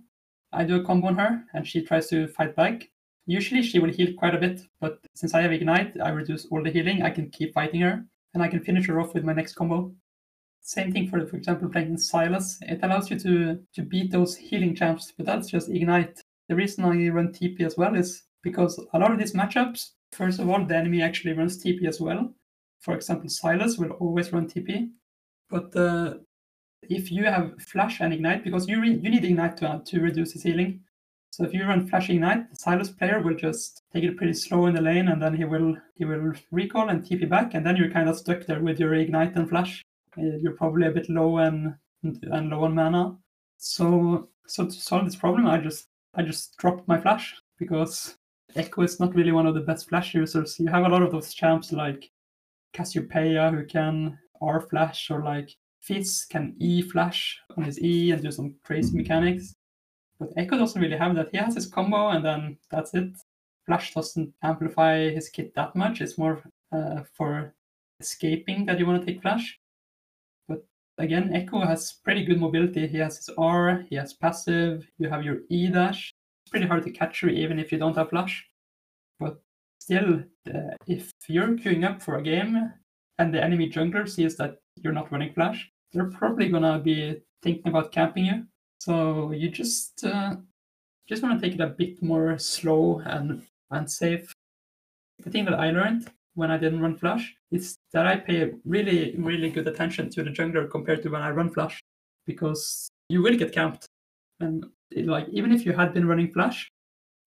I 0.53 0.63
do 0.63 0.75
a 0.75 0.83
combo 0.83 1.07
on 1.07 1.17
her 1.17 1.43
and 1.53 1.67
she 1.67 1.81
tries 1.81 2.07
to 2.09 2.27
fight 2.27 2.55
back. 2.55 2.89
Usually 3.25 3.61
she 3.61 3.79
will 3.79 3.91
heal 3.91 4.13
quite 4.17 4.35
a 4.35 4.37
bit, 4.37 4.61
but 4.79 4.99
since 5.15 5.33
I 5.33 5.41
have 5.41 5.51
Ignite, 5.51 5.99
I 6.01 6.09
reduce 6.09 6.45
all 6.45 6.63
the 6.63 6.69
healing. 6.69 7.01
I 7.01 7.09
can 7.09 7.29
keep 7.29 7.53
fighting 7.53 7.81
her 7.81 8.05
and 8.33 8.43
I 8.43 8.47
can 8.47 8.63
finish 8.63 8.87
her 8.87 8.99
off 8.99 9.13
with 9.13 9.23
my 9.23 9.33
next 9.33 9.53
combo. 9.53 9.93
same 10.61 10.91
thing 10.93 11.09
for, 11.09 11.25
for 11.25 11.37
example, 11.37 11.69
playing 11.69 11.95
Sylas. 11.95 12.57
It 12.61 12.79
allows 12.83 13.09
you 13.09 13.19
to, 13.19 13.59
to 13.73 13.81
beat 13.81 14.11
those 14.11 14.35
healing 14.35 14.75
champs, 14.75 15.11
but 15.15 15.25
that's 15.25 15.49
just 15.49 15.69
Ignite. 15.69 16.21
The 16.49 16.55
reason 16.55 16.85
I 16.85 17.09
run 17.09 17.33
TP 17.33 17.61
as 17.61 17.77
well 17.77 17.95
is 17.95 18.23
because 18.43 18.77
a 18.93 18.99
lot 18.99 19.11
of 19.11 19.19
these 19.19 19.33
matchups, 19.33 19.91
first 20.11 20.39
of 20.39 20.49
all, 20.49 20.63
the 20.65 20.75
enemy 20.75 21.01
actually 21.01 21.33
runs 21.33 21.63
TP 21.63 21.87
as 21.87 21.99
well. 21.99 22.33
For 22.83 22.93
example, 22.93 23.29
Sylas 23.29 23.79
will 23.79 23.91
always 23.91 24.33
run 24.33 24.47
TP. 24.47 24.89
But 25.49 25.73
uh, 25.75 26.15
if 26.81 27.11
you 27.11 27.23
have 27.23 27.53
Flash 27.61 28.01
and 28.01 28.13
Ignite, 28.13 28.43
because 28.43 28.67
you, 28.67 28.81
re- 28.81 28.99
you 29.01 29.09
need 29.09 29.23
Ignite 29.23 29.55
to, 29.57 29.81
to 29.85 30.01
reduce 30.01 30.33
his 30.33 30.43
healing. 30.43 30.81
So 31.31 31.45
if 31.45 31.53
you 31.53 31.63
run 31.63 31.87
Flash 31.87 32.09
Ignite, 32.09 32.51
the 32.51 32.57
Sylas 32.57 32.95
player 32.95 33.21
will 33.21 33.35
just 33.35 33.83
take 33.93 34.03
it 34.03 34.17
pretty 34.17 34.33
slow 34.33 34.65
in 34.65 34.75
the 34.75 34.81
lane, 34.81 35.07
and 35.07 35.21
then 35.21 35.33
he 35.33 35.45
will 35.45 35.75
he 35.95 36.05
will 36.05 36.33
recall 36.51 36.89
and 36.89 37.01
TP 37.01 37.27
back, 37.27 37.53
and 37.53 37.65
then 37.65 37.77
you're 37.77 37.89
kind 37.89 38.09
of 38.09 38.17
stuck 38.17 38.45
there 38.45 38.59
with 38.59 38.79
your 38.79 38.93
Ignite 38.93 39.35
and 39.35 39.49
Flash. 39.49 39.81
Uh, 40.17 40.37
you're 40.41 40.57
probably 40.57 40.85
a 40.85 40.91
bit 40.91 41.09
low 41.09 41.37
and 41.37 41.73
and 42.03 42.49
low 42.49 42.65
on 42.65 42.75
mana. 42.75 43.17
So 43.57 44.29
so 44.45 44.65
to 44.65 44.71
solve 44.71 45.05
this 45.05 45.15
problem, 45.15 45.47
I 45.47 45.57
just 45.57 45.87
I 46.13 46.21
just 46.21 46.57
dropped 46.57 46.87
my 46.87 46.99
Flash 46.99 47.33
because 47.57 48.15
Ekko 48.55 48.83
is 48.83 48.99
not 48.99 49.15
really 49.15 49.31
one 49.31 49.47
of 49.47 49.55
the 49.55 49.61
best 49.61 49.89
Flash 49.89 50.13
users. 50.13 50.59
You 50.59 50.67
have 50.67 50.85
a 50.85 50.89
lot 50.89 51.01
of 51.01 51.11
those 51.11 51.33
champs 51.33 51.71
like 51.71 52.11
Cassiopeia 52.73 53.51
who 53.51 53.65
can 53.65 54.17
R 54.41 54.61
Flash 54.61 55.09
or 55.09 55.23
like 55.23 55.55
Fizz 55.81 56.25
can 56.29 56.55
E 56.59 56.81
Flash 56.81 57.39
on 57.57 57.63
his 57.63 57.81
E 57.81 58.11
and 58.11 58.21
do 58.21 58.31
some 58.31 58.55
crazy 58.63 58.95
mechanics. 58.97 59.55
But 60.19 60.35
Ekko 60.35 60.57
doesn't 60.57 60.81
really 60.81 60.97
have 60.97 61.15
that. 61.15 61.29
He 61.31 61.37
has 61.37 61.55
his 61.55 61.67
combo 61.67 62.09
and 62.09 62.23
then 62.23 62.57
that's 62.71 62.93
it. 62.93 63.13
Flash 63.65 63.93
doesn't 63.93 64.33
amplify 64.43 65.09
his 65.09 65.29
kit 65.29 65.53
that 65.55 65.75
much. 65.75 66.01
It's 66.01 66.17
more 66.17 66.41
uh, 66.71 67.03
for 67.13 67.53
escaping 67.99 68.65
that 68.65 68.79
you 68.79 68.85
want 68.85 69.01
to 69.01 69.05
take 69.05 69.21
Flash. 69.21 69.59
But 70.47 70.65
again, 70.97 71.29
Ekko 71.29 71.65
has 71.65 71.93
pretty 72.03 72.25
good 72.25 72.39
mobility. 72.39 72.87
He 72.87 72.97
has 72.97 73.17
his 73.17 73.29
R, 73.37 73.85
he 73.89 73.95
has 73.95 74.13
passive, 74.13 74.87
you 74.97 75.09
have 75.09 75.23
your 75.23 75.39
E 75.49 75.69
dash. 75.69 76.13
It's 76.45 76.51
pretty 76.51 76.67
hard 76.67 76.83
to 76.83 76.91
catch 76.91 77.23
you 77.23 77.29
even 77.29 77.59
if 77.59 77.71
you 77.71 77.77
don't 77.77 77.95
have 77.95 78.09
Flash. 78.09 78.45
But 79.19 79.41
still, 79.79 80.23
uh, 80.53 80.75
if 80.87 81.12
you're 81.29 81.55
queuing 81.57 81.87
up 81.87 82.01
for 82.01 82.17
a 82.17 82.23
game 82.23 82.71
and 83.19 83.33
the 83.33 83.43
enemy 83.43 83.69
jungler 83.69 84.09
sees 84.09 84.35
that 84.37 84.57
you're 84.75 84.93
not 84.93 85.11
running 85.11 85.33
Flash, 85.33 85.69
they're 85.91 86.09
probably 86.09 86.49
gonna 86.49 86.79
be 86.79 87.21
thinking 87.41 87.67
about 87.67 87.91
camping 87.91 88.25
you. 88.25 88.45
So 88.79 89.31
you 89.31 89.49
just 89.49 90.03
uh, 90.03 90.35
just 91.07 91.23
want 91.23 91.39
to 91.39 91.45
take 91.45 91.57
it 91.57 91.63
a 91.63 91.67
bit 91.67 92.01
more 92.01 92.37
slow 92.37 93.01
and 93.05 93.43
and 93.71 93.89
safe. 93.89 94.31
The 95.19 95.29
thing 95.29 95.45
that 95.45 95.59
I 95.59 95.71
learned 95.71 96.11
when 96.35 96.51
I 96.51 96.57
didn't 96.57 96.81
run 96.81 96.97
Flash 96.97 97.35
is 97.51 97.77
that 97.93 98.07
I 98.07 98.17
pay 98.17 98.51
really 98.65 99.15
really 99.17 99.49
good 99.49 99.67
attention 99.67 100.09
to 100.11 100.23
the 100.23 100.31
jungler 100.31 100.69
compared 100.69 101.03
to 101.03 101.09
when 101.09 101.21
I 101.21 101.29
run 101.29 101.49
Flash, 101.49 101.79
because 102.25 102.89
you 103.09 103.21
will 103.21 103.37
get 103.37 103.53
camped, 103.53 103.87
and 104.39 104.65
it, 104.91 105.05
like 105.05 105.27
even 105.29 105.51
if 105.51 105.65
you 105.65 105.73
had 105.73 105.93
been 105.93 106.07
running 106.07 106.31
Flash, 106.31 106.69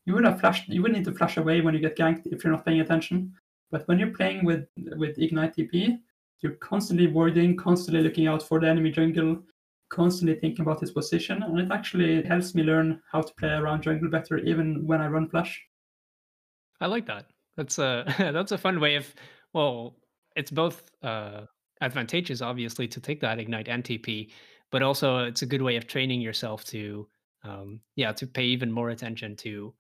you 0.05 0.15
would 0.15 0.25
have 0.25 0.41
flashed. 0.41 0.69
You 0.69 0.83
would 0.83 0.93
need 0.93 1.05
to 1.05 1.13
flash 1.13 1.37
away 1.37 1.61
when 1.61 1.75
you 1.75 1.81
get 1.81 1.97
ganked 1.97 2.27
if 2.27 2.43
you're 2.43 2.53
not 2.53 2.65
paying 2.65 2.81
attention. 2.81 3.35
But 3.71 3.87
when 3.89 3.99
you're 3.99 4.15
playing 4.15 4.45
with 4.45 4.67
with 4.97 5.19
Ignite 5.19 5.57
TP, 5.57 5.99
you're 6.41 6.57
constantly 6.57 7.07
warding, 7.07 7.57
constantly 7.57 8.03
looking 8.03 8.27
out 8.27 8.43
for 8.43 8.61
the 8.61 8.69
enemy 8.69 8.91
jungle, 8.91 9.43
constantly 9.89 10.39
thinking 10.39 10.63
about 10.63 10.81
his 10.81 10.91
position, 10.91 11.43
and 11.43 11.59
it 11.59 11.71
actually 11.73 12.23
helps 12.23 12.55
me 12.55 12.63
learn 12.63 13.01
how 13.11 13.23
to 13.23 13.35
play 13.35 13.51
around 13.51 13.83
jungle 13.83 14.11
better, 14.11 14.39
even 14.39 14.87
when 14.87 15.01
I 15.01 15.09
run 15.09 15.29
flash. 15.29 15.61
I 16.81 16.87
like 16.87 17.07
that. 17.07 17.27
That's 17.57 17.79
a 17.79 18.05
that's 18.19 18.53
a 18.53 18.59
fun 18.59 18.81
way 18.81 18.97
of 18.97 19.13
well, 19.53 19.97
it's 20.37 20.51
both 20.51 20.91
uh, 21.03 21.43
advantageous, 21.81 22.43
obviously, 22.43 22.87
to 22.89 23.01
take 23.01 23.21
that 23.21 23.39
ignite 23.39 23.69
and 23.69 23.83
TP, 23.83 24.31
but 24.71 24.83
also 24.83 25.25
it's 25.25 25.43
a 25.43 25.47
good 25.47 25.63
way 25.63 25.77
of 25.77 25.87
training 25.87 26.21
yourself 26.21 26.65
to 26.67 27.09
um, 27.45 27.81
yeah 27.97 28.13
to 28.13 28.27
pay 28.27 28.45
even 28.45 28.71
more 28.71 28.91
attention 28.91 29.37
to 29.37 29.75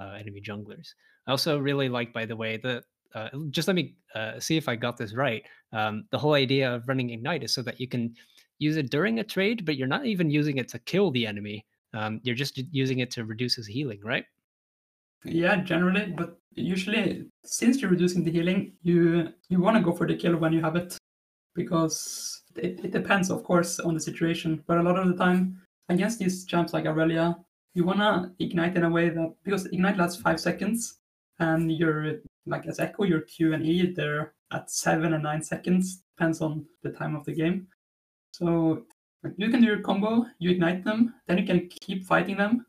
uh, 0.00 0.12
enemy 0.18 0.40
junglers. 0.40 0.94
I 1.26 1.32
also 1.32 1.58
really 1.58 1.88
like, 1.88 2.12
by 2.12 2.24
the 2.24 2.36
way, 2.36 2.56
the 2.56 2.82
uh, 3.14 3.28
just 3.50 3.68
let 3.68 3.74
me 3.74 3.94
uh, 4.14 4.38
see 4.38 4.56
if 4.56 4.68
I 4.68 4.76
got 4.76 4.96
this 4.96 5.14
right. 5.14 5.42
Um, 5.72 6.04
the 6.10 6.18
whole 6.18 6.34
idea 6.34 6.74
of 6.74 6.88
running 6.88 7.10
ignite 7.10 7.42
is 7.42 7.54
so 7.54 7.62
that 7.62 7.80
you 7.80 7.88
can 7.88 8.14
use 8.58 8.76
it 8.76 8.90
during 8.90 9.18
a 9.18 9.24
trade, 9.24 9.64
but 9.64 9.76
you're 9.76 9.88
not 9.88 10.06
even 10.06 10.30
using 10.30 10.58
it 10.58 10.68
to 10.68 10.78
kill 10.80 11.10
the 11.10 11.26
enemy. 11.26 11.64
Um, 11.94 12.20
you're 12.22 12.34
just 12.34 12.58
using 12.72 12.98
it 12.98 13.10
to 13.12 13.24
reduce 13.24 13.54
his 13.54 13.66
healing, 13.66 14.00
right? 14.02 14.24
Yeah, 15.24 15.56
generally, 15.56 16.12
but 16.16 16.38
usually, 16.54 17.26
since 17.44 17.80
you're 17.80 17.90
reducing 17.90 18.24
the 18.24 18.30
healing, 18.30 18.72
you 18.82 19.32
you 19.48 19.60
want 19.60 19.76
to 19.76 19.82
go 19.82 19.92
for 19.92 20.06
the 20.06 20.14
kill 20.14 20.36
when 20.36 20.52
you 20.52 20.60
have 20.60 20.76
it, 20.76 20.96
because 21.54 22.42
it, 22.56 22.84
it 22.84 22.92
depends, 22.92 23.30
of 23.30 23.42
course, 23.42 23.80
on 23.80 23.94
the 23.94 24.00
situation. 24.00 24.62
But 24.66 24.78
a 24.78 24.82
lot 24.82 24.98
of 24.98 25.08
the 25.08 25.16
time, 25.16 25.60
against 25.88 26.18
these 26.18 26.44
champs 26.44 26.72
like 26.72 26.84
Irelia, 26.84 27.36
you 27.74 27.84
want 27.84 27.98
to 27.98 28.32
ignite 28.38 28.76
in 28.76 28.84
a 28.84 28.90
way 28.90 29.08
that 29.08 29.34
because 29.44 29.66
ignite 29.66 29.96
lasts 29.96 30.20
five 30.20 30.38
seconds, 30.38 30.97
and 31.38 31.70
you're 31.72 32.20
like 32.46 32.66
as 32.66 32.78
Ekko, 32.78 33.08
your 33.08 33.20
Q 33.22 33.54
and 33.54 33.64
E 33.64 33.92
they're 33.92 34.34
at 34.52 34.70
seven 34.70 35.12
and 35.14 35.22
nine 35.22 35.42
seconds, 35.42 36.02
depends 36.16 36.40
on 36.40 36.64
the 36.82 36.90
time 36.90 37.14
of 37.14 37.24
the 37.24 37.32
game. 37.32 37.68
So 38.32 38.84
you 39.36 39.50
can 39.50 39.60
do 39.60 39.66
your 39.66 39.80
combo, 39.80 40.26
you 40.38 40.50
ignite 40.50 40.84
them, 40.84 41.14
then 41.26 41.38
you 41.38 41.44
can 41.44 41.68
keep 41.68 42.06
fighting 42.06 42.36
them, 42.36 42.66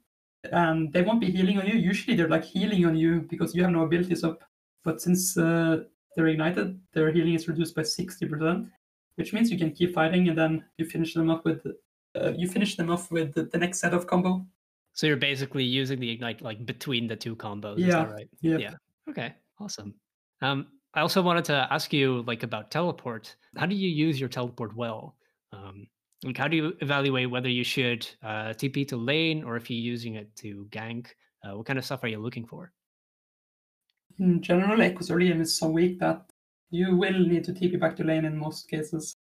and 0.51 0.91
they 0.91 1.01
won't 1.01 1.21
be 1.21 1.31
healing 1.31 1.57
on 1.59 1.67
you. 1.67 1.75
Usually 1.75 2.15
they're 2.15 2.29
like 2.29 2.43
healing 2.43 2.85
on 2.85 2.95
you 2.95 3.21
because 3.29 3.55
you 3.55 3.63
have 3.63 3.71
no 3.71 3.83
abilities 3.83 4.23
up. 4.23 4.43
But 4.83 5.01
since 5.01 5.37
uh, 5.37 5.83
they're 6.15 6.27
ignited, 6.27 6.79
their 6.93 7.11
healing 7.11 7.33
is 7.33 7.47
reduced 7.47 7.75
by 7.75 7.83
60%, 7.83 8.69
which 9.15 9.33
means 9.33 9.51
you 9.51 9.57
can 9.57 9.71
keep 9.71 9.93
fighting 9.93 10.29
and 10.29 10.37
then 10.37 10.63
you 10.77 10.85
finish 10.85 11.13
them 11.13 11.29
up 11.29 11.45
with 11.45 11.65
uh, 12.15 12.31
you 12.35 12.47
finish 12.47 12.75
them 12.75 12.89
off 12.89 13.11
with 13.11 13.33
the, 13.35 13.43
the, 13.43 13.57
next 13.57 13.79
set 13.79 13.93
of 13.93 14.07
combo. 14.07 14.43
So 14.93 15.07
you're 15.07 15.17
basically 15.17 15.63
using 15.63 15.99
the 15.99 16.09
ignite 16.09 16.41
like 16.41 16.65
between 16.65 17.07
the 17.07 17.15
two 17.15 17.35
combos. 17.35 17.75
Yeah. 17.77 18.05
right? 18.05 18.29
Yep. 18.41 18.59
Yeah. 18.59 18.73
Okay. 19.09 19.33
Awesome. 19.59 19.93
Um, 20.41 20.67
I 20.93 21.01
also 21.01 21.21
wanted 21.21 21.45
to 21.45 21.67
ask 21.71 21.93
you 21.93 22.23
like 22.27 22.43
about 22.43 22.71
teleport. 22.71 23.35
How 23.55 23.65
do 23.65 23.75
you 23.75 23.89
use 23.89 24.19
your 24.19 24.29
teleport 24.29 24.75
well? 24.75 25.15
Um, 25.53 25.87
like, 26.23 26.37
how 26.37 26.47
do 26.47 26.57
you 26.57 26.73
evaluate 26.81 27.29
whether 27.29 27.49
you 27.49 27.63
should 27.63 28.07
uh, 28.23 28.49
TP 28.49 28.87
to 28.89 28.97
lane 28.97 29.43
or 29.43 29.55
if 29.55 29.69
you're 29.69 29.79
using 29.79 30.15
it 30.15 30.35
to 30.37 30.67
gank? 30.69 31.07
Uh, 31.43 31.55
what 31.55 31.65
kind 31.65 31.79
of 31.79 31.85
stuff 31.85 32.03
are 32.03 32.07
you 32.07 32.19
looking 32.19 32.45
for? 32.45 32.73
In 34.17 34.41
general, 34.41 34.77
Ekko's 34.79 35.09
is 35.09 35.57
so 35.57 35.69
weak 35.69 35.99
that 35.99 36.25
you 36.71 36.95
will 36.97 37.19
need 37.19 37.45
to 37.45 37.53
TP 37.53 37.79
back 37.79 37.95
to 37.97 38.03
lane 38.03 38.25
in 38.25 38.37
most 38.37 38.67
cases. 38.67 39.15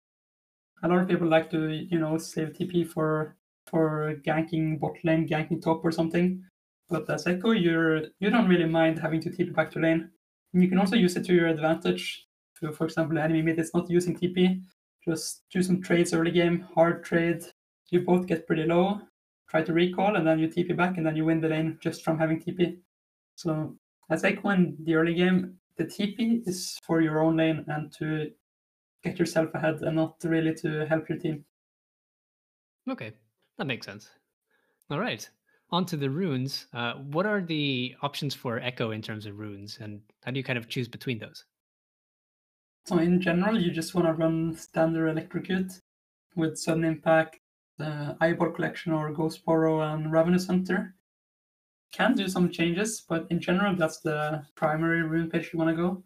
A 0.82 0.88
lot 0.88 1.02
of 1.02 1.08
people 1.08 1.28
like 1.28 1.50
to, 1.50 1.70
you 1.70 1.98
know, 1.98 2.18
save 2.18 2.48
TP 2.48 2.88
for 2.88 3.36
for 3.68 4.14
ganking 4.26 4.80
bot 4.80 4.96
lane, 5.04 5.28
ganking 5.28 5.62
top 5.62 5.84
or 5.84 5.92
something. 5.92 6.42
But 6.88 7.08
as 7.10 7.24
Ekko, 7.24 7.46
oh, 7.46 7.50
you're 7.52 8.02
you 8.18 8.30
don't 8.30 8.48
really 8.48 8.64
mind 8.64 8.98
having 8.98 9.20
to 9.20 9.30
TP 9.30 9.54
back 9.54 9.70
to 9.72 9.78
lane. 9.78 10.10
And 10.52 10.62
you 10.62 10.68
can 10.68 10.78
also 10.78 10.96
use 10.96 11.16
it 11.16 11.24
to 11.26 11.34
your 11.34 11.48
advantage. 11.48 12.26
To, 12.60 12.72
for 12.72 12.84
example, 12.84 13.18
enemy 13.18 13.42
mid 13.42 13.58
is 13.58 13.72
not 13.74 13.90
using 13.90 14.16
TP, 14.16 14.60
just 15.04 15.42
do 15.52 15.62
some 15.62 15.80
trades 15.80 16.12
early 16.12 16.30
game, 16.30 16.66
hard 16.74 17.04
trade. 17.04 17.44
You 17.90 18.00
both 18.00 18.26
get 18.26 18.46
pretty 18.46 18.64
low, 18.64 19.00
try 19.48 19.62
to 19.62 19.72
recall, 19.72 20.16
and 20.16 20.26
then 20.26 20.38
you 20.38 20.48
TP 20.48 20.76
back, 20.76 20.96
and 20.96 21.06
then 21.06 21.16
you 21.16 21.24
win 21.24 21.40
the 21.40 21.48
lane 21.48 21.78
just 21.80 22.02
from 22.02 22.18
having 22.18 22.40
TP. 22.40 22.78
So 23.36 23.76
as 24.10 24.24
I 24.24 24.30
in 24.30 24.76
the 24.82 24.94
early 24.94 25.14
game, 25.14 25.58
the 25.76 25.84
TP 25.84 26.46
is 26.46 26.78
for 26.84 27.00
your 27.00 27.20
own 27.22 27.36
lane 27.36 27.64
and 27.68 27.92
to 27.98 28.30
get 29.04 29.18
yourself 29.18 29.54
ahead 29.54 29.80
and 29.82 29.96
not 29.96 30.16
really 30.24 30.54
to 30.54 30.86
help 30.86 31.08
your 31.08 31.18
team. 31.18 31.44
Okay, 32.90 33.12
that 33.58 33.66
makes 33.66 33.86
sense. 33.86 34.08
All 34.90 34.98
right, 34.98 35.28
on 35.70 35.84
to 35.86 35.96
the 35.96 36.08
runes. 36.08 36.66
Uh, 36.72 36.94
what 36.94 37.26
are 37.26 37.42
the 37.42 37.94
options 38.02 38.34
for 38.34 38.60
Ekko 38.60 38.94
in 38.94 39.02
terms 39.02 39.26
of 39.26 39.38
runes, 39.38 39.78
and 39.80 40.00
how 40.24 40.30
do 40.30 40.38
you 40.38 40.44
kind 40.44 40.58
of 40.58 40.68
choose 40.68 40.88
between 40.88 41.18
those? 41.18 41.44
So 42.86 42.98
in 42.98 43.20
general, 43.20 43.60
you 43.60 43.70
just 43.70 43.94
want 43.94 44.06
to 44.06 44.14
run 44.14 44.56
standard 44.56 45.08
electrocute 45.08 45.72
with 46.36 46.56
sudden 46.56 46.84
impact, 46.84 47.40
uh, 47.78 48.14
eyeball 48.20 48.50
collection 48.50 48.92
or 48.92 49.12
ghost 49.12 49.44
poro 49.44 49.92
and 49.92 50.10
ravenous 50.10 50.46
hunter. 50.46 50.94
Can 51.92 52.14
do 52.14 52.28
some 52.28 52.50
changes, 52.50 53.02
but 53.06 53.26
in 53.30 53.40
general, 53.40 53.74
that's 53.76 54.00
the 54.00 54.42
primary 54.54 55.02
rune 55.02 55.30
page 55.30 55.50
you 55.52 55.58
want 55.58 55.70
to 55.70 55.82
go. 55.82 56.02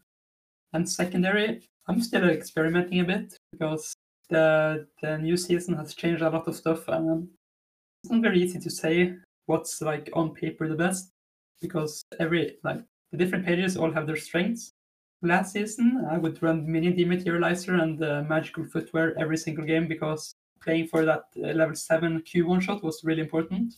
And 0.73 0.89
secondary, 0.89 1.69
I'm 1.87 2.01
still 2.01 2.29
experimenting 2.29 3.01
a 3.01 3.05
bit 3.05 3.37
because 3.53 3.95
the 4.29 4.87
the 5.03 5.19
new 5.19 5.37
season 5.37 5.75
has 5.77 5.95
changed 5.95 6.23
a 6.23 6.31
lot 6.31 6.49
of 6.49 6.57
stuff, 6.57 6.89
and 6.89 7.29
not 8.11 8.23
very 8.23 8.43
easy 8.43 8.59
to 8.59 8.71
say 8.71 9.15
what's 9.47 9.81
like 9.81 10.11
on 10.15 10.35
paper 10.35 10.69
the 10.69 10.75
best 10.75 11.11
because 11.61 12.03
every 12.19 12.57
like 12.65 12.83
the 13.11 13.19
different 13.19 13.45
pages 13.45 13.77
all 13.77 13.93
have 13.93 14.07
their 14.07 14.17
strengths 14.17 14.73
last 15.23 15.53
season, 15.53 16.05
I 16.11 16.19
would 16.19 16.43
run 16.43 16.71
Mini 16.71 16.93
Dematerializer 16.93 17.81
and 17.81 18.03
uh, 18.03 18.25
Magical 18.29 18.65
Footwear 18.65 19.19
every 19.19 19.37
single 19.37 19.65
game 19.65 19.89
because 19.89 20.35
playing 20.61 20.89
for 20.89 21.05
that 21.05 21.25
uh, 21.39 21.49
level 21.53 21.75
7 21.75 22.23
Q1 22.23 22.63
shot 22.63 22.83
was 22.83 23.03
really 23.05 23.23
important. 23.23 23.75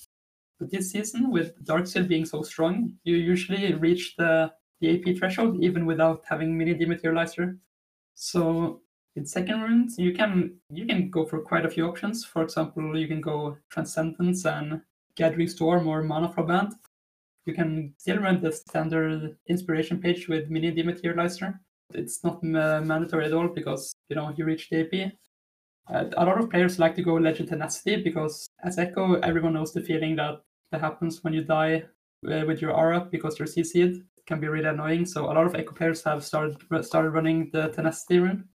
But 0.59 0.71
this 0.71 0.91
season, 0.91 1.31
with 1.31 1.63
Darkseal 1.65 2.09
being 2.09 2.25
so 2.25 2.43
strong, 2.43 2.93
you 3.05 3.17
usually 3.17 3.75
reach 3.75 4.15
the, 4.17 4.53
the 4.81 4.99
AP 4.99 5.17
threshold 5.17 5.63
even 5.63 5.85
without 5.87 6.25
having 6.27 6.57
Mini 6.57 6.75
Dematerializer. 6.75 7.59
So 8.15 8.81
In 9.16 9.24
second 9.24 9.61
runes, 9.62 9.96
you 9.96 10.12
can 10.12 10.59
you 10.70 10.87
can 10.87 11.09
go 11.09 11.24
for 11.24 11.40
quite 11.40 11.64
a 11.64 11.70
few 11.70 11.87
options. 11.87 12.24
For 12.24 12.42
example, 12.42 12.98
you 12.98 13.07
can 13.07 13.20
go 13.20 13.57
Transcendence 13.70 14.44
and 14.44 14.81
Gathering 15.14 15.48
Storm 15.48 15.87
or 15.87 16.03
Mana 16.03 16.29
Band. 16.42 16.72
You 17.46 17.55
can 17.55 17.94
still 17.98 18.18
run 18.18 18.40
the 18.40 18.50
standard 18.50 19.37
inspiration 19.48 20.00
page 20.00 20.29
with 20.29 20.50
Mini 20.50 20.72
Dematerializer. 20.72 21.61
It's 21.92 22.24
not 22.24 22.42
mandatory 22.42 23.27
at 23.27 23.33
all 23.33 23.48
because 23.48 23.94
you 24.09 24.16
know 24.16 24.35
you 24.37 24.44
reach 24.44 24.68
the 24.70 24.81
AP. 24.81 25.12
Uh, 25.88 26.11
a 26.16 26.24
lot 26.24 26.40
of 26.40 26.50
players 26.50 26.79
like 26.81 26.96
to 26.96 27.03
go 27.03 27.14
Legend 27.14 27.50
Tenacity 27.50 28.03
because 28.03 28.48
as 28.64 28.79
Ekko, 28.79 29.20
everyone 29.22 29.53
knows 29.53 29.72
the 29.72 29.83
feeling 29.83 30.16
that 30.16 30.40
that 30.72 30.81
happens 30.81 31.22
when 31.22 31.35
you 31.35 31.44
die 31.44 31.85
uh, 32.29 32.44
with 32.46 32.61
your 32.61 32.72
aura 32.72 33.07
because 33.12 33.38
you're 33.38 33.46
CC'd. 33.46 34.03
It 34.18 34.27
can 34.27 34.40
be 34.40 34.48
really 34.48 34.68
annoying. 34.68 35.07
So 35.07 35.27
a 35.27 35.35
lot 35.35 35.46
of 35.46 35.53
Ekko 35.53 35.77
players 35.77 36.03
have 36.03 36.24
started 36.24 36.57
started 36.85 37.11
running 37.11 37.50
the 37.53 37.68
Tenacity 37.68 38.18
rune 38.18 38.48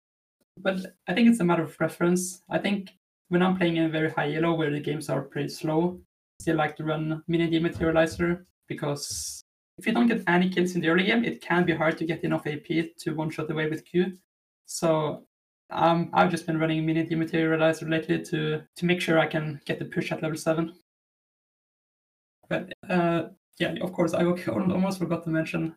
but 0.58 0.78
I 1.08 1.14
think 1.14 1.28
it's 1.28 1.40
a 1.40 1.44
matter 1.44 1.62
of 1.62 1.76
preference. 1.76 2.42
I 2.50 2.58
think 2.58 2.90
when 3.28 3.42
I'm 3.42 3.56
playing 3.56 3.76
in 3.76 3.90
very 3.90 4.10
high 4.10 4.34
elo 4.34 4.54
where 4.54 4.70
the 4.70 4.80
games 4.80 5.08
are 5.08 5.22
pretty 5.22 5.48
slow, 5.48 6.00
I 6.38 6.42
still 6.42 6.56
like 6.56 6.76
to 6.76 6.84
run 6.84 7.22
mini 7.28 7.48
dematerializer 7.48 8.44
because 8.68 9.42
if 9.78 9.86
you 9.86 9.92
don't 9.92 10.06
get 10.06 10.22
any 10.26 10.48
kills 10.48 10.74
in 10.74 10.80
the 10.80 10.88
early 10.88 11.04
game, 11.04 11.24
it 11.24 11.42
can 11.42 11.64
be 11.64 11.74
hard 11.74 11.98
to 11.98 12.06
get 12.06 12.24
enough 12.24 12.46
AP 12.46 12.96
to 12.98 13.14
one 13.14 13.30
shot 13.30 13.50
away 13.50 13.68
with 13.68 13.84
Q. 13.84 14.16
So 14.64 15.26
um, 15.70 16.10
I've 16.12 16.30
just 16.30 16.46
been 16.46 16.58
running 16.58 16.86
mini 16.86 17.04
dematerializer 17.04 17.88
lately 17.88 18.22
to 18.24 18.62
to 18.76 18.86
make 18.86 19.00
sure 19.00 19.18
I 19.18 19.26
can 19.26 19.60
get 19.66 19.78
the 19.78 19.84
push 19.84 20.12
at 20.12 20.22
level 20.22 20.38
seven. 20.38 20.74
But 22.48 22.72
uh, 22.88 23.24
yeah, 23.58 23.74
of 23.82 23.92
course, 23.92 24.14
I 24.14 24.24
almost 24.48 24.98
forgot 24.98 25.24
to 25.24 25.30
mention 25.30 25.74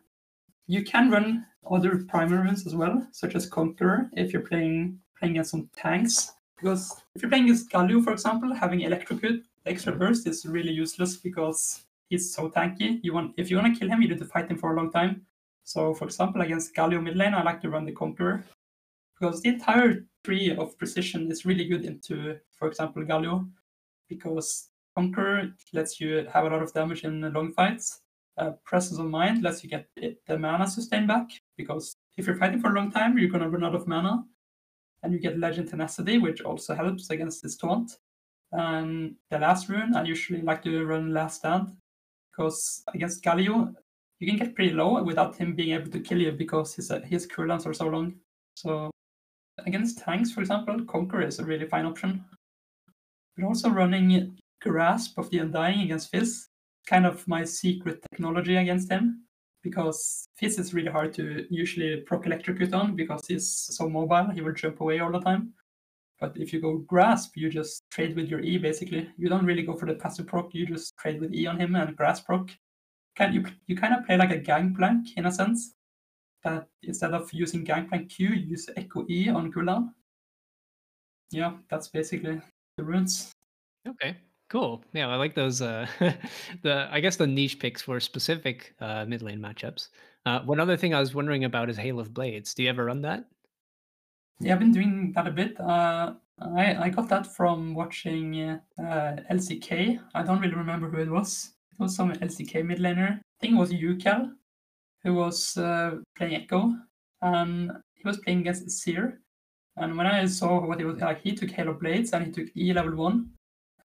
you 0.70 0.84
can 0.84 1.10
run 1.10 1.44
other 1.68 2.04
primary 2.08 2.42
runes 2.42 2.64
as 2.64 2.76
well, 2.76 3.04
such 3.10 3.34
as 3.34 3.46
Conqueror, 3.46 4.08
if 4.12 4.32
you're 4.32 4.46
playing 4.50 5.00
playing 5.18 5.34
against 5.34 5.50
some 5.50 5.68
tanks. 5.76 6.32
Because 6.56 7.02
if 7.14 7.22
you're 7.22 7.30
playing 7.30 7.44
against 7.44 7.70
Galio, 7.70 8.04
for 8.04 8.12
example, 8.12 8.54
having 8.54 8.80
Electrocute 8.80 9.42
extra 9.66 9.92
burst 9.92 10.28
is 10.28 10.46
really 10.46 10.70
useless 10.70 11.16
because 11.16 11.84
he's 12.08 12.32
so 12.32 12.48
tanky. 12.48 13.00
You 13.02 13.14
want 13.14 13.34
if 13.36 13.50
you 13.50 13.56
want 13.56 13.74
to 13.74 13.78
kill 13.78 13.88
him, 13.88 14.00
you 14.00 14.08
need 14.08 14.20
to 14.20 14.24
fight 14.24 14.48
him 14.48 14.58
for 14.58 14.72
a 14.72 14.76
long 14.76 14.92
time. 14.92 15.22
So, 15.64 15.92
for 15.92 16.04
example, 16.04 16.40
against 16.40 16.74
Galio 16.74 17.02
mid 17.02 17.16
lane, 17.16 17.34
I 17.34 17.42
like 17.42 17.60
to 17.62 17.70
run 17.70 17.84
the 17.84 17.92
Conqueror 17.92 18.44
because 19.18 19.42
the 19.42 19.48
entire 19.48 20.06
tree 20.22 20.54
of 20.56 20.78
precision 20.78 21.30
is 21.32 21.44
really 21.44 21.64
good 21.64 21.84
into, 21.84 22.38
for 22.52 22.68
example, 22.68 23.02
Galio, 23.02 23.48
because 24.08 24.68
Conqueror 24.96 25.52
lets 25.72 26.00
you 26.00 26.28
have 26.32 26.44
a 26.44 26.48
lot 26.48 26.62
of 26.62 26.72
damage 26.72 27.04
in 27.04 27.32
long 27.32 27.52
fights, 27.52 28.02
uh, 28.38 28.52
presence 28.64 28.98
of 28.98 29.06
mind 29.06 29.42
lets 29.42 29.62
you 29.62 29.70
get 29.70 29.88
the 30.26 30.38
mana 30.38 30.66
sustain 30.66 31.06
back 31.06 31.28
because 31.56 31.94
if 32.16 32.26
you're 32.26 32.36
fighting 32.36 32.60
for 32.60 32.70
a 32.70 32.74
long 32.74 32.90
time, 32.90 33.18
you're 33.18 33.30
to 33.30 33.48
run 33.48 33.64
out 33.64 33.74
of 33.74 33.86
mana. 33.86 34.24
And 35.02 35.14
you 35.14 35.18
get 35.18 35.38
Legend 35.38 35.68
Tenacity, 35.68 36.18
which 36.18 36.42
also 36.42 36.74
helps 36.74 37.08
against 37.08 37.42
this 37.42 37.56
taunt. 37.56 37.92
And 38.52 39.14
the 39.30 39.38
last 39.38 39.68
rune, 39.68 39.96
I 39.96 40.02
usually 40.02 40.42
like 40.42 40.62
to 40.64 40.84
run 40.84 41.14
Last 41.14 41.38
Stand 41.38 41.68
because 42.30 42.82
against 42.92 43.24
Galio, 43.24 43.74
you 44.18 44.26
can 44.26 44.36
get 44.36 44.54
pretty 44.54 44.72
low 44.74 45.02
without 45.02 45.36
him 45.36 45.54
being 45.54 45.72
able 45.72 45.90
to 45.90 46.00
kill 46.00 46.20
you 46.20 46.32
because 46.32 46.74
his, 46.74 46.90
uh, 46.90 47.00
his 47.00 47.26
cooldowns 47.26 47.64
are 47.66 47.72
so 47.72 47.86
long. 47.86 48.14
So 48.54 48.90
against 49.64 50.00
tanks, 50.00 50.32
for 50.32 50.40
example, 50.40 50.84
Conquer 50.84 51.22
is 51.22 51.38
a 51.38 51.44
really 51.44 51.66
fine 51.66 51.86
option. 51.86 52.24
But 53.36 53.46
also 53.46 53.70
running 53.70 54.36
Grasp 54.60 55.16
of 55.16 55.30
the 55.30 55.38
Undying 55.38 55.80
against 55.80 56.10
Fizz 56.10 56.49
kind 56.90 57.06
of 57.06 57.26
my 57.28 57.44
secret 57.44 58.04
technology 58.10 58.56
against 58.56 58.90
him 58.90 59.22
because 59.62 60.26
Fizz 60.36 60.58
is 60.58 60.74
really 60.74 60.90
hard 60.90 61.14
to 61.14 61.46
usually 61.48 61.98
proc 61.98 62.26
electrocute 62.26 62.74
on 62.74 62.96
because 62.96 63.26
he's 63.28 63.48
so 63.48 63.88
mobile, 63.88 64.30
he 64.30 64.40
will 64.40 64.52
jump 64.52 64.80
away 64.80 64.98
all 64.98 65.12
the 65.12 65.20
time. 65.20 65.52
But 66.18 66.36
if 66.36 66.52
you 66.52 66.60
go 66.60 66.78
grasp, 66.78 67.36
you 67.36 67.48
just 67.48 67.82
trade 67.90 68.16
with 68.16 68.28
your 68.28 68.40
E 68.40 68.58
basically. 68.58 69.08
You 69.16 69.28
don't 69.28 69.46
really 69.46 69.62
go 69.62 69.74
for 69.74 69.86
the 69.86 69.94
passive 69.94 70.26
proc, 70.26 70.52
you 70.52 70.66
just 70.66 70.96
trade 70.98 71.20
with 71.20 71.32
E 71.32 71.46
on 71.46 71.60
him 71.60 71.76
and 71.76 71.96
grasp 71.96 72.26
proc. 72.26 72.50
Can 73.16 73.32
you 73.32 73.44
you 73.66 73.76
kind 73.76 73.94
of 73.94 74.04
play 74.04 74.16
like 74.16 74.32
a 74.32 74.38
gangplank 74.38 75.16
in 75.16 75.26
a 75.26 75.32
sense? 75.32 75.74
That 76.42 76.68
instead 76.82 77.12
of 77.12 77.32
using 77.32 77.64
gangplank 77.64 78.10
Q, 78.10 78.30
use 78.30 78.66
Ekko 78.76 79.08
E 79.10 79.28
on 79.28 79.52
cooldown. 79.52 79.90
Yeah, 81.30 81.52
that's 81.68 81.88
basically 81.88 82.40
the 82.76 82.84
runes. 82.84 83.32
Okay. 83.86 84.16
Cool. 84.50 84.82
Yeah, 84.92 85.08
I 85.08 85.14
like 85.14 85.36
those. 85.36 85.62
Uh, 85.62 85.86
the 86.62 86.88
I 86.90 86.98
guess 86.98 87.14
the 87.14 87.26
niche 87.26 87.60
picks 87.60 87.82
for 87.82 88.00
specific 88.00 88.74
uh, 88.80 89.04
mid 89.06 89.22
lane 89.22 89.38
matchups. 89.38 89.88
Uh, 90.26 90.40
one 90.40 90.58
other 90.58 90.76
thing 90.76 90.92
I 90.92 90.98
was 90.98 91.14
wondering 91.14 91.44
about 91.44 91.70
is 91.70 91.76
Hail 91.76 92.00
of 92.00 92.12
Blades. 92.12 92.52
Do 92.52 92.64
you 92.64 92.68
ever 92.68 92.86
run 92.86 93.00
that? 93.02 93.26
Yeah, 94.40 94.54
I've 94.54 94.58
been 94.58 94.72
doing 94.72 95.12
that 95.14 95.28
a 95.28 95.30
bit. 95.30 95.58
Uh, 95.60 96.14
I 96.40 96.74
I 96.74 96.88
got 96.88 97.08
that 97.10 97.28
from 97.28 97.74
watching 97.74 98.40
uh, 98.40 99.16
LCK. 99.30 100.00
I 100.14 100.22
don't 100.24 100.40
really 100.40 100.54
remember 100.54 100.90
who 100.90 100.98
it 100.98 101.10
was. 101.10 101.52
It 101.72 101.82
was 101.82 101.94
some 101.94 102.12
LCK 102.12 102.64
mid 102.66 102.80
laner. 102.80 103.18
I 103.18 103.40
think 103.40 103.54
it 103.54 103.58
was 103.58 103.72
UCal 103.72 104.32
who 105.04 105.14
was 105.14 105.56
uh, 105.56 105.92
playing 106.16 106.40
Ekko, 106.40 106.74
and 107.22 107.70
he 107.94 108.02
was 108.04 108.18
playing 108.18 108.40
against 108.40 108.66
Azir. 108.66 109.18
And 109.76 109.96
when 109.96 110.08
I 110.08 110.26
saw 110.26 110.60
what 110.66 110.80
he 110.80 110.84
was 110.84 111.00
like, 111.00 111.22
he 111.22 111.34
took 111.36 111.50
Hail 111.50 111.68
of 111.68 111.78
Blades 111.78 112.12
and 112.12 112.26
he 112.26 112.32
took 112.32 112.48
E 112.56 112.72
level 112.72 112.96
one 112.96 113.30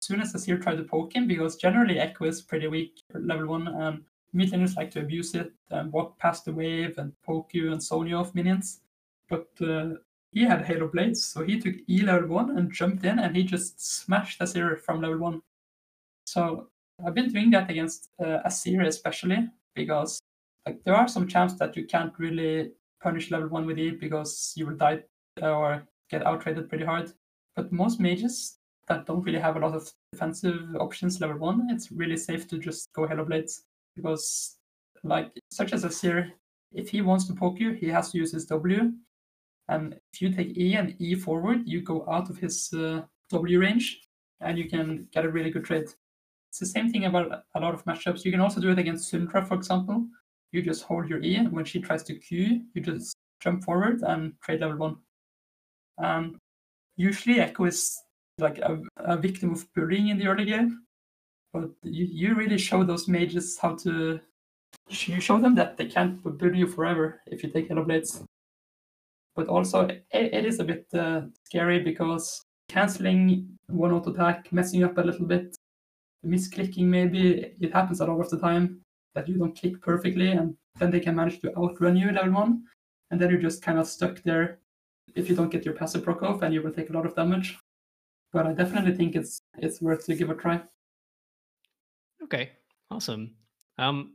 soon 0.00 0.20
as 0.20 0.32
Azir 0.32 0.60
tried 0.60 0.76
to 0.76 0.84
poke 0.84 1.14
him, 1.14 1.26
because 1.26 1.56
generally 1.56 1.96
Ekko 1.96 2.26
is 2.28 2.42
pretty 2.42 2.66
weak 2.68 3.02
level 3.14 3.46
1, 3.46 3.68
and 3.68 4.04
mid 4.32 4.50
laners 4.52 4.76
like 4.76 4.90
to 4.92 5.00
abuse 5.00 5.34
it 5.34 5.52
and 5.70 5.92
walk 5.92 6.18
past 6.18 6.44
the 6.44 6.52
wave 6.52 6.98
and 6.98 7.12
poke 7.22 7.52
you 7.52 7.72
and 7.72 7.82
zone 7.82 8.06
you 8.06 8.16
off 8.16 8.34
minions. 8.34 8.80
But 9.28 9.48
uh, 9.60 9.94
he 10.32 10.42
had 10.42 10.64
Hail 10.64 10.82
of 10.82 10.92
Blades, 10.92 11.24
so 11.24 11.42
he 11.42 11.58
took 11.60 11.74
E 11.88 12.02
level 12.02 12.28
1 12.28 12.56
and 12.56 12.72
jumped 12.72 13.04
in 13.04 13.18
and 13.18 13.36
he 13.36 13.42
just 13.42 13.80
smashed 13.80 14.40
Azir 14.40 14.78
from 14.78 15.00
level 15.00 15.18
1. 15.18 15.42
So 16.24 16.68
I've 17.04 17.14
been 17.14 17.32
doing 17.32 17.50
that 17.50 17.70
against 17.70 18.10
uh, 18.20 18.38
Azir 18.46 18.86
especially, 18.86 19.48
because 19.74 20.20
like 20.66 20.82
there 20.84 20.94
are 20.94 21.08
some 21.08 21.26
champs 21.26 21.54
that 21.54 21.76
you 21.76 21.86
can't 21.86 22.12
really 22.18 22.72
punish 23.02 23.30
level 23.30 23.48
1 23.48 23.66
with 23.66 23.78
E 23.78 23.90
because 23.90 24.52
you 24.56 24.66
will 24.66 24.76
die 24.76 25.02
or 25.42 25.82
get 26.10 26.24
outtraded 26.24 26.68
pretty 26.68 26.84
hard. 26.84 27.12
But 27.56 27.72
most 27.72 27.98
mages, 27.98 28.58
that 28.90 29.06
don't 29.06 29.22
really 29.22 29.38
have 29.38 29.56
a 29.56 29.60
lot 29.60 29.74
of 29.74 29.88
defensive 30.12 30.74
options 30.80 31.20
level 31.20 31.38
one, 31.38 31.68
it's 31.70 31.92
really 31.92 32.16
safe 32.16 32.48
to 32.48 32.58
just 32.58 32.92
go 32.92 33.06
Hail 33.06 33.20
of 33.20 33.28
Blades 33.28 33.62
because, 33.94 34.56
like, 35.04 35.30
such 35.52 35.72
as 35.72 35.84
a 35.84 35.88
Azir, 35.88 36.32
if 36.72 36.88
he 36.88 37.00
wants 37.00 37.26
to 37.28 37.32
poke 37.32 37.60
you, 37.60 37.72
he 37.72 37.86
has 37.86 38.10
to 38.10 38.18
use 38.18 38.32
his 38.32 38.46
W. 38.46 38.92
And 39.68 39.94
if 40.12 40.20
you 40.20 40.32
take 40.32 40.58
E 40.58 40.74
and 40.74 40.96
E 40.98 41.14
forward, 41.14 41.62
you 41.66 41.80
go 41.82 42.04
out 42.10 42.30
of 42.30 42.38
his 42.38 42.72
uh, 42.72 43.02
W 43.30 43.60
range 43.60 44.00
and 44.40 44.58
you 44.58 44.68
can 44.68 45.06
get 45.12 45.24
a 45.24 45.30
really 45.30 45.50
good 45.50 45.64
trade. 45.64 45.88
It's 46.48 46.58
the 46.58 46.66
same 46.66 46.90
thing 46.90 47.04
about 47.04 47.44
a 47.54 47.60
lot 47.60 47.74
of 47.74 47.84
matchups. 47.84 48.24
You 48.24 48.32
can 48.32 48.40
also 48.40 48.60
do 48.60 48.72
it 48.72 48.78
against 48.80 49.12
Syndra, 49.12 49.46
for 49.46 49.54
example. 49.54 50.04
You 50.50 50.62
just 50.62 50.82
hold 50.82 51.08
your 51.08 51.22
E, 51.22 51.36
and 51.36 51.52
when 51.52 51.64
she 51.64 51.80
tries 51.80 52.02
to 52.04 52.14
Q, 52.14 52.62
you 52.74 52.82
just 52.82 53.14
jump 53.38 53.62
forward 53.62 54.02
and 54.02 54.32
trade 54.40 54.60
level 54.60 54.78
one. 54.78 54.96
And 55.98 56.38
usually 56.96 57.36
Ekko 57.36 57.68
is 57.68 58.02
like 58.40 58.58
a, 58.58 58.80
a 58.96 59.16
victim 59.16 59.52
of 59.52 59.66
bullying 59.74 60.08
in 60.08 60.18
the 60.18 60.26
early 60.26 60.44
game. 60.44 60.82
But 61.52 61.70
you, 61.82 62.06
you 62.06 62.34
really 62.34 62.58
show 62.58 62.84
those 62.84 63.08
mages 63.08 63.58
how 63.58 63.76
to. 63.76 64.20
You 64.88 65.20
show 65.20 65.40
them 65.40 65.54
that 65.56 65.76
they 65.76 65.86
can't 65.86 66.22
bully 66.22 66.58
you 66.58 66.66
forever 66.66 67.20
if 67.26 67.42
you 67.42 67.50
take 67.50 67.68
Hail 67.68 67.78
of 67.78 67.86
Blades. 67.86 68.22
But 69.34 69.48
also, 69.48 69.86
it, 69.86 70.04
it 70.10 70.44
is 70.44 70.60
a 70.60 70.64
bit 70.64 70.86
uh, 70.94 71.22
scary 71.44 71.80
because 71.80 72.44
canceling 72.68 73.48
one 73.68 73.92
auto 73.92 74.12
attack, 74.12 74.52
messing 74.52 74.84
up 74.84 74.96
a 74.98 75.00
little 75.00 75.26
bit, 75.26 75.56
misclicking 76.24 76.84
maybe, 76.84 77.52
it 77.60 77.72
happens 77.72 78.00
a 78.00 78.06
lot 78.06 78.20
of 78.20 78.30
the 78.30 78.38
time 78.38 78.80
that 79.14 79.28
you 79.28 79.36
don't 79.36 79.58
click 79.58 79.80
perfectly 79.80 80.30
and 80.30 80.54
then 80.78 80.90
they 80.90 81.00
can 81.00 81.16
manage 81.16 81.40
to 81.40 81.56
outrun 81.56 81.96
you 81.96 82.12
level 82.12 82.32
one. 82.32 82.62
And 83.10 83.20
then 83.20 83.30
you're 83.30 83.40
just 83.40 83.62
kind 83.62 83.78
of 83.78 83.88
stuck 83.88 84.22
there 84.22 84.58
if 85.16 85.28
you 85.28 85.34
don't 85.34 85.50
get 85.50 85.64
your 85.64 85.74
passive 85.74 86.04
proc 86.04 86.22
off 86.22 86.42
and 86.42 86.54
you 86.54 86.62
will 86.62 86.72
take 86.72 86.90
a 86.90 86.92
lot 86.92 87.06
of 87.06 87.16
damage 87.16 87.58
but 88.32 88.46
I 88.46 88.52
definitely 88.52 88.94
think 88.94 89.14
it's 89.16 89.42
it's 89.58 89.80
worth 89.80 90.06
to 90.06 90.14
give 90.14 90.30
a 90.30 90.34
try. 90.34 90.62
Okay, 92.22 92.50
awesome. 92.90 93.34
Um, 93.78 94.14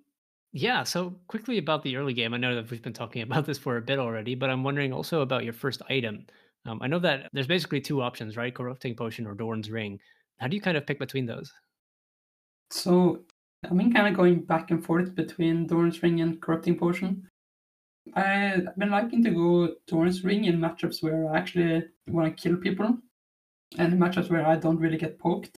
yeah. 0.54 0.84
So 0.84 1.16
quickly 1.28 1.58
about 1.58 1.84
the 1.84 1.98
early 1.98 2.14
game. 2.14 2.34
I 2.34 2.38
know 2.38 2.56
that 2.56 2.72
we've 2.72 2.82
been 2.82 2.94
talking 2.94 3.22
about 3.28 3.46
this 3.46 3.58
for 3.58 3.78
a 3.78 3.82
bit 3.82 4.00
already, 4.00 4.36
but 4.36 4.50
I'm 4.50 4.64
wondering 4.64 4.94
also 4.94 5.22
about 5.22 5.44
your 5.44 5.54
first 5.54 5.82
item. 5.90 6.26
Um, 6.66 6.80
I 6.82 6.88
know 6.88 7.00
that 7.00 7.30
there's 7.34 7.48
basically 7.48 7.82
two 7.82 8.02
options, 8.02 8.38
right? 8.38 8.54
Corrupting 8.54 8.96
potion 8.96 9.28
or 9.28 9.36
Dorn's 9.36 9.70
ring. 9.70 10.00
How 10.38 10.48
do 10.48 10.56
you 10.56 10.62
kind 10.62 10.78
of 10.78 10.88
pick 10.88 10.98
between 11.00 11.26
those? 11.26 11.52
So 12.72 13.22
I've 13.64 13.78
been 13.78 13.94
kind 13.94 14.08
of 14.08 14.16
going 14.16 14.42
back 14.42 14.72
and 14.72 14.84
forth 14.84 15.14
between 15.14 15.68
Dorn's 15.68 16.02
ring 16.02 16.22
and 16.22 16.42
corrupting 16.42 16.78
potion. 16.78 17.28
I've 18.14 18.76
been 18.78 18.92
liking 18.92 19.24
to 19.24 19.32
go 19.32 19.76
Dorn's 19.88 20.24
ring 20.24 20.46
in 20.46 20.60
matchups 20.60 21.02
where 21.02 21.30
I 21.30 21.38
actually 21.38 21.84
want 22.08 22.36
to 22.36 22.42
kill 22.42 22.58
people 22.58 22.98
and 23.80 23.94
matchups 23.94 24.30
where 24.30 24.46
I 24.46 24.56
don't 24.56 24.80
really 24.80 24.98
get 24.98 25.20
poked. 25.20 25.58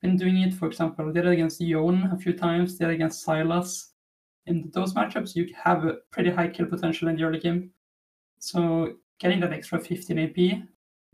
Been 0.00 0.16
doing 0.16 0.38
it, 0.38 0.54
for 0.54 0.66
example, 0.66 1.12
did 1.12 1.26
it 1.26 1.32
against 1.32 1.60
Yone 1.60 2.10
a 2.12 2.18
few 2.18 2.32
times, 2.32 2.76
did 2.76 2.88
it 2.88 2.94
against 2.94 3.26
Sylas. 3.26 3.90
In 4.46 4.70
those 4.74 4.94
matchups, 4.94 5.36
you 5.36 5.48
have 5.62 5.84
a 5.84 5.98
pretty 6.10 6.30
high 6.30 6.48
kill 6.48 6.66
potential 6.66 7.08
in 7.08 7.16
the 7.16 7.22
early 7.22 7.38
game. 7.38 7.70
So 8.40 8.94
getting 9.20 9.38
that 9.40 9.52
extra 9.52 9.78
15 9.78 10.18
AP 10.18 10.62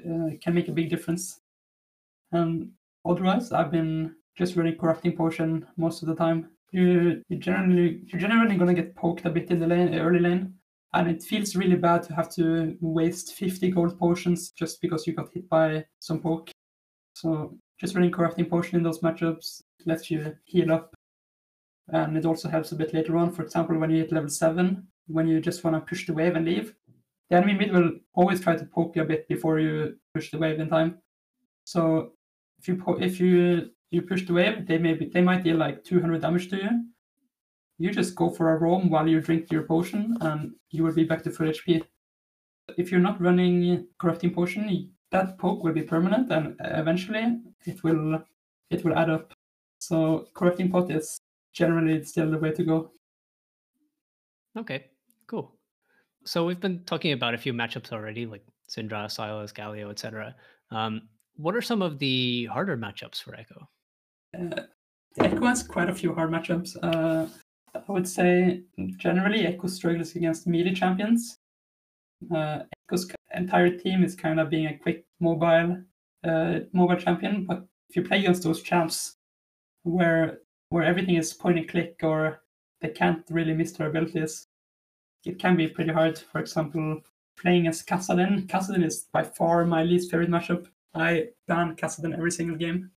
uh, 0.07 0.37
can 0.41 0.55
make 0.55 0.69
a 0.69 0.73
big 0.73 0.89
difference. 0.89 1.41
And 2.33 2.71
otherwise, 3.05 3.53
I've 3.53 3.71
been 3.71 4.15
just 4.37 4.57
running 4.57 4.77
corrupting 4.79 5.17
potion 5.17 5.67
most 5.77 6.03
of 6.03 6.09
the 6.09 6.15
time. 6.15 6.49
You 6.71 7.23
you 7.29 7.39
generally 7.39 8.03
you're 8.07 8.21
generally 8.21 8.57
gonna 8.57 8.75
get 8.75 8.95
poked 8.95 9.25
a 9.25 9.31
bit 9.31 9.51
in 9.51 9.59
the 9.59 9.67
lane, 9.67 9.95
early 9.95 10.21
lane, 10.21 10.55
and 10.95 11.09
it 11.09 11.23
feels 11.23 11.55
really 11.55 11.77
bad 11.77 12.03
to 12.05 12.15
have 12.15 12.31
to 12.31 12.77
waste 12.81 13.35
50 13.35 13.71
gold 13.71 13.99
potions 13.99 14.51
just 14.51 14.81
because 14.81 15.07
you 15.07 15.13
got 15.13 15.33
hit 15.33 15.49
by 15.49 15.85
some 16.01 16.21
poke. 16.21 16.51
So 17.15 17.57
just 17.79 17.95
running 17.95 18.11
corrupting 18.11 18.47
potion 18.47 18.77
in 18.77 18.83
those 18.83 19.01
matchups 19.01 19.63
lets 19.87 20.11
you 20.11 20.35
heal 20.45 20.73
up, 20.73 20.95
and 21.89 22.17
it 22.17 22.25
also 22.25 22.49
helps 22.49 22.73
a 22.73 22.77
bit 22.77 22.95
later 22.95 23.17
on. 23.17 23.33
For 23.33 23.43
example, 23.43 23.79
when 23.79 23.91
you 23.91 23.99
hit 23.99 24.13
level 24.13 24.31
seven, 24.31 24.87
when 25.07 25.27
you 25.27 25.41
just 25.41 25.65
want 25.65 25.77
to 25.77 25.89
push 25.89 26.07
the 26.07 26.13
wave 26.13 26.37
and 26.37 26.45
leave, 26.45 26.75
the 27.31 27.37
enemy 27.37 27.55
mid 27.55 27.73
will 27.73 27.93
always 28.15 28.41
try 28.41 28.57
to 28.57 28.65
poke 28.65 28.97
you 28.97 29.03
a 29.03 29.07
bit 29.07 29.29
before 29.29 29.59
you 29.59 29.97
push 30.15 30.31
the 30.31 30.39
wave 30.39 30.61
in 30.61 30.69
time. 30.69 30.99
So 31.65 32.13
if 32.59 32.69
you 32.69 32.77
po- 32.77 33.01
if 33.01 33.21
you 33.21 33.71
you 33.91 34.03
push 34.03 34.27
the 34.27 34.33
wave, 34.33 34.67
they 34.67 34.79
may 34.79 34.95
be, 34.95 35.07
they 35.07 35.23
might 35.23 35.45
deal 35.45 35.57
like 35.57 35.85
200 35.85 36.21
damage 36.21 36.49
to 36.51 36.57
you. 36.57 36.71
You 37.79 37.91
just 37.91 38.15
go 38.15 38.31
for 38.31 38.55
a 38.55 38.59
roam 38.59 38.91
while 38.91 39.07
you 39.07 39.21
drink 39.21 39.51
your 39.53 39.63
potion, 39.63 40.17
and 40.21 40.53
you 40.71 40.83
will 40.83 40.95
be 40.95 41.05
back 41.05 41.23
to 41.23 41.31
full 41.31 41.47
HP. 41.47 41.83
If 42.77 42.91
you're 42.91 43.01
not 43.01 43.21
running 43.21 43.87
corrupting 43.99 44.35
potion, 44.35 44.93
that 45.11 45.39
poke 45.39 45.63
will 45.63 45.73
be 45.73 45.83
permanent, 45.83 46.31
and 46.31 46.57
eventually 46.61 47.39
it 47.67 47.83
will 47.85 48.23
it 48.71 48.85
will 48.85 48.99
add 48.99 49.11
up. 49.11 49.33
So 49.79 50.27
corrupting 50.35 50.71
pot 50.71 50.91
is 50.91 51.21
generally 51.53 52.03
still 52.05 52.31
the 52.31 52.39
way 52.39 52.51
to 52.53 52.65
go. 52.65 52.91
Okay, 54.57 54.87
cool. 55.27 55.55
So 56.25 56.45
we've 56.45 56.61
been 56.61 56.83
talking 56.85 57.13
about 57.13 57.35
a 57.35 57.39
few 57.39 57.53
matchups 57.53 57.93
already, 57.93 58.27
like 58.27 58.45
Syndra, 58.69 59.07
Sylas, 59.07 59.55
Galio, 59.55 59.91
etc. 59.91 60.35
Um, 60.71 61.09
what 61.37 61.55
are 61.55 61.63
some 61.63 61.81
of 61.81 61.99
the 61.99 62.47
harder 62.47 62.77
matchups 62.77 63.23
for 63.23 63.33
Ekko? 63.33 63.67
Uh, 64.37 64.63
Ekko 65.21 65.47
has 65.47 65.63
quite 65.63 65.89
a 65.89 65.95
few 65.95 66.13
hard 66.15 66.31
matchups. 66.31 66.77
Uh, 66.83 67.27
I 67.89 67.93
would 67.93 68.09
say 68.09 68.63
generally 68.97 69.45
Ekko 69.45 69.69
struggles 69.69 70.17
against 70.17 70.47
melee 70.47 70.75
champions. 70.75 71.39
Uh, 72.35 72.61
Ekko's 72.91 73.11
entire 73.35 73.77
team 73.77 74.03
is 74.03 74.15
kind 74.15 74.41
of 74.41 74.51
being 74.51 74.67
a 74.67 74.79
quick 74.79 75.05
mobile 75.21 75.83
uh, 76.25 76.61
mobile 76.73 76.97
champion, 76.97 77.45
but 77.45 77.67
if 77.89 77.97
you 77.97 78.03
play 78.03 78.19
against 78.19 78.43
those 78.43 78.63
champs 78.63 79.17
where 79.85 80.41
where 80.71 80.85
everything 80.85 81.17
is 81.17 81.33
point 81.33 81.59
and 81.59 81.69
click 81.69 81.97
or 82.03 82.43
they 82.81 82.89
can't 82.89 83.25
really 83.31 83.55
miss 83.55 83.73
their 83.73 83.89
abilities, 83.89 84.47
it 85.25 85.39
can 85.39 85.57
be 85.57 85.69
pretty 85.69 85.93
hard. 85.93 86.19
For 86.19 86.41
example, 86.41 87.01
playing 87.41 87.67
as 87.67 87.83
Kassadin. 87.83 88.47
Kassadin 88.47 88.85
is 88.85 89.07
by 89.13 89.23
far 89.23 89.65
my 89.65 89.83
least 89.83 90.11
favorite 90.11 90.31
matchup. 90.31 90.67
I 90.95 91.29
ban 91.47 91.77
Kassadin 91.77 92.15
every 92.17 92.31
single 92.31 92.57
game. 92.57 92.91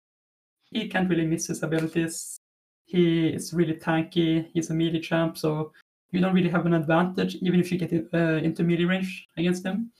He 0.72 0.88
can't 0.88 1.10
really 1.10 1.26
miss 1.26 1.48
his 1.48 1.63
abilities. 1.63 2.40
He 2.91 3.30
is 3.30 3.54
really 3.54 3.75
tanky. 3.75 4.47
He's 4.54 4.69
a 4.69 4.73
melee 4.73 4.99
champ, 4.99 5.38
so 5.38 5.71
you 6.12 6.19
don't 6.19 6.34
really 6.34 6.49
have 6.49 6.65
an 6.65 6.73
advantage 6.73 7.36
even 7.36 7.62
if 7.62 7.71
you 7.71 7.77
get 7.77 7.93
uh, 8.13 8.43
into 8.43 8.63
melee 8.63 8.84
range 8.84 9.30
against 9.38 9.65
him. 9.65 9.91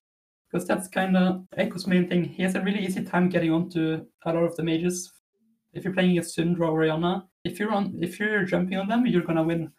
Because 0.52 0.68
that's 0.68 0.90
kind 0.90 1.16
of 1.16 1.46
Ekko's 1.58 1.88
main 1.88 2.10
thing. 2.10 2.26
He 2.26 2.44
has 2.44 2.56
a 2.56 2.62
really 2.62 2.86
easy 2.86 3.06
time 3.06 3.30
getting 3.30 3.54
onto 3.54 4.06
a 4.26 4.34
lot 4.34 4.44
of 4.44 4.58
the 4.58 4.64
mages. 4.64 5.10
If 5.74 5.86
you're 5.86 5.94
playing 5.94 6.12
against 6.12 6.38
Syndra 6.38 6.68
or 6.68 6.84
Orianna, 6.84 7.24
if 7.46 7.60
you're 7.60 7.72
on, 7.72 7.98
if 8.02 8.20
you're 8.20 8.44
jumping 8.44 8.78
on 8.78 8.90
them, 8.90 9.06
you're 9.06 9.22
gonna 9.22 9.44
win. 9.44 9.72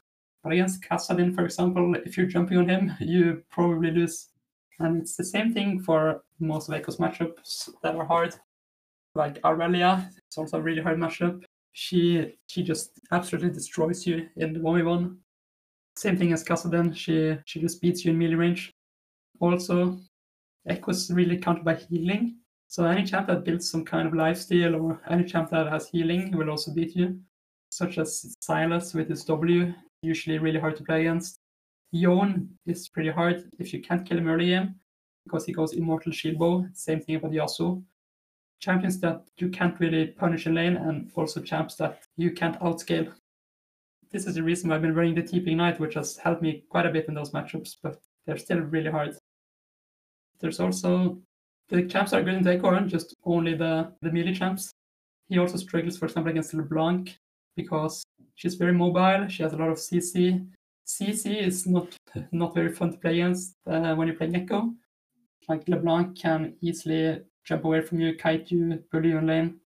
But 0.42 0.55
against 0.55 0.83
Kassadin, 0.83 1.35
for 1.35 1.44
example, 1.44 1.94
if 2.07 2.16
you're 2.16 2.25
jumping 2.25 2.57
on 2.57 2.68
him, 2.70 2.92
you 3.01 3.42
probably 3.51 3.90
lose. 3.90 4.31
And 4.79 5.03
it's 5.03 5.16
the 5.16 5.25
same 5.25 5.53
thing 5.53 5.83
for 5.83 6.25
most 6.40 6.70
of 6.70 6.75
Ekko's 6.75 6.96
matchups 6.96 7.68
that 7.83 7.94
are 7.94 8.07
hard. 8.07 8.35
Like 9.14 9.38
Irelia, 9.42 10.11
it's 10.27 10.38
also 10.38 10.57
a 10.57 10.62
really 10.62 10.81
hard 10.81 10.98
matchup. 10.98 11.44
She 11.72 12.35
she 12.46 12.62
just 12.62 13.00
absolutely 13.11 13.50
destroys 13.50 14.06
you 14.06 14.28
in 14.37 14.52
the 14.52 14.61
1v1. 14.61 15.16
Same 15.96 16.16
thing 16.16 16.32
as 16.32 16.44
Kassadin, 16.44 16.94
she 16.94 17.37
she 17.44 17.61
just 17.61 17.80
beats 17.80 18.04
you 18.04 18.12
in 18.12 18.18
melee 18.18 18.35
range. 18.35 18.70
Also, 19.40 19.98
Ekko's 20.68 21.11
really 21.11 21.38
countered 21.38 21.64
by 21.64 21.74
healing. 21.74 22.37
So 22.68 22.85
any 22.87 23.04
champ 23.04 23.26
that 23.26 23.44
builds 23.44 23.70
some 23.70 23.85
kind 23.85 24.06
of 24.06 24.14
lifesteal 24.14 24.80
or 24.80 25.00
any 25.11 25.24
champ 25.24 25.50
that 25.50 25.66
has 25.68 25.88
healing 25.88 26.37
will 26.37 26.50
also 26.50 26.72
beat 26.72 26.96
you. 26.96 27.20
Such 27.70 27.98
as 27.98 28.37
Sylas 28.42 28.94
with 28.94 29.08
his 29.08 29.24
W, 29.24 29.74
usually 30.02 30.38
really 30.38 30.61
hard 30.61 30.76
to 30.76 30.85
play 30.85 31.00
against. 31.00 31.38
Yone 31.90 32.48
is 32.66 32.88
pretty 32.88 33.11
hard 33.11 33.50
if 33.58 33.72
you 33.72 33.82
can't 33.82 34.06
kill 34.06 34.18
him 34.18 34.28
early 34.28 34.46
game 34.46 34.74
because 35.24 35.44
he 35.44 35.52
goes 35.52 35.74
Immortal 35.74 36.12
Shield 36.12 36.38
Bow. 36.38 36.66
Same 36.72 37.00
thing 37.00 37.16
about 37.16 37.32
Yasuo. 37.32 37.82
Champions 38.62 39.01
that 39.01 39.27
you 39.38 39.48
can't 39.48 39.79
really 39.81 40.07
punish 40.07 40.46
in 40.46 40.55
lane 40.55 40.77
and 40.77 41.11
also 41.16 41.40
champs 41.40 41.75
that 41.75 42.03
you 42.16 42.31
can't 42.31 42.59
outscale. 42.61 43.12
This 44.12 44.27
is 44.27 44.37
the 44.37 44.42
reason 44.42 44.70
why 44.70 44.77
I've 44.77 44.83
been 44.83 44.94
running 44.94 45.16
the 45.16 45.22
TP 45.22 45.48
Ignite, 45.48 45.81
which 45.81 45.94
has 45.94 46.16
helped 46.16 46.42
me 46.42 46.62
quite 46.68 46.87
a 46.87 46.90
bit 46.90 47.09
in 47.09 47.14
those 47.14 47.33
matchups, 47.33 47.77
but 47.83 48.01
they're 48.25 48.38
still 48.38 48.61
really 48.61 48.90
hard. 48.90 49.16
There's 50.38 50.61
also 50.61 51.18
the 51.68 51.83
champs 51.87 52.12
are 52.12 52.22
good 52.22 52.46
in 52.46 52.64
aren't 52.64 52.88
just 52.88 53.16
only 53.25 53.55
the, 53.55 53.92
the 54.03 54.12
melee 54.12 54.35
champs. 54.35 54.70
He 55.29 55.38
also 55.38 55.57
struggles, 55.57 55.96
for 55.96 56.07
example, 56.07 56.31
against 56.31 56.55
LeBlanc 56.55 57.16
because 57.57 58.05
she's 58.35 58.55
very 58.55 58.72
mobile. 58.72 59.27
She 59.29 59.42
has 59.42 59.55
a 59.55 59.57
lot 59.57 59.70
of 59.70 59.79
CC. 59.79 60.46
CC 60.87 61.42
is 61.42 61.66
not 61.66 61.96
not 62.33 62.55
very 62.55 62.72
fun 62.72 62.92
to 62.92 62.98
play 62.98 63.12
against 63.12 63.55
uh, 63.66 63.94
when 63.94 64.09
you 64.09 64.14
play 64.14 64.29
Ekko. 64.29 64.75
Like 65.48 65.66
LeBlanc 65.66 66.18
can 66.18 66.55
easily 66.61 67.22
jump 67.44 67.64
away 67.64 67.81
from 67.81 68.00
you, 68.00 68.16
kite 68.16 68.50
you, 68.50 68.83
bully 68.90 69.11
you 69.11 69.18
in 69.18 69.26
lane. 69.26 69.61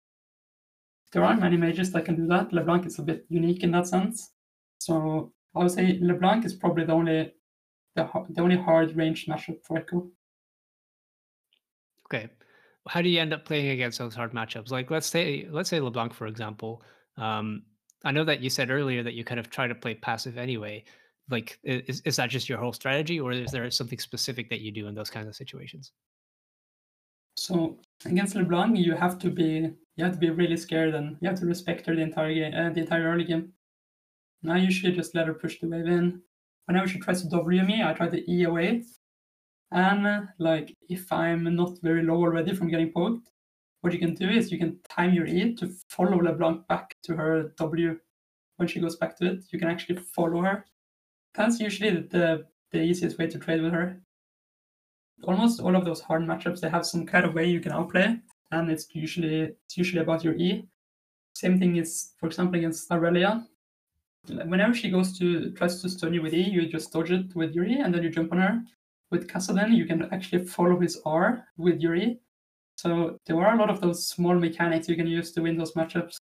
There 1.12 1.24
aren't 1.24 1.42
many 1.42 1.58
mages 1.58 1.92
that 1.92 2.06
can 2.06 2.16
do 2.16 2.28
that. 2.28 2.52
LeBlanc 2.52 2.86
is 2.86 3.00
a 3.00 3.04
bit 3.04 3.26
unique 3.30 3.64
in 3.64 3.72
that 3.72 3.88
sense. 3.88 4.32
So 4.80 5.32
I 5.56 5.60
would 5.60 5.72
say 5.72 6.00
LeBlanc 6.02 6.46
is 6.46 6.54
probably 6.54 6.86
the 6.86 6.94
only 6.94 7.34
the, 7.96 8.10
the 8.30 8.42
only 8.42 8.58
hard 8.58 8.96
range 8.96 9.28
matchup 9.28 9.64
for 9.64 9.80
Ekko. 9.80 10.10
Okay. 12.08 12.30
How 12.88 13.02
do 13.02 13.10
you 13.10 13.22
end 13.22 13.34
up 13.34 13.46
playing 13.46 13.70
against 13.70 14.00
those 14.00 14.16
hard 14.16 14.34
matchups? 14.34 14.72
Like 14.72 14.90
let's 14.92 15.08
say 15.08 15.48
let's 15.50 15.70
say 15.70 15.80
LeBlanc, 15.80 16.14
for 16.14 16.28
example. 16.28 16.84
Um, 17.18 17.64
I 18.04 18.12
know 18.12 18.26
that 18.26 18.42
you 18.42 18.50
said 18.50 18.70
earlier 18.70 19.04
that 19.04 19.14
you 19.14 19.24
kind 19.24 19.40
of 19.40 19.50
try 19.50 19.68
to 19.68 19.76
play 19.76 19.94
passive 19.96 20.38
anyway. 20.38 20.84
Like, 21.30 21.58
is, 21.64 22.02
is 22.02 22.18
that 22.18 22.30
just 22.30 22.50
your 22.50 22.58
whole 22.58 22.74
strategy, 22.74 23.20
or 23.20 23.32
is 23.32 23.52
there 23.52 23.70
something 23.72 24.00
specific 24.00 24.50
that 24.50 24.60
you 24.60 24.74
do 24.74 24.88
in 24.88 24.96
those 24.96 25.10
kinds 25.10 25.28
of 25.28 25.36
situations? 25.36 25.94
So 27.36 27.78
against 28.06 28.36
LeBlanc, 28.36 28.78
you 28.78 28.96
have 28.96 29.18
to 29.20 29.30
be 29.30 29.72
you 29.96 30.04
have 30.04 30.14
to 30.14 30.20
be 30.20 30.30
really 30.30 30.58
scared 30.58 30.96
and 30.96 31.18
you 31.22 31.30
have 31.30 31.40
to 31.40 31.46
respect 31.46 31.86
her 31.86 31.96
the 31.96 32.02
entire 32.02 32.34
game, 32.34 32.54
uh, 32.54 32.70
the 32.72 32.82
entire 32.82 33.04
early 33.04 33.26
game. 33.26 33.54
And 34.42 34.52
I 34.52 34.58
usually 34.58 34.92
just 34.92 35.14
let 35.14 35.28
her 35.28 35.34
push 35.34 35.60
the 35.60 35.68
wave 35.68 35.88
in. 35.88 36.22
Whenever 36.66 36.88
she 36.88 37.00
tries 37.00 37.22
to 37.22 37.30
W 37.30 37.64
me, 37.64 37.84
I 37.84 37.94
try 37.94 38.10
to 38.10 38.32
E 38.32 38.44
away. 38.44 38.84
And 39.72 40.30
like 40.40 40.76
if 40.90 41.12
I'm 41.12 41.56
not 41.56 41.80
very 41.82 42.04
low 42.04 42.16
already 42.16 42.56
from 42.56 42.70
getting 42.70 42.92
poked, 42.92 43.30
what 43.82 43.94
you 43.94 44.00
can 44.00 44.14
do 44.14 44.30
is 44.30 44.52
you 44.52 44.58
can 44.58 44.80
time 44.90 45.14
your 45.14 45.28
E 45.28 45.54
to 45.56 45.70
follow 45.90 46.18
LeBlanc 46.18 46.68
back 46.68 46.96
to 47.04 47.16
her 47.16 47.54
W. 47.58 48.00
When 48.58 48.68
she 48.68 48.80
goes 48.80 48.96
back 48.96 49.18
to 49.18 49.26
it, 49.32 49.46
you 49.52 49.60
can 49.60 49.68
actually 49.68 49.98
follow 49.98 50.42
her. 50.42 50.66
That's 51.36 51.60
usually 51.60 51.90
the, 51.90 52.46
the 52.72 52.82
easiest 52.82 53.18
way 53.18 53.28
to 53.28 53.40
trade 53.40 53.62
with 53.62 53.74
her. 53.74 54.02
Almost 55.24 55.60
all 55.62 55.76
of 55.76 55.86
those 55.86 56.02
hard 56.02 56.24
matchups, 56.24 56.60
they 56.60 56.70
have 56.70 56.86
some 56.86 57.06
kind 57.06 57.26
of 57.26 57.34
way 57.34 57.50
you 57.50 57.60
can 57.60 57.72
outplay, 57.72 58.20
and 58.52 58.70
it's 58.70 58.88
usually 58.94 59.56
it's 59.66 59.78
usually 59.78 60.02
about 60.02 60.24
your 60.24 60.36
E. 60.36 60.68
Same 61.36 61.60
thing 61.60 61.78
is, 61.78 62.14
for 62.18 62.28
example, 62.28 62.58
against 62.60 62.90
Irelia. 62.90 63.46
Whenever 64.28 64.74
she 64.74 64.90
goes 64.90 65.18
to 65.20 65.52
tries 65.52 65.82
to 65.82 65.90
stun 65.90 66.14
you 66.14 66.22
with 66.22 66.34
E, 66.34 66.42
you 66.42 66.68
just 66.68 66.92
dodge 66.94 67.12
it 67.12 67.36
with 67.36 67.54
your 67.54 67.66
E, 67.66 67.80
and 67.80 67.94
then 67.94 68.04
you 68.04 68.10
jump 68.10 68.32
on 68.32 68.40
her. 68.40 68.62
With 69.12 69.28
Kassadin, 69.28 69.76
you 69.76 69.86
can 69.86 70.12
actually 70.12 70.46
follow 70.46 70.80
his 70.80 71.00
R 71.06 71.46
with 71.58 71.82
your 71.82 71.96
E, 71.96 72.20
so 72.76 73.18
there 73.26 73.38
are 73.38 73.56
a 73.56 73.58
lot 73.58 73.70
of 73.70 73.82
those 73.82 74.08
small 74.08 74.36
mechanics 74.36 74.90
you 74.90 74.96
can 74.96 75.08
use 75.08 75.32
to 75.34 75.42
win 75.42 75.58
those 75.58 75.74
matchups. 75.74 76.18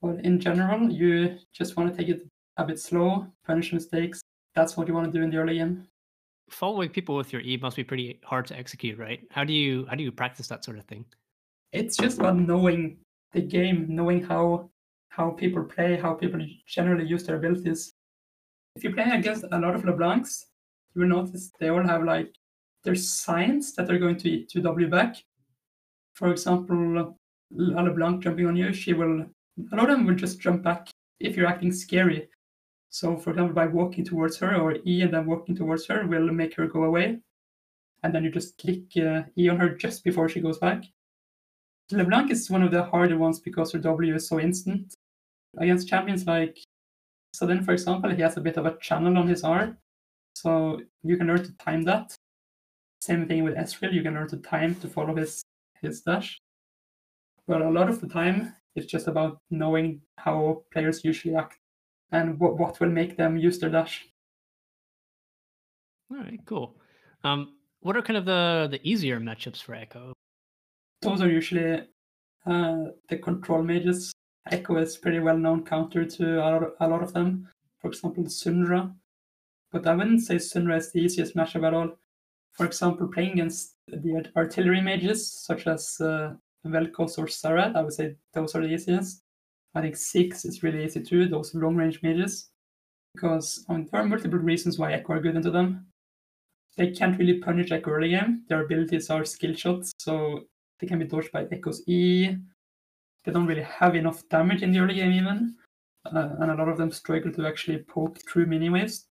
But 0.00 0.24
in 0.24 0.40
general, 0.40 0.90
you 0.90 1.38
just 1.52 1.76
want 1.76 1.90
to 1.90 1.96
take 1.96 2.08
it 2.08 2.26
a 2.56 2.64
bit 2.64 2.78
slow, 2.78 3.26
punish 3.46 3.72
mistakes. 3.72 4.20
That's 4.54 4.76
what 4.76 4.88
you 4.88 4.94
want 4.94 5.12
to 5.12 5.18
do 5.18 5.24
in 5.24 5.30
the 5.30 5.38
early 5.38 5.58
game. 5.58 5.86
Following 6.52 6.90
people 6.90 7.16
with 7.16 7.32
your 7.32 7.42
E 7.42 7.56
must 7.56 7.76
be 7.76 7.84
pretty 7.84 8.20
hard 8.24 8.46
to 8.46 8.56
execute, 8.56 8.98
right? 8.98 9.20
How 9.30 9.42
do 9.42 9.52
you 9.52 9.86
how 9.88 9.96
do 9.96 10.04
you 10.04 10.12
practice 10.12 10.48
that 10.48 10.64
sort 10.64 10.78
of 10.78 10.84
thing? 10.84 11.04
It's 11.72 11.96
just 11.96 12.18
about 12.18 12.36
knowing 12.36 12.98
the 13.32 13.40
game, 13.40 13.86
knowing 13.88 14.22
how 14.22 14.70
how 15.08 15.30
people 15.30 15.64
play, 15.64 15.96
how 15.96 16.14
people 16.14 16.40
generally 16.66 17.06
use 17.06 17.24
their 17.24 17.36
abilities. 17.36 17.94
If 18.76 18.84
you 18.84 18.92
play 18.92 19.04
against 19.04 19.44
a 19.50 19.58
lot 19.58 19.74
of 19.74 19.82
LeBlancs, 19.82 20.44
you 20.94 21.02
will 21.02 21.08
notice 21.08 21.50
they 21.58 21.68
all 21.68 21.86
have 21.86 22.04
like 22.04 22.34
there's 22.84 23.08
signs 23.08 23.74
that 23.74 23.86
they're 23.86 23.98
going 23.98 24.18
to 24.18 24.44
to 24.44 24.60
W 24.60 24.88
back, 24.88 25.16
for 26.14 26.30
example, 26.30 27.16
LeBlanc 27.50 28.22
jumping 28.22 28.46
on 28.46 28.56
you, 28.56 28.72
she 28.72 28.92
will, 28.92 29.20
a 29.72 29.76
lot 29.76 29.90
of 29.90 29.96
them 29.96 30.06
will 30.06 30.14
just 30.14 30.40
jump 30.40 30.62
back 30.62 30.88
if 31.20 31.36
you're 31.36 31.46
acting 31.46 31.72
scary. 31.72 32.28
So, 32.92 33.16
for 33.16 33.30
example, 33.30 33.54
by 33.54 33.66
walking 33.66 34.04
towards 34.04 34.36
her 34.38 34.54
or 34.56 34.76
E 34.86 35.02
and 35.02 35.12
then 35.12 35.26
walking 35.26 35.56
towards 35.56 35.86
her 35.86 36.06
will 36.06 36.30
make 36.32 36.54
her 36.56 36.66
go 36.66 36.84
away. 36.84 37.20
and 38.04 38.14
then 38.14 38.24
you 38.24 38.30
just 38.30 38.58
click 38.58 38.82
uh, 38.96 39.22
E 39.38 39.48
on 39.48 39.58
her 39.58 39.70
just 39.70 40.04
before 40.04 40.28
she 40.28 40.40
goes 40.40 40.58
back. 40.58 40.84
LeBlanc 41.92 42.30
is 42.30 42.50
one 42.50 42.62
of 42.62 42.70
the 42.72 42.84
harder 42.84 43.18
ones 43.18 43.40
because 43.40 43.72
her 43.72 43.78
W 43.78 44.14
is 44.14 44.28
so 44.28 44.40
instant. 44.40 44.94
Against 45.58 45.88
champions 45.88 46.26
like 46.26 46.58
Sudden, 47.34 47.62
for 47.64 47.72
example, 47.72 48.10
he 48.10 48.22
has 48.22 48.36
a 48.36 48.40
bit 48.40 48.58
of 48.58 48.66
a 48.66 48.76
channel 48.78 49.16
on 49.18 49.28
his 49.28 49.44
R, 49.44 49.76
so 50.34 50.80
you 51.02 51.16
can 51.16 51.26
learn 51.28 51.44
to 51.44 51.52
time 51.56 51.82
that. 51.84 52.14
Same 53.00 53.26
thing 53.26 53.44
with 53.44 53.56
Ezreal, 53.56 53.92
you 53.92 54.02
can 54.02 54.14
learn 54.14 54.28
to 54.28 54.36
time 54.38 54.74
to 54.76 54.88
follow 54.88 55.14
his 55.16 55.42
his 55.80 56.02
dash. 56.02 56.38
But 57.48 57.62
a 57.62 57.70
lot 57.70 57.88
of 57.88 58.00
the 58.00 58.08
time, 58.08 58.54
it's 58.76 58.86
just 58.86 59.08
about 59.08 59.40
knowing 59.50 60.02
how 60.18 60.64
players 60.72 61.04
usually 61.04 61.36
act 61.36 61.58
and 62.12 62.38
what, 62.38 62.58
what 62.58 62.78
will 62.80 62.90
make 62.90 63.16
them 63.16 63.36
use 63.36 63.58
their 63.58 63.70
dash. 63.70 64.06
All 66.10 66.18
right, 66.18 66.40
cool. 66.46 66.76
Um, 67.24 67.54
what 67.80 67.96
are 67.96 68.02
kind 68.02 68.16
of 68.16 68.26
the 68.26 68.68
the 68.70 68.80
easier 68.88 69.18
matchups 69.18 69.62
for 69.62 69.74
Ekko? 69.74 70.12
Those 71.00 71.20
are 71.20 71.28
usually 71.28 71.82
uh, 72.46 72.84
the 73.08 73.18
control 73.18 73.62
mages. 73.62 74.12
Ekko 74.50 74.80
is 74.80 74.96
pretty 74.96 75.20
well 75.20 75.38
known 75.38 75.64
counter 75.64 76.04
to 76.04 76.38
a 76.38 76.50
lot, 76.50 76.62
of, 76.62 76.72
a 76.80 76.88
lot 76.88 77.02
of 77.02 77.12
them. 77.12 77.48
For 77.80 77.88
example, 77.88 78.24
Syndra. 78.24 78.94
But 79.72 79.86
I 79.86 79.94
wouldn't 79.94 80.20
say 80.20 80.36
Syndra 80.36 80.76
is 80.78 80.92
the 80.92 81.00
easiest 81.00 81.34
matchup 81.34 81.66
at 81.66 81.74
all. 81.74 81.96
For 82.52 82.66
example, 82.66 83.08
playing 83.08 83.32
against 83.32 83.76
the 83.88 84.30
artillery 84.36 84.80
mages 84.80 85.32
such 85.32 85.66
as 85.66 85.96
uh, 86.00 86.34
Vel'Koz 86.66 87.18
or 87.18 87.26
Xerath, 87.26 87.74
I 87.74 87.82
would 87.82 87.94
say 87.94 88.16
those 88.34 88.54
are 88.54 88.60
the 88.60 88.72
easiest. 88.72 89.21
I 89.74 89.80
think 89.80 89.94
Ziggs 89.94 90.44
is 90.44 90.62
really 90.62 90.84
easy 90.84 91.02
too, 91.02 91.28
those 91.28 91.54
long 91.54 91.76
range 91.76 92.02
mages. 92.02 92.50
Because 93.14 93.64
I 93.68 93.74
mean, 93.74 93.88
there 93.90 94.00
are 94.00 94.06
multiple 94.06 94.38
reasons 94.38 94.78
why 94.78 94.92
Ekko 94.92 95.10
are 95.10 95.20
good 95.20 95.36
into 95.36 95.50
them. 95.50 95.86
They 96.76 96.90
can't 96.90 97.18
really 97.18 97.38
punish 97.38 97.70
Ekko 97.70 97.88
early 97.88 98.10
game. 98.10 98.42
Their 98.48 98.64
abilities 98.64 99.10
are 99.10 99.24
skill 99.24 99.54
shots, 99.54 99.92
so 99.98 100.44
they 100.80 100.86
can 100.86 100.98
be 100.98 101.04
dodged 101.04 101.32
by 101.32 101.44
Ekko's 101.44 101.82
E. 101.86 102.34
They 103.24 103.32
don't 103.32 103.46
really 103.46 103.62
have 103.62 103.94
enough 103.94 104.26
damage 104.28 104.62
in 104.62 104.72
the 104.72 104.80
early 104.80 104.94
game 104.94 105.12
even. 105.12 105.56
Uh, 106.04 106.30
and 106.40 106.50
a 106.50 106.54
lot 106.54 106.68
of 106.68 106.78
them 106.78 106.90
struggle 106.90 107.32
to 107.32 107.46
actually 107.46 107.78
poke 107.78 108.18
through 108.28 108.46
mini 108.46 108.68
waves. 108.68 109.06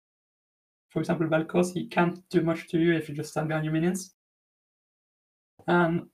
For 0.90 0.99
example, 0.99 1.29
Vel'Koz, 1.29 1.73
he 1.73 1.87
can't 1.87 2.20
do 2.31 2.40
much 2.42 2.68
to 2.68 2.79
you 2.79 2.94
if 2.94 3.09
you 3.09 3.14
just 3.14 3.31
stand 3.31 3.49
behind 3.49 3.64
your 3.64 3.73
minions. 3.73 4.14
And 5.68 6.09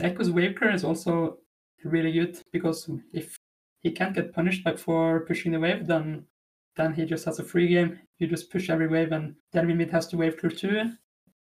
Ekko's 0.00 0.30
wave 0.30 0.58
is 0.62 0.82
also 0.82 1.38
really 1.84 2.12
good 2.12 2.42
because 2.52 2.90
if 3.12 3.36
he 3.82 3.90
can't 3.90 4.14
get 4.14 4.32
punished 4.32 4.66
for 4.78 5.20
pushing 5.20 5.52
the 5.52 5.60
wave, 5.60 5.86
then 5.86 6.26
then 6.76 6.94
he 6.94 7.04
just 7.04 7.24
has 7.24 7.38
a 7.38 7.44
free 7.44 7.68
game. 7.68 7.98
You 8.18 8.26
just 8.26 8.50
push 8.50 8.70
every 8.70 8.88
wave, 8.88 9.12
and 9.12 9.34
the 9.52 9.58
enemy 9.58 9.74
mid 9.74 9.90
has 9.90 10.06
to 10.08 10.16
wave 10.16 10.36
clear 10.36 10.50
too. 10.50 10.92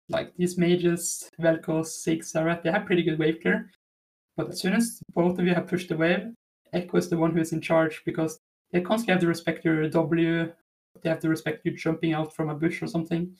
Like 0.09 0.33
these 0.37 0.57
mages, 0.57 1.29
Vel'Koz, 1.39 1.87
Ziggs, 2.03 2.33
Xerath, 2.33 2.63
they 2.63 2.71
have 2.71 2.85
pretty 2.85 3.03
good 3.03 3.19
wave 3.19 3.39
clear. 3.41 3.69
But 4.37 4.49
as 4.49 4.59
soon 4.59 4.73
as 4.73 5.01
both 5.13 5.37
of 5.37 5.45
you 5.45 5.53
have 5.53 5.67
pushed 5.67 5.89
the 5.89 5.97
wave, 5.97 6.31
Ekko 6.73 6.95
is 6.95 7.09
the 7.09 7.17
one 7.17 7.31
who 7.31 7.41
is 7.41 7.53
in 7.53 7.61
charge 7.61 8.01
because 8.05 8.39
they 8.71 8.81
constantly 8.81 9.13
have 9.13 9.21
to 9.21 9.27
respect 9.27 9.65
your 9.65 9.87
W, 9.89 10.51
they 11.01 11.09
have 11.09 11.19
to 11.19 11.29
respect 11.29 11.65
you 11.65 11.75
jumping 11.75 12.13
out 12.13 12.35
from 12.35 12.49
a 12.49 12.55
bush 12.55 12.81
or 12.81 12.87
something. 12.87 13.35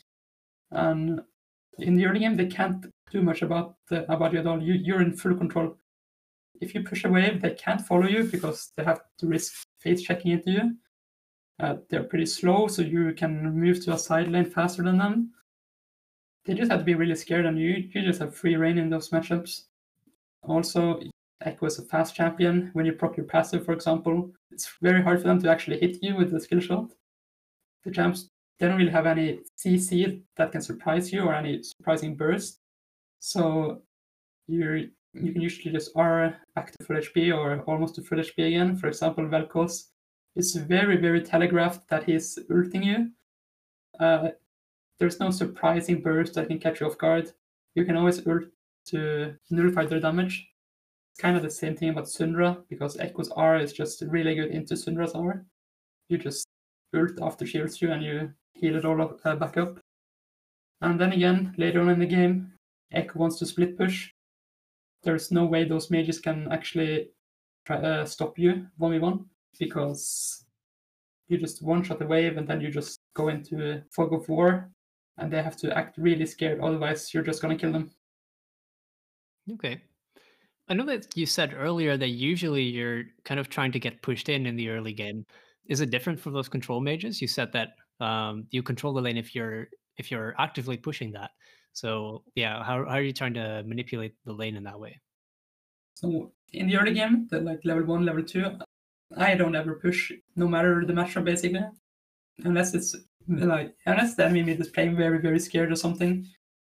And 0.72 1.22
in 1.80 1.96
the 1.96 2.06
early 2.06 2.20
game, 2.20 2.36
they 2.36 2.48
can't 2.48 2.86
do 3.12 3.22
much 3.22 3.42
about 3.42 3.76
the, 3.90 4.12
about 4.12 4.34
you 4.34 4.40
at 4.40 4.48
all. 4.48 4.62
You, 4.62 4.74
you're 4.74 5.02
in 5.02 5.16
full 5.16 5.36
control. 5.36 5.78
If 6.62 6.76
you 6.76 6.84
push 6.84 7.06
a 7.06 7.10
wave, 7.10 7.42
they 7.42 7.52
can't 7.52 7.82
follow 7.82 8.08
you 8.08 8.24
because 8.24 8.72
they 8.76 8.84
have 8.84 9.02
to 9.20 9.28
risk 9.28 9.66
face 9.80 10.02
checking 10.02 10.32
into 10.32 10.52
you. 10.52 10.76
Uh, 11.60 11.78
they're 11.90 12.04
pretty 12.04 12.26
slow, 12.26 12.68
so 12.68 12.82
you 12.82 13.14
can 13.14 13.54
move 13.54 13.84
to 13.84 13.94
a 13.94 13.98
side 13.98 14.30
lane 14.30 14.46
faster 14.46 14.84
than 14.84 14.98
them. 14.98 15.32
They 16.46 16.54
just 16.54 16.72
have 16.72 16.80
to 16.80 16.86
be 16.86 16.96
really 16.96 17.16
scared, 17.16 17.46
and 17.46 17.60
you 17.60 17.90
you 17.94 18.02
just 18.02 18.20
have 18.20 18.36
free 18.36 18.56
reign 18.56 18.78
in 18.78 18.90
those 18.90 19.10
matchups. 19.10 19.66
Also, 20.44 21.02
Ekko 21.46 21.68
is 21.68 21.80
a 21.80 21.84
fast 21.84 22.16
champion. 22.16 22.70
When 22.74 22.86
you 22.86 22.94
proc 22.94 23.18
your 23.18 23.26
passive, 23.26 23.66
for 23.66 23.74
example, 23.74 24.32
it's 24.52 24.72
very 24.82 25.02
hard 25.02 25.22
for 25.22 25.28
them 25.28 25.42
to 25.42 25.50
actually 25.50 25.80
hit 25.80 25.98
you 26.02 26.16
with 26.16 26.32
the 26.32 26.40
skill 26.40 26.60
shot. 26.60 26.92
The 27.84 27.92
champs 27.92 28.30
they 28.60 28.68
don't 28.68 28.78
really 28.78 28.92
have 28.92 29.06
any 29.06 29.40
CC 29.58 30.22
that 30.36 30.52
can 30.52 30.62
surprise 30.62 31.14
you 31.14 31.22
or 31.24 31.34
any 31.34 31.64
surprising 31.64 32.16
burst. 32.16 32.60
So 33.20 33.82
you 34.48 34.90
you 35.14 35.32
can 35.32 35.42
usually 35.42 35.74
just 35.74 35.92
R 35.96 36.38
back 36.56 36.72
to 36.72 36.86
full 36.86 36.96
HP 36.96 37.36
or 37.36 37.62
almost 37.62 37.96
to 37.96 38.02
full 38.02 38.20
HP 38.20 38.48
again. 38.48 38.76
For 38.76 38.88
example, 38.88 39.26
Vel'Koz 39.26 39.86
is 40.36 40.56
very, 40.56 40.98
very 40.98 41.22
telegraphed 41.22 41.88
that 41.90 42.04
he's 42.04 42.38
ulting 42.52 42.84
you. 42.84 43.12
Uh, 44.00 44.30
there's 45.00 45.20
no 45.20 45.32
surprising 45.32 46.02
burst 46.02 46.34
that 46.36 46.48
can 46.48 46.60
catch 46.60 46.80
you 46.80 46.88
off 46.88 46.98
guard. 46.98 47.32
You 47.76 47.86
can 47.86 47.96
always 47.96 48.26
ult 48.28 48.44
to 48.88 49.36
nullify 49.50 49.86
their 49.86 50.00
damage. 50.00 50.48
It's 51.12 51.22
kind 51.22 51.36
of 51.36 51.44
the 51.44 51.50
same 51.50 51.76
thing 51.76 51.90
about 51.90 52.06
Syndra, 52.06 52.64
because 52.70 52.98
Ekko's 52.98 53.30
R 53.30 53.58
is 53.58 53.74
just 53.74 54.02
really 54.08 54.36
good 54.36 54.52
into 54.52 54.76
Syndra's 54.76 55.14
R. 55.14 55.46
You 56.10 56.18
just 56.18 56.46
ult 56.94 57.20
after 57.22 57.46
she 57.46 57.60
ults 57.60 57.82
you 57.82 57.92
and 57.92 58.04
you 58.04 58.34
heal 58.54 58.76
it 58.76 58.86
all 58.86 59.02
up, 59.02 59.20
uh, 59.26 59.36
back 59.36 59.58
up. 59.58 59.80
And 60.82 61.00
then 61.00 61.14
again, 61.14 61.54
later 61.58 61.82
on 61.82 61.90
in 61.90 62.00
the 62.00 62.06
game, 62.06 62.54
Ekko 62.94 63.16
wants 63.16 63.40
to 63.40 63.46
split 63.46 63.78
push. 63.78 64.12
There's 65.04 65.32
no 65.32 65.46
way 65.46 65.64
those 65.64 65.90
mages 65.90 66.20
can 66.20 66.48
actually 66.52 67.10
try, 67.66 67.78
uh, 67.78 68.06
stop 68.06 68.38
you 68.38 68.68
1v1 68.80 69.26
because 69.60 70.46
you 71.28 71.38
just 71.38 71.62
one 71.62 71.84
shot 71.84 72.00
the 72.00 72.08
wave 72.08 72.38
and 72.38 72.48
then 72.48 72.60
you 72.60 72.72
just 72.72 73.00
go 73.14 73.30
into 73.30 73.72
a 73.72 73.84
fog 73.92 74.14
of 74.14 74.28
war 74.28 74.70
and 75.18 75.32
they 75.32 75.42
have 75.42 75.58
to 75.58 75.78
act 75.78 75.98
really 75.98 76.26
scared 76.26 76.60
otherwise 76.62 77.14
you're 77.14 77.24
just 77.24 77.42
going 77.42 77.56
to 77.56 77.62
kill 77.62 77.72
them. 77.72 77.92
Okay. 79.54 79.82
I 80.68 80.74
know 80.74 80.86
that 80.86 81.16
you 81.16 81.26
said 81.26 81.56
earlier 81.58 81.98
that 81.98 82.10
usually 82.10 82.64
you're 82.64 83.04
kind 83.26 83.40
of 83.40 83.50
trying 83.50 83.72
to 83.72 83.80
get 83.80 84.02
pushed 84.02 84.30
in 84.30 84.46
in 84.46 84.56
the 84.56 84.70
early 84.70 84.94
game. 84.94 85.26
Is 85.66 85.82
it 85.82 85.90
different 85.90 86.20
for 86.20 86.30
those 86.30 86.50
control 86.50 86.80
mages? 86.80 87.22
You 87.22 87.28
said 87.28 87.52
that 87.54 87.70
um, 88.00 88.46
you 88.52 88.62
control 88.62 88.94
the 88.94 89.02
lane 89.02 89.18
if 89.18 89.34
you're 89.34 89.68
if 89.98 90.12
you're 90.12 90.36
actively 90.38 90.78
pushing 90.78 91.12
that 91.12 91.32
so 91.74 92.24
yeah 92.36 92.64
how, 92.64 92.84
how 92.86 92.96
are 92.96 93.02
you 93.02 93.14
trying 93.14 93.34
to 93.34 93.64
manipulate 93.66 94.14
the 94.26 94.34
lane 94.34 94.56
in 94.56 94.64
that 94.64 94.80
way 94.80 95.00
so 95.96 96.32
in 96.54 96.68
the 96.68 96.78
early 96.78 96.94
game 96.94 97.28
the 97.32 97.40
like 97.42 97.60
level 97.64 97.84
one 97.84 98.06
level 98.06 98.24
two 98.24 98.58
I 99.18 99.36
don't 99.36 99.56
ever 99.56 99.76
push, 99.76 100.12
no 100.36 100.48
matter 100.48 100.86
the 100.86 100.94
matchup, 100.94 101.26
basically, 101.26 101.66
unless 102.44 102.74
it's 102.74 102.96
like 103.28 103.76
unless 103.86 104.16
the 104.16 104.26
enemy 104.26 104.54
is 104.54 104.70
playing 104.70 104.96
very 104.96 105.20
very 105.20 105.40
scared 105.40 105.72
or 105.72 105.76
something, 105.76 106.28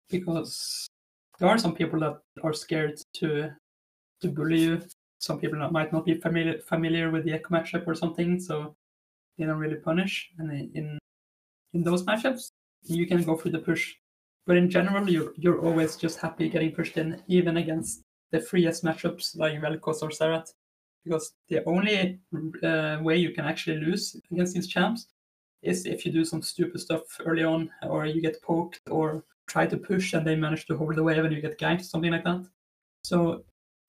because 0.10 0.88
there 1.40 1.50
are 1.50 1.58
some 1.58 1.76
people 1.76 2.00
that 2.00 2.20
are 2.44 2.54
scared 2.54 3.00
to 3.16 3.52
to 4.22 4.28
bully 4.28 4.62
you. 4.62 4.82
Some 5.20 5.40
people 5.40 5.60
that 5.60 5.72
might 5.72 5.94
not 5.94 6.06
be 6.06 6.16
familiar 6.16 6.60
familiar 6.62 7.12
with 7.12 7.26
the 7.26 7.32
Ekko 7.32 7.52
matchup 7.52 7.88
or 7.88 7.94
something, 7.94 8.40
so 8.40 8.76
they 9.38 9.46
don't 9.46 9.60
really 9.60 9.76
punish. 9.76 10.32
And 10.40 10.52
in 10.76 10.98
in 11.74 11.84
those 11.84 12.04
matchups, 12.04 12.52
you 12.84 13.06
can 13.06 13.24
go 13.24 13.38
for 13.38 13.50
the 13.50 13.60
push, 13.60 13.96
but 14.48 14.58
in 14.58 14.70
general, 14.70 15.10
you're 15.10 15.34
you're 15.38 15.60
always 15.60 15.96
just 15.96 16.20
happy 16.20 16.50
getting 16.50 16.72
pushed 16.72 16.98
in, 16.98 17.22
even 17.28 17.58
against 17.58 18.02
the 18.32 18.40
freest 18.40 18.84
matchups 18.84 19.38
like 19.38 19.62
Vel'Koz 19.62 20.02
or 20.02 20.10
Xerath 20.10 20.54
because 21.04 21.34
the 21.50 21.64
only 21.66 22.20
uh, 22.64 22.98
way 23.02 23.18
you 23.18 23.32
can 23.32 23.46
actually 23.46 23.78
lose 23.78 24.16
against 24.32 24.54
these 24.54 24.68
champs 24.68 25.08
is 25.62 25.86
if 25.86 26.06
you 26.06 26.12
do 26.12 26.26
some 26.26 26.42
stupid 26.42 26.80
stuff 26.80 27.02
early 27.26 27.44
on, 27.44 27.70
or 27.84 28.06
you 28.06 28.22
get 28.22 28.42
poked, 28.42 28.82
or 28.90 29.24
try 29.48 29.66
to 29.66 29.78
push 29.78 30.14
and 30.14 30.26
they 30.26 30.36
manage 30.36 30.66
to 30.66 30.78
hold 30.78 30.96
the 30.96 31.04
wave 31.04 31.24
and 31.24 31.34
you 31.34 31.42
get 31.42 31.60
ganked, 31.60 31.84
something 31.84 32.12
like 32.12 32.24
that. 32.24 32.46
So 33.04 33.44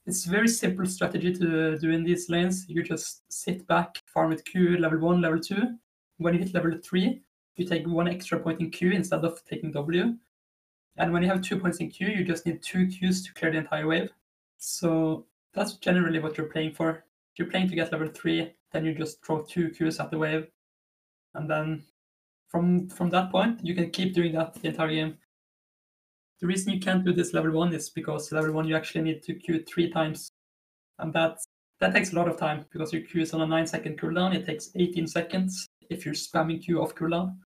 it's 0.06 0.26
a 0.26 0.30
very 0.30 0.48
simple 0.48 0.84
strategy 0.86 1.32
to 1.32 1.78
do 1.78 1.90
in 1.90 2.04
these 2.04 2.28
lanes. 2.28 2.66
You 2.68 2.82
just 2.82 3.22
sit 3.32 3.66
back, 3.66 4.02
farm 4.06 4.30
with 4.30 4.44
Q 4.44 4.78
level 4.78 4.98
one, 4.98 5.20
level 5.20 5.40
two. 5.40 5.78
When 6.18 6.34
you 6.34 6.40
hit 6.40 6.54
level 6.54 6.72
three, 6.82 7.22
you 7.56 7.66
take 7.66 7.86
one 7.86 8.08
extra 8.08 8.38
point 8.38 8.60
in 8.60 8.70
Q 8.70 8.90
instead 8.90 9.24
of 9.24 9.42
taking 9.44 9.72
W. 9.72 10.14
And 10.96 11.12
when 11.12 11.22
you 11.22 11.28
have 11.28 11.42
two 11.42 11.58
points 11.58 11.78
in 11.78 11.90
Q, 11.90 12.08
you 12.08 12.24
just 12.24 12.46
need 12.46 12.62
two 12.62 12.86
Qs 12.86 13.24
to 13.24 13.32
clear 13.34 13.50
the 13.50 13.58
entire 13.58 13.86
wave. 13.86 14.10
So 14.58 15.26
that's 15.54 15.74
generally 15.74 16.18
what 16.18 16.36
you're 16.36 16.46
playing 16.46 16.74
for. 16.74 16.90
If 16.90 17.38
you're 17.38 17.50
playing 17.50 17.68
to 17.68 17.74
get 17.74 17.92
level 17.92 18.08
three, 18.08 18.52
then 18.72 18.84
you 18.84 18.94
just 18.94 19.24
throw 19.24 19.42
two 19.42 19.70
Qs 19.70 20.00
at 20.00 20.10
the 20.10 20.18
wave, 20.18 20.48
and 21.34 21.48
then 21.48 21.84
from 22.48 22.88
from 22.88 23.10
that 23.10 23.30
point 23.30 23.64
you 23.64 23.74
can 23.74 23.90
keep 23.90 24.14
doing 24.14 24.32
that 24.32 24.54
the 24.54 24.68
entire 24.68 24.90
game. 24.90 25.18
The 26.40 26.46
reason 26.46 26.72
you 26.72 26.80
can't 26.80 27.04
do 27.04 27.12
this 27.12 27.32
level 27.32 27.52
one 27.52 27.72
is 27.72 27.88
because 27.88 28.32
level 28.32 28.52
one 28.52 28.66
you 28.66 28.76
actually 28.76 29.02
need 29.02 29.22
to 29.24 29.34
queue 29.34 29.62
three 29.62 29.90
times, 29.90 30.30
and 30.98 31.12
that 31.14 31.38
that 31.80 31.94
takes 31.94 32.12
a 32.12 32.16
lot 32.16 32.28
of 32.28 32.38
time 32.38 32.66
because 32.72 32.92
your 32.92 33.02
Q 33.02 33.22
is 33.22 33.34
on 33.34 33.42
a 33.42 33.46
nine 33.46 33.66
second 33.66 33.98
cooldown. 33.98 34.34
It 34.34 34.46
takes 34.46 34.70
18 34.74 35.06
seconds 35.06 35.66
if 35.90 36.04
you're 36.04 36.14
spamming 36.14 36.62
Q 36.62 36.82
off 36.82 36.94
cooldown, 36.94 37.36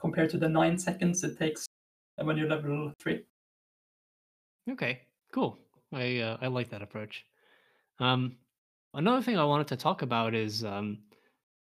compared 0.00 0.30
to 0.30 0.38
the 0.38 0.48
nine 0.48 0.78
seconds 0.78 1.22
it 1.24 1.38
takes 1.38 1.66
when 2.22 2.36
you're 2.36 2.48
level 2.48 2.92
three. 2.98 3.22
Okay, 4.70 5.00
cool. 5.32 5.58
I 5.92 6.18
uh, 6.18 6.36
I 6.40 6.48
like 6.48 6.70
that 6.70 6.82
approach. 6.82 7.24
Um, 8.00 8.36
another 8.94 9.22
thing 9.22 9.38
I 9.38 9.44
wanted 9.44 9.68
to 9.68 9.76
talk 9.76 10.02
about 10.02 10.34
is, 10.34 10.64
um, 10.64 10.98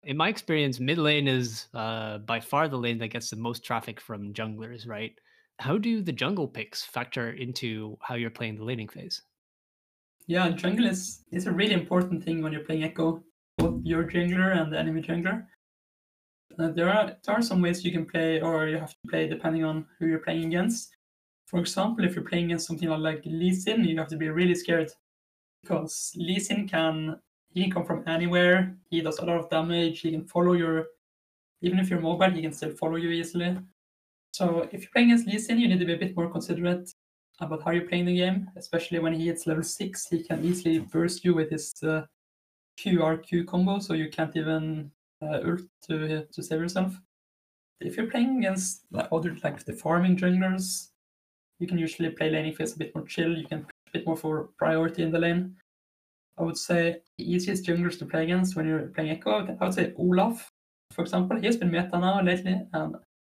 in 0.04 0.16
my 0.16 0.30
experience, 0.30 0.80
mid 0.80 0.98
lane 0.98 1.28
is 1.28 1.68
uh, 1.74 2.20
by 2.20 2.40
far 2.40 2.68
the 2.68 2.78
lane 2.78 3.00
that 3.00 3.10
gets 3.10 3.30
the 3.30 3.36
most 3.36 3.64
traffic 3.64 4.00
from 4.00 4.34
junglers, 4.34 4.88
right? 4.88 5.14
how 5.62 5.78
do 5.78 6.02
the 6.02 6.12
jungle 6.12 6.48
picks 6.48 6.84
factor 6.84 7.32
into 7.32 7.98
how 8.02 8.16
you're 8.16 8.32
playing 8.32 8.58
the 8.58 8.64
laning 8.64 8.88
phase? 8.88 9.22
Yeah, 10.26 10.50
jungle 10.50 10.88
is, 10.88 11.24
is 11.32 11.46
a 11.46 11.52
really 11.52 11.74
important 11.74 12.24
thing 12.24 12.42
when 12.42 12.52
you're 12.52 12.64
playing 12.64 12.82
Ekko, 12.82 13.22
both 13.58 13.82
your 13.84 14.04
jungler 14.04 14.58
and 14.60 14.74
the 14.74 14.80
enemy 14.80 15.02
jungler. 15.02 15.46
Uh, 16.60 16.70
there 16.70 16.90
are 16.90 17.18
there 17.24 17.36
are 17.36 17.42
some 17.42 17.62
ways 17.62 17.84
you 17.84 17.92
can 17.92 18.06
play, 18.06 18.42
or 18.42 18.68
you 18.68 18.78
have 18.78 18.92
to 18.92 19.08
play 19.10 19.28
depending 19.28 19.64
on 19.64 19.86
who 19.98 20.08
you're 20.08 20.20
playing 20.20 20.46
against. 20.46 20.96
For 21.48 21.60
example, 21.60 22.06
if 22.06 22.16
you're 22.16 22.30
playing 22.30 22.46
against 22.46 22.68
something 22.68 22.90
like 22.90 23.22
Lee 23.26 23.54
Sin, 23.54 23.84
you 23.84 23.98
have 23.98 24.08
to 24.10 24.18
be 24.18 24.30
really 24.30 24.56
scared 24.56 24.92
because 25.62 26.14
Lee 26.16 26.40
Sin 26.40 26.68
can 26.68 27.20
he 27.54 27.64
can 27.64 27.72
come 27.72 27.86
from 27.86 28.04
anywhere. 28.08 28.76
He 28.90 29.02
does 29.02 29.20
a 29.20 29.26
lot 29.26 29.38
of 29.38 29.50
damage. 29.50 30.02
He 30.02 30.12
can 30.12 30.26
follow 30.26 30.54
your 30.54 30.88
even 31.62 31.80
if 31.80 31.90
you're 31.90 32.00
mobile, 32.00 32.32
he 32.32 32.42
can 32.42 32.54
still 32.54 32.72
follow 32.72 32.96
you 32.96 33.10
easily. 33.10 33.58
So 34.34 34.68
if 34.72 34.82
you're 34.82 34.92
playing 34.94 35.12
against 35.12 35.28
Lee 35.28 35.40
Sin, 35.40 35.60
you 35.60 35.68
need 35.68 35.80
to 35.80 35.86
be 35.86 35.94
a 35.94 35.98
bit 35.98 36.16
more 36.16 36.30
considerate 36.30 36.90
about 37.40 37.64
how 37.64 37.72
you're 37.72 37.88
playing 37.88 38.06
the 38.06 38.16
game, 38.16 38.50
especially 38.56 39.00
when 39.00 39.14
he 39.14 39.28
hits 39.28 39.48
level 39.48 39.64
six. 39.64 40.08
He 40.08 40.24
can 40.24 40.44
easily 40.44 40.80
burst 40.80 41.26
you 41.26 41.34
with 41.34 41.50
his 41.50 41.74
uh, 41.84 42.04
QRQ 42.80 43.48
combo, 43.48 43.80
so 43.80 43.94
you 43.94 44.10
can't 44.10 44.36
even 44.36 44.92
uh, 45.22 45.40
ult 45.46 45.62
to 45.88 46.26
to 46.26 46.44
save 46.44 46.60
yourself. 46.60 47.00
If 47.80 47.98
you're 47.98 48.12
playing 48.12 48.38
against 48.38 48.86
other 48.94 49.36
like 49.44 49.66
the 49.66 49.74
farming 49.74 50.18
junglers, 50.18 50.90
you 51.60 51.68
can 51.68 51.78
usually 51.78 52.10
play 52.10 52.30
laning 52.30 52.54
phase 52.54 52.76
a 52.76 52.78
bit 52.78 52.94
more 52.96 53.06
chill. 53.06 53.36
You 53.36 53.46
can 53.48 53.66
a 53.88 53.92
bit 53.92 54.06
more 54.06 54.18
for 54.18 54.50
priority 54.58 55.04
in 55.04 55.12
the 55.12 55.20
lane. 55.20 55.56
I 56.38 56.44
would 56.44 56.58
say 56.58 57.02
the 57.18 57.32
easiest 57.32 57.66
junglers 57.66 58.00
to 58.00 58.06
play 58.06 58.24
against 58.24 58.56
when 58.56 58.68
you're 58.68 58.88
playing 58.88 59.16
Ekko, 59.16 59.58
I 59.60 59.64
would 59.64 59.74
say 59.74 59.94
Olaf, 59.98 60.50
for 60.92 61.02
example. 61.02 61.40
He's 61.40 61.58
been 61.58 61.72
meta 61.72 62.00
now 62.00 62.22
lately, 62.22 62.62
and 62.74 62.96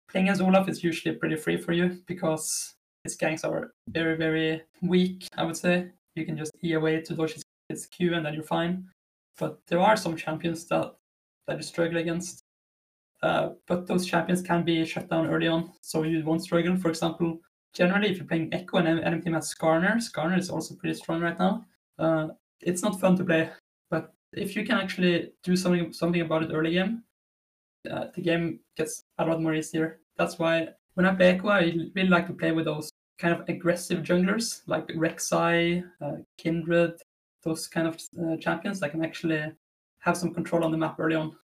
playing 0.09 0.29
as 0.29 0.41
Olaf 0.41 0.69
is 0.69 0.83
usually 0.83 1.15
pretty 1.15 1.35
free 1.35 1.57
for 1.57 1.73
you 1.73 1.97
because 2.07 2.75
his 3.03 3.17
ganks 3.17 3.43
are 3.43 3.71
very, 3.89 4.15
very 4.15 4.61
weak, 4.81 5.27
I 5.37 5.43
would 5.43 5.57
say. 5.57 5.89
You 6.15 6.25
can 6.25 6.37
just 6.37 6.51
E 6.63 6.73
away 6.73 7.01
to 7.01 7.15
dodge 7.15 7.35
his 7.69 7.85
Q 7.87 8.13
and 8.13 8.25
then 8.25 8.33
you're 8.33 8.43
fine. 8.43 8.87
But 9.37 9.59
there 9.67 9.79
are 9.79 9.97
some 9.97 10.15
champions 10.15 10.65
that, 10.67 10.95
that 11.47 11.57
you 11.57 11.63
struggle 11.63 11.97
against. 11.97 12.43
Uh, 13.21 13.51
but 13.67 13.87
those 13.87 14.05
champions 14.05 14.41
can 14.41 14.63
be 14.63 14.83
shut 14.85 15.09
down 15.09 15.27
early 15.27 15.47
on, 15.47 15.71
so 15.81 16.03
you 16.03 16.23
won't 16.25 16.43
struggle. 16.43 16.75
For 16.75 16.89
example, 16.89 17.39
generally, 17.73 18.09
if 18.09 18.17
you're 18.17 18.27
playing 18.27 18.51
Ekko 18.51 18.79
and 18.79 18.99
enemy 18.99 19.21
team 19.21 19.33
has 19.33 19.53
Skarner, 19.53 19.95
Skarner 19.95 20.37
is 20.37 20.49
also 20.49 20.75
pretty 20.75 20.95
strong 20.95 21.21
right 21.21 21.39
now. 21.39 21.65
Uh, 21.97 22.27
it's 22.59 22.83
not 22.83 22.99
fun 22.99 23.15
to 23.17 23.23
play, 23.23 23.49
but 23.89 24.13
if 24.33 24.55
you 24.55 24.65
can 24.65 24.77
actually 24.77 25.31
do 25.43 25.55
something 25.55 25.93
something 25.93 26.21
about 26.21 26.43
it 26.43 26.51
early 26.53 26.73
game, 26.73 27.03
uh, 27.89 28.05
the 28.13 28.21
game 28.21 28.59
gets 28.75 29.03
a 29.19 29.25
lot 29.25 29.41
more 29.41 29.53
easier. 29.53 29.99
That's 30.17 30.37
why 30.37 30.69
when 30.95 31.05
I 31.05 31.15
play 31.15 31.37
Ekko, 31.37 31.49
I 31.49 31.61
really 31.95 32.09
like 32.09 32.27
to 32.27 32.33
play 32.33 32.51
with 32.51 32.65
those 32.65 32.91
kind 33.17 33.33
of 33.33 33.47
aggressive 33.47 34.03
junglers 34.03 34.61
like 34.67 34.87
Rek'Sai, 34.87 35.83
uh, 36.01 36.17
Kindred, 36.37 36.93
those 37.43 37.67
kind 37.67 37.87
of 37.87 37.99
uh, 38.19 38.37
champions 38.37 38.79
that 38.79 38.91
can 38.91 39.03
actually 39.03 39.51
have 40.03 40.17
some 40.17 40.33
control 40.33 40.63
on 40.63 40.71
the 40.71 40.77
map 40.77 40.99
early 40.99 41.15
on. 41.15 41.35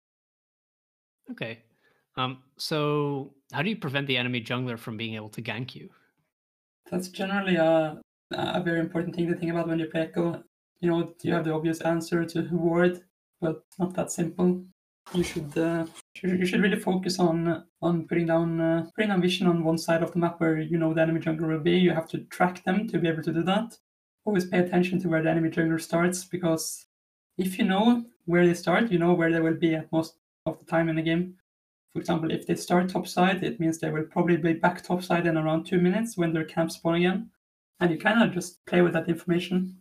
Okay. 1.30 1.62
Um, 2.16 2.42
so 2.56 3.34
how 3.52 3.62
do 3.62 3.70
you 3.70 3.76
prevent 3.76 4.06
the 4.06 4.16
enemy 4.16 4.40
jungler 4.40 4.78
from 4.78 4.96
being 4.96 5.14
able 5.14 5.30
to 5.30 5.42
gank 5.42 5.74
you? 5.74 5.88
That's 6.90 7.08
generally 7.08 7.56
a, 7.56 8.00
a 8.32 8.62
very 8.62 8.80
important 8.80 9.14
thing 9.14 9.28
to 9.28 9.34
think 9.34 9.50
about 9.50 9.68
when 9.68 9.78
you 9.78 9.86
play 9.86 10.06
Ekko. 10.06 10.42
You 10.80 10.90
know, 10.90 11.14
you 11.22 11.32
have 11.32 11.44
the 11.44 11.52
obvious 11.52 11.80
answer 11.82 12.24
to 12.24 12.48
ward, 12.52 13.02
but 13.40 13.62
not 13.78 13.94
that 13.94 14.10
simple 14.10 14.64
you 15.12 15.24
should 15.24 15.56
uh, 15.58 15.86
you 16.22 16.46
should 16.46 16.60
really 16.60 16.78
focus 16.78 17.18
on 17.18 17.64
on 17.82 18.06
putting 18.06 18.26
down 18.26 18.60
uh, 18.60 18.86
putting 18.94 19.10
down 19.10 19.20
vision 19.20 19.46
on 19.46 19.64
one 19.64 19.78
side 19.78 20.02
of 20.02 20.12
the 20.12 20.18
map 20.18 20.40
where 20.40 20.60
you 20.60 20.78
know 20.78 20.94
the 20.94 21.02
enemy 21.02 21.20
jungler 21.20 21.48
will 21.48 21.60
be. 21.60 21.72
You 21.72 21.92
have 21.92 22.08
to 22.08 22.18
track 22.24 22.64
them 22.64 22.88
to 22.88 22.98
be 22.98 23.08
able 23.08 23.22
to 23.22 23.32
do 23.32 23.42
that. 23.44 23.76
Always 24.24 24.46
pay 24.46 24.58
attention 24.58 25.00
to 25.00 25.08
where 25.08 25.22
the 25.22 25.30
enemy 25.30 25.50
jungler 25.50 25.80
starts 25.80 26.24
because 26.24 26.86
if 27.40 27.58
you 27.58 27.64
know 27.64 28.04
where 28.26 28.46
they 28.46 28.54
start, 28.54 28.90
you 28.90 28.98
know 28.98 29.14
where 29.14 29.32
they 29.32 29.40
will 29.40 29.54
be 29.54 29.74
at 29.74 29.90
most 29.92 30.14
of 30.46 30.58
the 30.58 30.64
time 30.64 30.88
in 30.88 30.96
the 30.96 31.02
game. 31.02 31.34
For 31.92 32.00
example, 32.00 32.30
if 32.30 32.46
they 32.46 32.54
start 32.54 32.88
top 32.88 33.08
side, 33.08 33.42
it 33.42 33.58
means 33.58 33.78
they 33.78 33.90
will 33.90 34.04
probably 34.04 34.36
be 34.36 34.52
back 34.52 34.82
top 34.82 35.02
side 35.02 35.26
in 35.26 35.36
around 35.36 35.64
two 35.64 35.80
minutes 35.80 36.16
when 36.16 36.32
their 36.32 36.44
camp 36.44 36.70
spawn 36.70 36.94
again. 36.94 37.30
And 37.80 37.90
you 37.90 37.98
kind 37.98 38.22
of 38.22 38.32
just 38.32 38.64
play 38.66 38.82
with 38.82 38.92
that 38.92 39.08
information. 39.08 39.76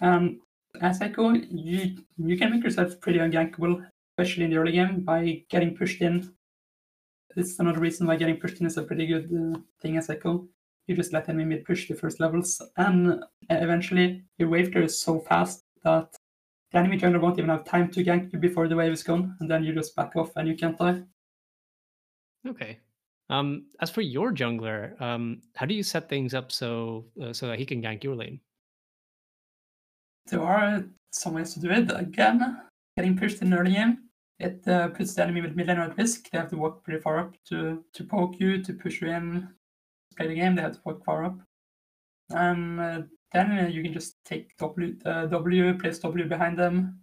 And 0.00 0.38
as 0.80 1.00
Ekko, 1.00 1.44
you 1.50 2.04
you 2.18 2.38
can 2.38 2.50
make 2.50 2.62
yourself 2.62 3.00
pretty 3.00 3.18
ungankable 3.18 3.84
especially 4.18 4.44
in 4.44 4.50
the 4.50 4.56
early 4.56 4.72
game, 4.72 5.00
by 5.00 5.42
getting 5.48 5.76
pushed 5.76 6.02
in. 6.02 6.32
It's 7.36 7.58
another 7.60 7.78
reason 7.78 8.06
why 8.06 8.16
getting 8.16 8.36
pushed 8.36 8.60
in 8.60 8.66
is 8.66 8.76
a 8.76 8.82
pretty 8.82 9.06
good 9.06 9.30
uh, 9.32 9.58
thing 9.80 9.96
as 9.96 10.08
Ekko. 10.08 10.48
You 10.88 10.96
just 10.96 11.12
let 11.12 11.28
enemy 11.28 11.44
mid 11.44 11.64
push 11.64 11.86
the 11.86 11.94
first 11.94 12.18
levels, 12.18 12.60
and 12.76 13.22
eventually 13.48 14.24
your 14.38 14.48
wave 14.48 14.72
clear 14.72 14.84
is 14.84 15.00
so 15.00 15.20
fast 15.20 15.62
that 15.84 16.16
the 16.72 16.78
enemy 16.78 16.98
jungler 16.98 17.20
won't 17.20 17.38
even 17.38 17.50
have 17.50 17.64
time 17.64 17.90
to 17.90 18.04
gank 18.04 18.32
you 18.32 18.38
before 18.38 18.68
the 18.68 18.76
wave 18.76 18.92
is 18.92 19.02
gone, 19.02 19.36
and 19.40 19.50
then 19.50 19.64
you 19.64 19.74
just 19.74 19.96
back 19.96 20.14
off 20.16 20.30
and 20.36 20.48
you 20.48 20.56
can't 20.56 20.78
die. 20.78 21.02
Okay. 22.46 22.78
Um, 23.30 23.66
as 23.80 23.90
for 23.90 24.00
your 24.00 24.32
jungler, 24.32 25.00
um, 25.00 25.42
how 25.54 25.66
do 25.66 25.74
you 25.74 25.82
set 25.82 26.08
things 26.08 26.32
up 26.34 26.50
so 26.50 27.04
uh, 27.22 27.32
so 27.32 27.46
that 27.46 27.58
he 27.58 27.66
can 27.66 27.82
gank 27.82 28.02
your 28.02 28.16
lane? 28.16 28.40
There 30.26 30.42
are 30.42 30.84
some 31.12 31.34
ways 31.34 31.54
to 31.54 31.60
do 31.60 31.70
it. 31.70 31.90
Again, 31.94 32.60
getting 32.96 33.16
pushed 33.16 33.42
in 33.42 33.52
early 33.52 33.72
game 33.72 34.08
it 34.38 34.66
uh, 34.68 34.88
puts 34.88 35.14
the 35.14 35.22
enemy 35.22 35.40
with 35.40 35.56
mid 35.56 35.66
lane 35.66 35.78
at 35.78 35.98
risk. 35.98 36.30
They 36.30 36.38
have 36.38 36.50
to 36.50 36.56
walk 36.56 36.84
pretty 36.84 37.00
far 37.00 37.18
up 37.18 37.34
to, 37.48 37.84
to 37.92 38.04
poke 38.04 38.38
you, 38.38 38.62
to 38.62 38.72
push 38.72 39.00
you 39.00 39.08
in, 39.08 39.48
play 40.16 40.28
the 40.28 40.34
game. 40.34 40.54
They 40.54 40.62
have 40.62 40.74
to 40.74 40.80
walk 40.84 41.04
far 41.04 41.24
up. 41.24 41.38
And 42.30 42.80
uh, 42.80 43.02
then 43.32 43.58
uh, 43.58 43.68
you 43.68 43.82
can 43.82 43.92
just 43.92 44.16
take 44.24 44.56
W, 44.58 44.96
uh, 45.04 45.26
w, 45.26 45.78
place 45.78 45.98
W 46.00 46.24
behind 46.26 46.58
them. 46.58 47.00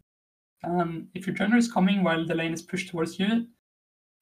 Um, 0.64 1.08
if 1.14 1.28
your 1.28 1.36
jungler 1.36 1.58
is 1.58 1.72
coming 1.72 2.04
while 2.04 2.26
the 2.26 2.36
lane 2.36 2.54
is 2.54 2.62
pushed 2.62 2.90
towards 2.90 3.20
you, 3.20 3.48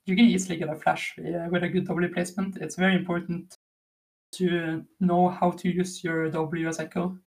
you 0.06 0.16
can 0.16 0.26
easily 0.26 0.58
get 0.58 0.70
a 0.70 0.76
flash 0.76 1.14
with 1.18 1.64
a 1.64 1.70
good 1.70 1.88
W 1.88 2.14
placement. 2.14 2.58
It's 2.58 2.76
very 2.76 2.96
important 2.96 3.58
to 4.34 4.84
know 5.00 5.30
how 5.30 5.52
to 5.52 5.70
use 5.70 6.04
your 6.04 6.30
W 6.30 6.68
as 6.68 6.80
Ekko 6.80 7.18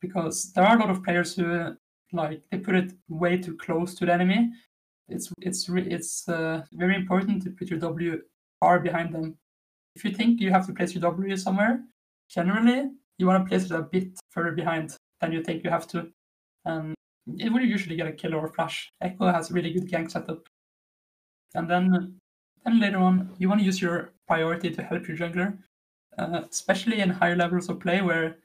because 0.00 0.52
there 0.52 0.64
are 0.64 0.76
a 0.76 0.80
lot 0.80 0.90
of 0.90 1.02
players 1.02 1.34
who 1.34 1.76
like 2.12 2.42
they 2.50 2.58
put 2.58 2.76
it 2.76 2.92
way 3.08 3.36
too 3.36 3.56
close 3.56 3.94
to 3.96 4.06
the 4.06 4.12
enemy 4.12 4.52
it's 5.08 5.32
it's 5.40 5.68
it's 5.68 6.28
uh, 6.28 6.62
very 6.72 6.96
important 6.96 7.42
to 7.44 7.50
put 7.50 7.70
your 7.70 7.78
W 7.78 8.20
far 8.60 8.80
behind 8.80 9.14
them. 9.14 9.36
If 9.94 10.04
you 10.04 10.10
think 10.10 10.40
you 10.40 10.50
have 10.50 10.66
to 10.66 10.72
place 10.72 10.94
your 10.94 11.02
W 11.02 11.36
somewhere, 11.36 11.84
generally 12.28 12.90
you 13.18 13.26
want 13.26 13.44
to 13.44 13.48
place 13.48 13.64
it 13.64 13.72
a 13.72 13.82
bit 13.82 14.18
further 14.30 14.52
behind 14.52 14.96
than 15.20 15.32
you 15.32 15.42
think 15.42 15.64
you 15.64 15.70
have 15.70 15.86
to. 15.88 16.08
And 16.64 16.94
it 17.38 17.52
will 17.52 17.62
usually 17.62 17.96
get 17.96 18.06
a 18.06 18.12
kill 18.12 18.34
or 18.34 18.46
a 18.46 18.52
flash. 18.52 18.90
Ekko 19.02 19.32
has 19.32 19.50
a 19.50 19.54
really 19.54 19.72
good 19.72 19.88
gank 19.88 20.10
setup. 20.10 20.48
And 21.54 21.68
then 21.68 22.18
then 22.64 22.80
later 22.80 22.98
on, 22.98 23.30
you 23.38 23.48
want 23.48 23.60
to 23.60 23.64
use 23.64 23.80
your 23.80 24.12
priority 24.26 24.70
to 24.70 24.82
help 24.82 25.06
your 25.06 25.16
jungler, 25.16 25.58
uh, 26.18 26.42
especially 26.50 27.00
in 27.00 27.10
higher 27.10 27.36
levels 27.36 27.68
of 27.68 27.80
play 27.80 28.02
where 28.02 28.38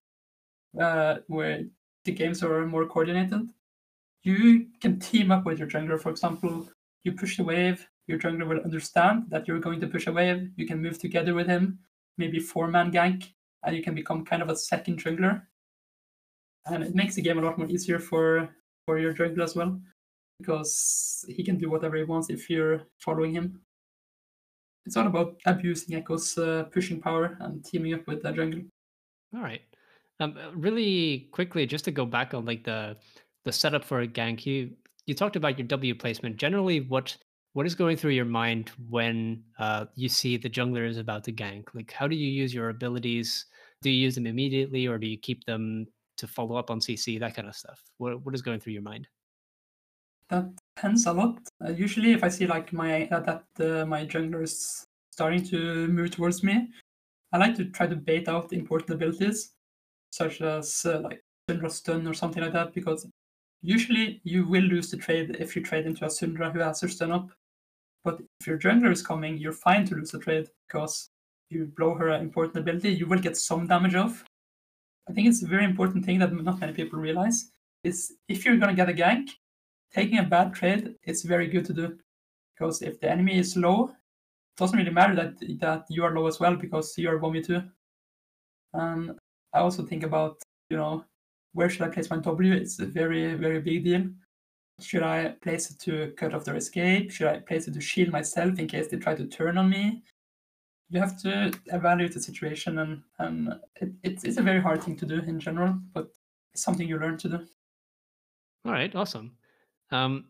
uh, 0.79 1.17
where 1.27 1.63
the 2.05 2.11
games 2.11 2.43
are 2.43 2.65
more 2.65 2.85
coordinated 2.85 3.49
you 4.23 4.67
can 4.79 4.99
team 4.99 5.31
up 5.31 5.45
with 5.45 5.59
your 5.59 5.67
jungler. 5.67 5.99
For 5.99 6.09
example, 6.09 6.67
you 7.03 7.13
push 7.13 7.37
the 7.37 7.43
wave, 7.43 7.87
your 8.07 8.19
jungler 8.19 8.47
will 8.47 8.61
understand 8.61 9.25
that 9.29 9.47
you're 9.47 9.59
going 9.59 9.79
to 9.81 9.87
push 9.87 10.07
a 10.07 10.11
wave. 10.11 10.49
You 10.55 10.67
can 10.67 10.81
move 10.81 10.99
together 10.99 11.33
with 11.33 11.47
him, 11.47 11.79
maybe 12.17 12.39
four 12.39 12.67
man 12.67 12.91
gank, 12.91 13.33
and 13.63 13.75
you 13.75 13.83
can 13.83 13.95
become 13.95 14.25
kind 14.25 14.41
of 14.41 14.49
a 14.49 14.55
second 14.55 15.03
jungler. 15.03 15.43
And 16.65 16.83
it 16.83 16.95
makes 16.95 17.15
the 17.15 17.21
game 17.21 17.39
a 17.39 17.41
lot 17.41 17.57
more 17.57 17.67
easier 17.67 17.99
for 17.99 18.49
for 18.85 18.99
your 18.99 19.13
jungler 19.13 19.43
as 19.43 19.55
well, 19.55 19.79
because 20.39 21.25
he 21.27 21.43
can 21.43 21.57
do 21.57 21.69
whatever 21.69 21.97
he 21.97 22.03
wants 22.03 22.29
if 22.29 22.49
you're 22.49 22.83
following 22.99 23.33
him. 23.33 23.61
It's 24.85 24.97
all 24.97 25.07
about 25.07 25.39
abusing 25.45 26.01
Ekko's 26.01 26.37
uh, 26.37 26.63
pushing 26.71 26.99
power 26.99 27.37
and 27.39 27.63
teaming 27.63 27.93
up 27.93 28.07
with 28.07 28.23
the 28.23 28.31
jungle. 28.31 28.61
All 29.35 29.41
right. 29.41 29.61
Um, 30.19 30.37
really 30.55 31.29
quickly, 31.31 31.65
just 31.65 31.85
to 31.85 31.91
go 31.91 32.05
back 32.05 32.33
on 32.33 32.45
like 32.45 32.63
the 32.63 32.97
the 33.45 33.51
setup 33.51 33.83
for 33.83 34.01
a 34.01 34.07
gank, 34.07 34.45
you 34.45 34.71
you 35.07 35.15
talked 35.15 35.35
about 35.35 35.57
your 35.57 35.67
W 35.67 35.95
placement. 35.95 36.37
Generally, 36.37 36.81
what 36.81 37.17
what 37.53 37.65
is 37.65 37.75
going 37.75 37.97
through 37.97 38.11
your 38.11 38.25
mind 38.25 38.71
when 38.89 39.43
uh, 39.59 39.85
you 39.95 40.07
see 40.07 40.37
the 40.37 40.49
jungler 40.49 40.87
is 40.87 40.97
about 40.97 41.23
to 41.25 41.33
gank? 41.33 41.65
Like, 41.73 41.91
how 41.91 42.07
do 42.07 42.15
you 42.15 42.27
use 42.27 42.53
your 42.53 42.69
abilities? 42.69 43.45
Do 43.81 43.89
you 43.89 44.01
use 44.01 44.15
them 44.15 44.27
immediately, 44.27 44.87
or 44.87 44.97
do 44.97 45.07
you 45.07 45.17
keep 45.17 45.43
them 45.45 45.87
to 46.17 46.27
follow 46.27 46.55
up 46.55 46.69
on 46.69 46.79
CC? 46.79 47.19
That 47.19 47.35
kind 47.35 47.47
of 47.47 47.55
stuff. 47.55 47.81
What 47.97 48.23
what 48.25 48.35
is 48.35 48.41
going 48.41 48.59
through 48.59 48.73
your 48.73 48.81
mind? 48.81 49.07
That 50.29 50.49
depends 50.75 51.05
a 51.07 51.13
lot. 51.13 51.39
Uh, 51.63 51.71
usually, 51.71 52.13
if 52.13 52.23
I 52.23 52.29
see 52.29 52.47
like 52.47 52.71
my 52.71 53.07
uh, 53.09 53.19
that 53.19 53.87
my 53.87 54.05
jungler 54.05 54.43
is 54.43 54.85
starting 55.09 55.43
to 55.47 55.87
move 55.87 56.11
towards 56.11 56.43
me, 56.43 56.69
I 57.33 57.37
like 57.37 57.55
to 57.55 57.65
try 57.65 57.87
to 57.87 57.95
bait 57.95 58.29
out 58.29 58.53
important 58.53 58.91
abilities, 58.91 59.53
such 60.11 60.41
as 60.41 60.85
uh, 60.85 61.01
like 61.01 61.23
Syndra 61.49 61.69
stun 61.71 62.07
or 62.07 62.13
something 62.13 62.41
like 62.41 62.53
that, 62.53 62.73
because 62.73 63.07
Usually, 63.63 64.21
you 64.23 64.47
will 64.47 64.63
lose 64.63 64.89
the 64.89 64.97
trade 64.97 65.37
if 65.39 65.55
you 65.55 65.61
trade 65.61 65.85
into 65.85 66.03
a 66.03 66.07
Syndra 66.07 66.51
who 66.51 66.59
has 66.59 66.81
her 66.81 66.87
stun 66.87 67.11
up. 67.11 67.29
But 68.03 68.19
if 68.39 68.47
your 68.47 68.57
jungler 68.57 68.91
is 68.91 69.05
coming, 69.05 69.37
you're 69.37 69.53
fine 69.53 69.85
to 69.85 69.95
lose 69.95 70.11
the 70.11 70.19
trade 70.19 70.49
because 70.67 71.09
you 71.49 71.71
blow 71.77 71.93
her 71.93 72.09
important 72.09 72.57
ability, 72.57 72.89
you 72.93 73.05
will 73.05 73.19
get 73.19 73.37
some 73.37 73.67
damage 73.67 73.95
off. 73.95 74.23
I 75.09 75.13
think 75.13 75.27
it's 75.27 75.43
a 75.43 75.47
very 75.47 75.65
important 75.65 76.05
thing 76.05 76.19
that 76.19 76.33
not 76.33 76.59
many 76.59 76.73
people 76.73 76.99
realize 76.99 77.51
is 77.83 78.13
if 78.27 78.45
you're 78.45 78.57
gonna 78.57 78.73
get 78.73 78.89
a 78.89 78.93
gank, 78.93 79.29
taking 79.93 80.19
a 80.19 80.23
bad 80.23 80.53
trade 80.53 80.95
is 81.03 81.23
very 81.23 81.47
good 81.47 81.65
to 81.65 81.73
do. 81.73 81.97
Because 82.55 82.81
if 82.81 82.99
the 82.99 83.09
enemy 83.09 83.37
is 83.37 83.57
low, 83.57 83.89
it 83.89 84.57
doesn't 84.57 84.77
really 84.77 84.91
matter 84.91 85.15
that 85.15 85.59
that 85.59 85.85
you 85.89 86.03
are 86.03 86.13
low 86.13 86.27
as 86.27 86.39
well 86.39 86.55
because 86.55 86.97
you 86.97 87.09
are 87.09 87.19
1v2. 87.19 87.69
And 88.73 89.19
I 89.53 89.59
also 89.59 89.83
think 89.83 90.03
about, 90.03 90.41
you 90.69 90.77
know, 90.77 91.05
where 91.53 91.69
should 91.69 91.81
I 91.81 91.89
place 91.89 92.09
my 92.09 92.17
W? 92.17 92.53
It's 92.53 92.79
a 92.79 92.85
very, 92.85 93.33
very 93.33 93.59
big 93.59 93.83
deal. 93.83 94.09
Should 94.79 95.03
I 95.03 95.35
place 95.41 95.69
it 95.69 95.79
to 95.81 96.13
cut 96.17 96.33
off 96.33 96.43
their 96.43 96.55
escape? 96.55 97.11
Should 97.11 97.27
I 97.27 97.39
place 97.39 97.67
it 97.67 97.73
to 97.73 97.81
shield 97.81 98.09
myself 98.09 98.57
in 98.57 98.67
case 98.67 98.87
they 98.87 98.97
try 98.97 99.15
to 99.15 99.27
turn 99.27 99.57
on 99.57 99.69
me? 99.69 100.03
You 100.89 100.99
have 100.99 101.21
to 101.21 101.53
evaluate 101.67 102.13
the 102.13 102.19
situation, 102.19 102.79
and, 102.79 103.01
and 103.19 103.53
it, 103.75 103.91
it's, 104.03 104.23
it's 104.23 104.37
a 104.37 104.41
very 104.41 104.61
hard 104.61 104.83
thing 104.83 104.97
to 104.97 105.05
do 105.05 105.19
in 105.19 105.39
general, 105.39 105.79
but 105.93 106.09
it's 106.53 106.63
something 106.63 106.87
you 106.87 106.99
learn 106.99 107.17
to 107.19 107.29
do. 107.29 107.39
All 108.65 108.71
right, 108.71 108.93
awesome. 108.95 109.37
Um, 109.91 110.25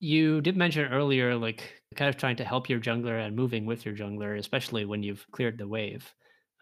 you 0.00 0.40
did 0.40 0.56
mention 0.56 0.92
earlier, 0.92 1.34
like 1.34 1.82
kind 1.94 2.08
of 2.08 2.16
trying 2.16 2.36
to 2.36 2.44
help 2.44 2.68
your 2.68 2.80
jungler 2.80 3.24
and 3.24 3.34
moving 3.34 3.66
with 3.66 3.84
your 3.84 3.94
jungler, 3.94 4.38
especially 4.38 4.84
when 4.84 5.02
you've 5.02 5.26
cleared 5.32 5.58
the 5.58 5.68
wave. 5.68 6.12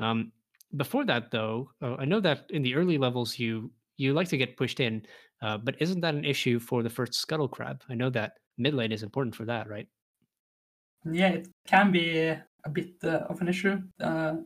Um, 0.00 0.32
before 0.76 1.04
that, 1.06 1.30
though, 1.30 1.70
uh, 1.82 1.96
I 1.98 2.04
know 2.04 2.20
that 2.20 2.46
in 2.50 2.62
the 2.62 2.74
early 2.74 2.98
levels 2.98 3.38
you 3.38 3.70
you 3.96 4.12
like 4.12 4.28
to 4.28 4.36
get 4.36 4.56
pushed 4.56 4.80
in, 4.80 5.06
uh, 5.42 5.58
but 5.58 5.76
isn't 5.80 6.00
that 6.00 6.14
an 6.14 6.24
issue 6.24 6.58
for 6.58 6.82
the 6.82 6.90
first 6.90 7.14
scuttle 7.14 7.48
crab? 7.48 7.82
I 7.88 7.94
know 7.94 8.10
that 8.10 8.32
mid 8.58 8.74
lane 8.74 8.92
is 8.92 9.02
important 9.02 9.34
for 9.34 9.44
that, 9.44 9.68
right? 9.68 9.86
Yeah, 11.10 11.28
it 11.28 11.48
can 11.66 11.92
be 11.92 12.18
a 12.28 12.70
bit 12.72 12.94
uh, 13.02 13.26
of 13.28 13.40
an 13.40 13.48
issue, 13.48 13.82
uh, 14.00 14.36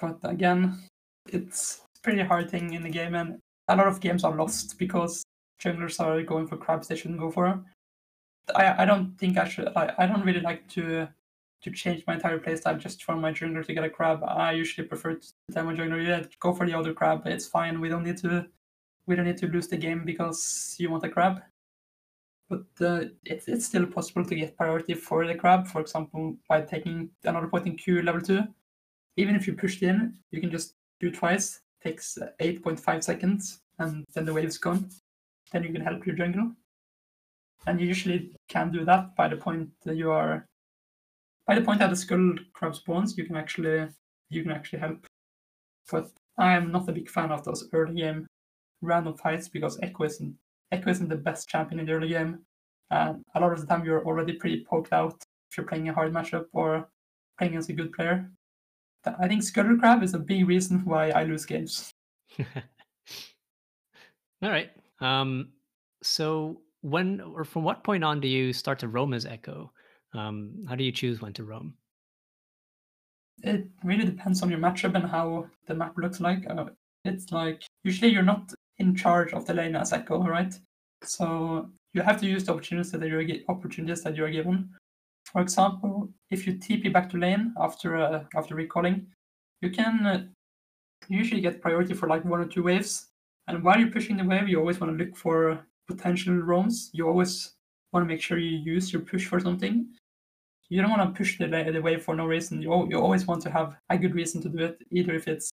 but 0.00 0.18
again, 0.24 0.82
it's 1.28 1.82
pretty 2.02 2.22
hard 2.22 2.50
thing 2.50 2.74
in 2.74 2.82
the 2.82 2.90
game, 2.90 3.14
and 3.14 3.38
a 3.68 3.76
lot 3.76 3.86
of 3.86 4.00
games 4.00 4.24
are 4.24 4.34
lost 4.34 4.78
because 4.78 5.22
junglers 5.62 6.00
are 6.00 6.22
going 6.22 6.46
for 6.46 6.56
crabs 6.56 6.88
they 6.88 6.96
shouldn't 6.96 7.20
go 7.20 7.30
for. 7.30 7.62
I, 8.54 8.82
I 8.82 8.84
don't 8.84 9.16
think 9.18 9.38
I 9.38 9.46
should. 9.46 9.68
I, 9.76 9.92
I 9.98 10.06
don't 10.06 10.24
really 10.24 10.40
like 10.40 10.66
to 10.70 11.08
to 11.60 11.70
change 11.72 12.04
my 12.06 12.14
entire 12.14 12.38
playstyle 12.38 12.78
just 12.78 13.02
for 13.02 13.16
my 13.16 13.32
jungler 13.32 13.66
to 13.66 13.74
get 13.74 13.82
a 13.82 13.90
crab. 13.90 14.22
I 14.24 14.52
usually 14.52 14.86
prefer 14.86 15.14
to 15.14 15.28
tell 15.52 15.64
my 15.64 15.74
jungler, 15.74 16.04
yeah, 16.06 16.22
go 16.40 16.54
for 16.54 16.64
the 16.66 16.74
other 16.74 16.94
crab. 16.94 17.22
It's 17.26 17.48
fine. 17.48 17.80
We 17.80 17.88
don't 17.88 18.04
need 18.04 18.18
to 18.18 18.46
we 19.08 19.16
don't 19.16 19.24
need 19.24 19.38
to 19.38 19.48
lose 19.48 19.66
the 19.66 19.76
game 19.76 20.04
because 20.04 20.76
you 20.78 20.90
want 20.90 21.02
a 21.02 21.08
crab. 21.08 21.40
But 22.48 22.66
uh, 22.80 23.06
it's, 23.24 23.48
it's 23.48 23.66
still 23.66 23.86
possible 23.86 24.24
to 24.24 24.34
get 24.34 24.56
priority 24.56 24.94
for 24.94 25.26
the 25.26 25.34
crab, 25.34 25.66
for 25.66 25.80
example, 25.80 26.36
by 26.48 26.60
taking 26.60 27.10
another 27.24 27.48
point 27.48 27.66
in 27.66 27.76
Q 27.76 28.02
level 28.02 28.20
2. 28.20 28.42
Even 29.16 29.34
if 29.34 29.46
you 29.46 29.54
pushed 29.54 29.82
in, 29.82 30.14
you 30.30 30.40
can 30.40 30.50
just 30.50 30.74
do 31.00 31.10
twice, 31.10 31.60
takes 31.82 32.18
8.5 32.40 33.02
seconds, 33.02 33.60
and 33.78 34.04
then 34.14 34.24
the 34.26 34.32
wave's 34.32 34.58
gone. 34.58 34.88
Then 35.52 35.64
you 35.64 35.72
can 35.72 35.82
help 35.82 36.06
your 36.06 36.14
jungle. 36.14 36.52
And 37.66 37.80
you 37.80 37.86
usually 37.86 38.32
can 38.48 38.70
do 38.70 38.84
that 38.84 39.16
by 39.16 39.28
the 39.28 39.36
point 39.36 39.70
that 39.84 39.96
you 39.96 40.10
are 40.10 40.46
by 41.46 41.54
the 41.54 41.62
point 41.62 41.78
that 41.78 41.88
the 41.88 41.96
scuttle 41.96 42.34
crab 42.52 42.74
spawns, 42.74 43.16
you 43.16 43.24
can 43.24 43.36
actually 43.36 43.88
you 44.28 44.42
can 44.42 44.52
actually 44.52 44.80
help. 44.80 45.06
But 45.90 46.10
I 46.36 46.52
am 46.52 46.70
not 46.70 46.88
a 46.88 46.92
big 46.92 47.08
fan 47.08 47.32
of 47.32 47.44
those 47.44 47.68
early 47.72 47.94
game 47.94 48.26
random 48.80 49.14
fights 49.14 49.48
because 49.48 49.78
Ekko 49.78 50.06
isn't 50.06 50.36
Ekko 50.72 50.88
isn't 50.88 51.08
the 51.08 51.16
best 51.16 51.48
champion 51.48 51.80
in 51.80 51.86
the 51.86 51.92
early 51.92 52.08
game. 52.08 52.40
And 52.90 53.24
a 53.34 53.40
lot 53.40 53.52
of 53.52 53.60
the 53.60 53.66
time 53.66 53.84
you're 53.84 54.04
already 54.04 54.34
pretty 54.34 54.64
poked 54.64 54.92
out 54.92 55.22
if 55.50 55.56
you're 55.56 55.66
playing 55.66 55.88
a 55.88 55.94
hard 55.94 56.12
matchup 56.12 56.46
or 56.52 56.88
playing 57.38 57.56
as 57.56 57.68
a 57.68 57.72
good 57.72 57.92
player. 57.92 58.30
I 59.18 59.28
think 59.28 59.42
Scuttle 59.42 59.78
Crab 59.78 60.02
is 60.02 60.14
a 60.14 60.18
big 60.18 60.46
reason 60.46 60.84
why 60.84 61.10
I 61.10 61.24
lose 61.24 61.46
games. 61.46 61.90
All 64.42 64.50
right. 64.50 64.70
Um, 65.00 65.50
so 66.02 66.60
when 66.82 67.20
or 67.20 67.44
from 67.44 67.64
what 67.64 67.84
point 67.84 68.04
on 68.04 68.20
do 68.20 68.28
you 68.28 68.52
start 68.52 68.78
to 68.80 68.88
roam 68.88 69.14
as 69.14 69.24
Ekko? 69.24 69.70
Um, 70.14 70.64
how 70.68 70.74
do 70.74 70.84
you 70.84 70.92
choose 70.92 71.20
when 71.20 71.32
to 71.34 71.44
roam? 71.44 71.74
It 73.42 73.66
really 73.84 74.04
depends 74.04 74.42
on 74.42 74.50
your 74.50 74.58
matchup 74.58 74.94
and 74.94 75.04
how 75.04 75.46
the 75.66 75.74
map 75.74 75.94
looks 75.96 76.20
like. 76.20 76.44
Uh, 76.48 76.66
it's 77.04 77.30
like 77.30 77.62
usually 77.84 78.10
you're 78.10 78.22
not 78.22 78.52
in 78.78 78.94
charge 78.94 79.32
of 79.32 79.46
the 79.46 79.54
lane 79.54 79.76
as 79.76 79.92
Ekko, 79.92 80.24
right? 80.26 80.54
So 81.02 81.70
you 81.94 82.02
have 82.02 82.20
to 82.20 82.26
use 82.26 82.44
the 82.44 82.52
opportunities 82.52 82.92
that 82.92 83.06
you're 83.06 83.24
opportunities 83.48 84.02
that 84.02 84.16
you 84.16 84.24
are 84.24 84.30
given. 84.30 84.70
For 85.32 85.42
example, 85.42 86.08
if 86.30 86.46
you 86.46 86.54
TP 86.54 86.92
back 86.92 87.10
to 87.10 87.18
lane 87.18 87.54
after 87.58 87.96
uh, 87.96 88.24
after 88.36 88.54
recalling, 88.54 89.06
you 89.60 89.70
can 89.70 90.06
uh, 90.06 90.24
usually 91.08 91.40
get 91.40 91.60
priority 91.60 91.94
for 91.94 92.08
like 92.08 92.24
one 92.24 92.40
or 92.40 92.46
two 92.46 92.62
waves. 92.62 93.08
And 93.46 93.62
while 93.62 93.78
you're 93.78 93.90
pushing 93.90 94.16
the 94.16 94.24
wave, 94.24 94.48
you 94.48 94.58
always 94.58 94.80
want 94.80 94.96
to 94.96 95.04
look 95.04 95.16
for 95.16 95.64
potential 95.86 96.34
roams. 96.34 96.90
You 96.92 97.08
always 97.08 97.54
want 97.92 98.04
to 98.04 98.08
make 98.08 98.20
sure 98.20 98.38
you 98.38 98.58
use 98.58 98.92
your 98.92 99.02
push 99.02 99.26
for 99.26 99.40
something. 99.40 99.86
You 100.68 100.82
don't 100.82 100.90
want 100.90 101.02
to 101.14 101.16
push 101.16 101.38
the, 101.38 101.46
the 101.46 101.80
wave 101.80 102.02
for 102.02 102.14
no 102.14 102.26
reason. 102.26 102.60
You, 102.60 102.86
you 102.90 103.00
always 103.00 103.26
want 103.26 103.40
to 103.42 103.50
have 103.50 103.76
a 103.88 103.96
good 103.96 104.14
reason 104.14 104.42
to 104.42 104.50
do 104.50 104.58
it, 104.58 104.78
either 104.90 105.14
if 105.14 105.26
it's 105.26 105.50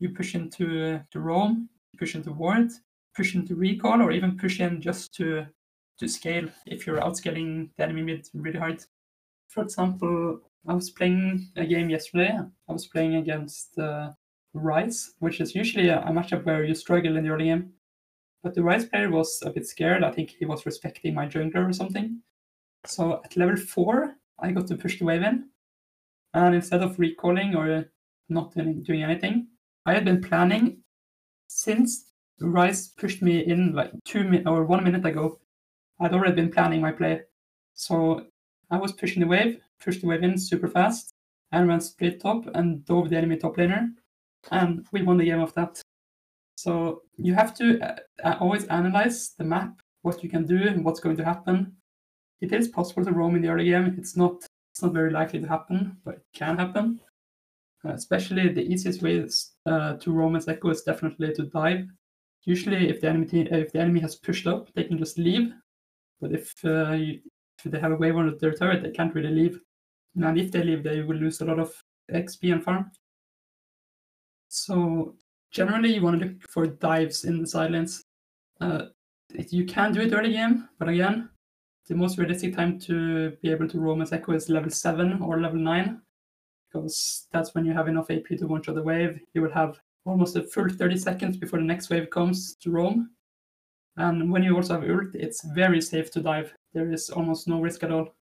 you 0.00 0.10
push 0.10 0.34
into 0.34 0.94
uh, 0.94 0.98
to 1.12 1.20
roam, 1.20 1.68
push 1.98 2.14
into 2.14 2.32
ward, 2.32 2.70
push 3.14 3.34
into 3.34 3.54
recall, 3.54 4.00
or 4.00 4.12
even 4.12 4.38
push 4.38 4.60
in 4.60 4.80
just 4.80 5.14
to 5.14 5.46
to 5.98 6.08
scale 6.08 6.48
if 6.66 6.86
you're 6.86 7.00
outscaling 7.00 7.70
the 7.76 7.82
enemy 7.82 8.02
mid 8.02 8.28
really 8.32 8.58
hard. 8.58 8.84
For 9.48 9.64
example, 9.64 10.40
I 10.66 10.74
was 10.74 10.90
playing 10.90 11.48
a 11.56 11.66
game 11.66 11.90
yesterday. 11.90 12.38
I 12.68 12.72
was 12.72 12.86
playing 12.86 13.16
against 13.16 13.78
uh, 13.78 14.10
Ryze, 14.54 15.10
which 15.18 15.40
is 15.40 15.54
usually 15.54 15.88
a, 15.88 16.00
a 16.00 16.10
matchup 16.10 16.44
where 16.44 16.64
you 16.64 16.74
struggle 16.74 17.16
in 17.16 17.24
the 17.24 17.30
early 17.30 17.46
game. 17.46 17.72
But 18.42 18.54
the 18.54 18.60
Ryze 18.60 18.88
player 18.88 19.10
was 19.10 19.42
a 19.44 19.50
bit 19.50 19.66
scared. 19.66 20.04
I 20.04 20.12
think 20.12 20.30
he 20.30 20.44
was 20.44 20.66
respecting 20.66 21.14
my 21.14 21.26
jungler 21.26 21.68
or 21.68 21.72
something. 21.72 22.22
So 22.86 23.20
at 23.24 23.36
level 23.36 23.56
4, 23.56 24.14
I 24.38 24.52
got 24.52 24.66
to 24.68 24.76
push 24.76 24.98
the 24.98 25.04
wave 25.04 25.22
in. 25.22 25.48
And 26.34 26.54
instead 26.54 26.82
of 26.82 26.98
recalling 26.98 27.56
or 27.56 27.90
not 28.28 28.54
doing 28.54 29.02
anything, 29.02 29.48
I 29.86 29.94
had 29.94 30.04
been 30.04 30.22
planning 30.22 30.82
since 31.48 32.12
Ryze 32.40 32.96
pushed 32.96 33.20
me 33.22 33.40
in 33.40 33.74
like 33.74 33.90
two 34.04 34.22
minutes 34.22 34.46
or 34.46 34.64
one 34.64 34.84
minute 34.84 35.04
ago. 35.04 35.40
I'd 36.00 36.12
already 36.12 36.36
been 36.36 36.52
planning 36.52 36.80
my 36.80 36.92
play. 36.92 37.22
So 37.74 38.26
I 38.70 38.76
was 38.76 38.92
pushing 38.92 39.20
the 39.20 39.26
wave, 39.26 39.58
pushed 39.80 40.02
the 40.02 40.06
wave 40.06 40.22
in 40.22 40.38
super 40.38 40.68
fast, 40.68 41.12
and 41.50 41.66
went 41.66 41.82
split 41.82 42.20
top 42.20 42.46
and 42.54 42.84
dove 42.84 43.10
the 43.10 43.16
enemy 43.16 43.36
top 43.36 43.56
laner. 43.56 43.88
And 44.52 44.86
we 44.92 45.02
won 45.02 45.16
the 45.16 45.24
game 45.24 45.40
of 45.40 45.54
that. 45.54 45.82
So 46.56 47.02
you 47.16 47.34
have 47.34 47.54
to 47.54 47.80
uh, 48.24 48.36
always 48.40 48.64
analyze 48.66 49.34
the 49.38 49.44
map, 49.44 49.80
what 50.02 50.22
you 50.22 50.28
can 50.28 50.46
do, 50.46 50.58
and 50.68 50.84
what's 50.84 51.00
going 51.00 51.16
to 51.16 51.24
happen. 51.24 51.74
It 52.40 52.52
is 52.52 52.68
possible 52.68 53.04
to 53.04 53.12
roam 53.12 53.34
in 53.34 53.42
the 53.42 53.48
early 53.48 53.64
game. 53.64 53.96
It's 53.98 54.16
not 54.16 54.44
it's 54.70 54.82
not 54.82 54.92
very 54.92 55.10
likely 55.10 55.40
to 55.40 55.48
happen, 55.48 55.96
but 56.04 56.14
it 56.16 56.26
can 56.32 56.56
happen. 56.56 57.00
Uh, 57.86 57.92
especially 57.92 58.48
the 58.48 58.62
easiest 58.62 59.02
way 59.02 59.24
uh, 59.66 59.94
to 59.94 60.10
roam 60.10 60.34
as 60.34 60.46
Ekko 60.46 60.72
is 60.72 60.82
definitely 60.82 61.32
to 61.34 61.44
dive. 61.44 61.86
Usually, 62.44 62.88
if 62.88 63.00
the 63.00 63.08
enemy 63.08 63.28
if 63.32 63.72
the 63.72 63.78
enemy 63.80 64.00
has 64.00 64.16
pushed 64.16 64.46
up, 64.46 64.72
they 64.74 64.84
can 64.84 64.98
just 64.98 65.18
leave. 65.18 65.52
But 66.20 66.32
if, 66.32 66.52
uh, 66.64 66.92
you, 66.92 67.20
if 67.64 67.70
they 67.70 67.78
have 67.78 67.92
a 67.92 67.96
wave 67.96 68.16
on 68.16 68.36
their 68.40 68.52
turret, 68.52 68.82
they 68.82 68.90
can't 68.90 69.14
really 69.14 69.30
leave. 69.30 69.60
And 70.16 70.38
if 70.38 70.50
they 70.50 70.64
leave, 70.64 70.82
they 70.82 71.02
will 71.02 71.16
lose 71.16 71.40
a 71.40 71.44
lot 71.44 71.60
of 71.60 71.72
XP 72.12 72.52
and 72.52 72.64
farm. 72.64 72.90
So 74.48 75.14
generally, 75.52 75.94
you 75.94 76.02
want 76.02 76.20
to 76.20 76.26
look 76.26 76.42
for 76.50 76.66
dives 76.66 77.24
in 77.24 77.40
the 77.40 77.46
silence. 77.46 78.02
Uh, 78.60 78.86
you 79.30 79.64
can 79.66 79.92
do 79.92 80.00
it 80.00 80.12
early 80.12 80.32
game, 80.32 80.68
but 80.78 80.88
again, 80.88 81.28
the 81.86 81.94
most 81.94 82.18
realistic 82.18 82.56
time 82.56 82.78
to 82.80 83.30
be 83.42 83.50
able 83.50 83.68
to 83.68 83.78
roam 83.78 84.02
as 84.02 84.10
Ekko 84.10 84.34
is 84.34 84.48
level 84.48 84.70
7 84.70 85.22
or 85.22 85.40
level 85.40 85.58
9 85.58 86.00
because 86.70 87.26
that's 87.32 87.54
when 87.54 87.64
you 87.64 87.72
have 87.72 87.88
enough 87.88 88.10
AP 88.10 88.26
to 88.38 88.46
one 88.46 88.62
shot 88.62 88.74
the 88.74 88.82
wave. 88.82 89.20
You 89.34 89.42
will 89.42 89.52
have 89.52 89.80
almost 90.04 90.36
a 90.36 90.42
full 90.42 90.68
30 90.68 90.96
seconds 90.96 91.36
before 91.36 91.58
the 91.58 91.64
next 91.64 91.90
wave 91.90 92.10
comes 92.10 92.56
to 92.56 92.70
roam. 92.70 93.10
And 93.96 94.30
when 94.30 94.42
you 94.42 94.54
also 94.54 94.74
have 94.74 94.88
ult, 94.88 95.14
it's 95.14 95.44
very 95.54 95.80
safe 95.80 96.10
to 96.12 96.20
dive. 96.20 96.52
There 96.72 96.90
is 96.90 97.10
almost 97.10 97.48
no 97.48 97.60
risk 97.60 97.82
at 97.82 97.90
all. 97.90 98.14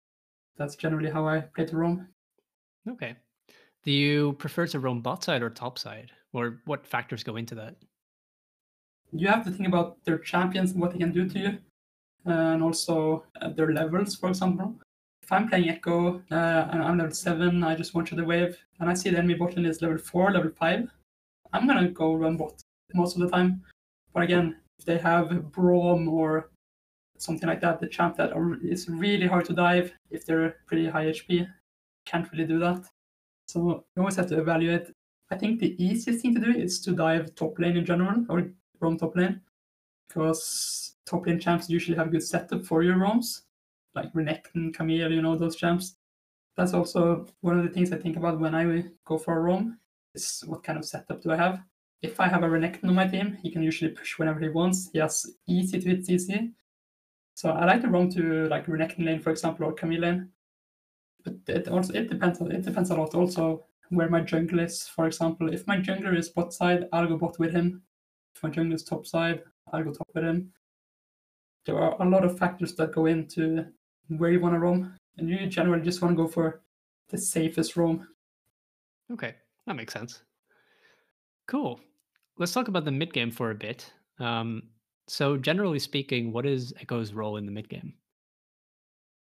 That's 0.57 0.75
generally 0.75 1.09
how 1.09 1.27
I 1.27 1.41
play 1.41 1.65
to 1.65 1.75
roam. 1.75 2.07
Okay. 2.87 3.15
Do 3.83 3.91
you 3.91 4.33
prefer 4.33 4.67
to 4.67 4.79
roam 4.79 5.01
bot 5.01 5.23
side 5.23 5.41
or 5.41 5.49
top 5.49 5.77
side? 5.77 6.11
Or 6.33 6.61
what 6.65 6.87
factors 6.87 7.23
go 7.23 7.35
into 7.35 7.55
that? 7.55 7.75
You 9.11 9.27
have 9.27 9.45
to 9.45 9.51
think 9.51 9.67
about 9.67 9.97
their 10.05 10.17
champions 10.17 10.71
and 10.71 10.81
what 10.81 10.91
they 10.91 10.97
can 10.97 11.11
do 11.11 11.29
to 11.29 11.39
you, 11.39 11.57
and 12.25 12.61
also 12.61 13.23
uh, 13.41 13.49
their 13.49 13.71
levels, 13.71 14.15
for 14.15 14.29
example 14.29 14.75
if 15.25 15.31
I'm 15.31 15.49
playing 15.49 15.65
Ekko 15.65 16.21
uh, 16.31 16.69
and 16.71 16.83
I'm 16.83 16.99
level 16.99 17.13
7, 17.13 17.63
I 17.63 17.73
just 17.73 17.95
want 17.95 18.07
to 18.09 18.15
the 18.15 18.23
wave, 18.23 18.55
and 18.79 18.87
I 18.87 18.93
see 18.93 19.09
the 19.09 19.17
enemy 19.17 19.33
bot 19.33 19.55
lane 19.55 19.65
is 19.65 19.81
level 19.81 19.97
4, 19.97 20.31
level 20.31 20.51
5, 20.51 20.87
I'm 21.51 21.67
gonna 21.67 21.89
go 21.89 22.13
run 22.13 22.37
bot 22.37 22.61
most 22.93 23.15
of 23.15 23.21
the 23.21 23.29
time. 23.29 23.63
But 24.13 24.21
again, 24.21 24.57
if 24.77 24.85
they 24.85 24.99
have 24.99 25.29
Braum 25.49 26.07
or 26.07 26.51
something 27.17 27.49
like 27.49 27.59
that, 27.61 27.79
the 27.79 27.87
champ 27.87 28.15
that 28.17 28.33
are, 28.33 28.63
is 28.63 28.87
really 28.87 29.25
hard 29.25 29.45
to 29.45 29.53
dive 29.53 29.91
if 30.11 30.27
they're 30.27 30.57
pretty 30.67 30.87
high 30.87 31.05
HP, 31.05 31.47
can't 32.05 32.31
really 32.31 32.45
do 32.45 32.59
that. 32.59 32.85
So 33.47 33.83
you 33.95 34.01
always 34.01 34.17
have 34.17 34.27
to 34.27 34.39
evaluate. 34.39 34.91
I 35.31 35.37
think 35.37 35.59
the 35.59 35.75
easiest 35.83 36.21
thing 36.21 36.35
to 36.35 36.39
do 36.39 36.51
is 36.51 36.79
to 36.81 36.91
dive 36.91 37.33
top 37.33 37.57
lane 37.57 37.77
in 37.77 37.85
general 37.85 38.23
or 38.29 38.51
roam 38.79 38.99
top 38.99 39.15
lane 39.15 39.41
because 40.07 40.97
top 41.07 41.25
lane 41.25 41.39
champs 41.39 41.67
usually 41.67 41.97
have 41.97 42.11
good 42.11 42.21
setup 42.21 42.63
for 42.63 42.83
your 42.83 42.97
roams, 42.99 43.41
like 43.95 44.11
Renekton, 44.13 44.73
Camille, 44.73 45.11
you 45.11 45.21
know, 45.21 45.37
those 45.37 45.55
champs. 45.55 45.95
That's 46.57 46.73
also 46.73 47.27
one 47.41 47.57
of 47.57 47.65
the 47.65 47.71
things 47.71 47.91
I 47.91 47.97
think 47.97 48.17
about 48.17 48.39
when 48.39 48.55
I 48.55 48.85
go 49.05 49.17
for 49.17 49.37
a 49.37 49.41
roam 49.41 49.79
is 50.13 50.43
what 50.47 50.63
kind 50.63 50.77
of 50.77 50.85
setup 50.85 51.21
do 51.21 51.31
I 51.31 51.37
have? 51.37 51.61
If 52.01 52.19
I 52.19 52.27
have 52.27 52.43
a 52.43 52.47
Renekton 52.47 52.85
on 52.85 52.95
my 52.95 53.07
team, 53.07 53.37
he 53.41 53.51
can 53.51 53.63
usually 53.63 53.91
push 53.91 54.17
whenever 54.17 54.39
he 54.39 54.49
wants. 54.49 54.89
He 54.93 54.99
has 54.99 55.25
easy 55.47 55.79
to 55.79 55.89
hit 55.89 56.07
CC. 56.07 56.51
So 57.33 57.49
I 57.49 57.65
like 57.65 57.81
to 57.81 57.89
roam 57.89 58.09
to 58.11 58.47
like 58.47 58.67
Renekton 58.67 59.05
lane, 59.05 59.19
for 59.19 59.31
example, 59.31 59.65
or 59.65 59.73
Camille 59.73 60.01
lane. 60.01 60.29
But 61.23 61.35
it 61.47 61.67
also 61.67 61.93
it 61.93 62.09
depends 62.09 62.39
on 62.39 62.51
it 62.51 62.63
depends 62.63 62.91
a 62.91 62.95
lot 62.95 63.15
also 63.15 63.65
where 63.89 64.09
my 64.09 64.21
jungle 64.21 64.59
is. 64.59 64.87
For 64.87 65.07
example, 65.07 65.53
if 65.53 65.67
my 65.67 65.77
jungler 65.77 66.17
is 66.17 66.29
bot 66.29 66.53
side, 66.53 66.87
I'll 66.93 67.07
go 67.07 67.17
bot 67.17 67.39
with 67.39 67.51
him. 67.51 67.81
If 68.35 68.43
my 68.43 68.49
jungler 68.49 68.75
is 68.75 68.83
top 68.83 69.05
side, 69.05 69.41
I'll 69.71 69.83
go 69.83 69.91
top 69.91 70.09
with 70.13 70.23
him. 70.23 70.51
There 71.65 71.79
are 71.79 72.01
a 72.01 72.07
lot 72.07 72.23
of 72.23 72.37
factors 72.37 72.75
that 72.75 72.93
go 72.93 73.07
into 73.07 73.65
where 74.09 74.31
you 74.31 74.39
want 74.39 74.55
to 74.55 74.59
roam, 74.59 74.95
and 75.17 75.29
you 75.29 75.47
generally 75.47 75.83
just 75.83 76.01
want 76.01 76.15
to 76.17 76.23
go 76.23 76.27
for 76.27 76.61
the 77.09 77.17
safest 77.17 77.75
roam. 77.75 78.07
Okay, 79.11 79.35
that 79.65 79.75
makes 79.75 79.93
sense. 79.93 80.23
Cool. 81.47 81.79
Let's 82.37 82.53
talk 82.53 82.67
about 82.67 82.85
the 82.85 82.91
mid 82.91 83.13
game 83.13 83.31
for 83.31 83.51
a 83.51 83.55
bit. 83.55 83.91
Um, 84.19 84.63
so, 85.07 85.37
generally 85.37 85.79
speaking, 85.79 86.31
what 86.31 86.45
is 86.45 86.73
Ekko's 86.73 87.13
role 87.13 87.37
in 87.37 87.45
the 87.45 87.51
mid 87.51 87.69
game? 87.69 87.93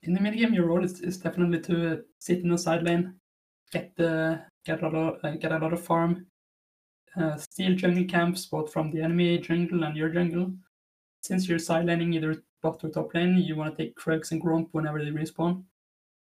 In 0.03 0.15
the 0.15 0.21
mid 0.21 0.37
game, 0.37 0.55
your 0.55 0.67
role 0.67 0.85
is, 0.85 1.01
is 1.01 1.19
definitely 1.19 1.61
to 1.61 2.03
sit 2.19 2.41
in 2.41 2.49
the 2.49 2.59
side 2.59 2.83
lane, 2.83 3.15
get 3.73 3.95
the 3.97 4.43
get 4.65 4.83
a 4.83 4.89
lot 4.89 5.19
uh, 5.25 5.33
get 5.33 5.53
a 5.53 5.59
lot 5.59 5.73
of 5.73 5.81
farm, 5.81 6.27
uh, 7.21 7.37
steal 7.37 7.75
jungle 7.75 8.05
camps 8.05 8.47
both 8.47 8.73
from 8.73 8.91
the 8.91 9.01
enemy 9.01 9.39
jungle 9.39 9.85
and 9.85 9.97
your 9.97 10.09
jungle. 10.09 10.53
Since 11.23 11.49
you're 11.49 11.59
side 11.59 11.87
laning 11.87 12.13
either 12.15 12.43
bot 12.65 12.93
top 12.93 13.15
lane, 13.15 13.39
you 13.39 13.57
want 13.57 13.77
to 13.77 13.83
take 13.83 13.97
Krugs 13.97 14.33
and 14.33 14.43
Gromp 14.43 14.69
whenever 14.73 15.03
they 15.03 15.11
respawn. 15.11 15.63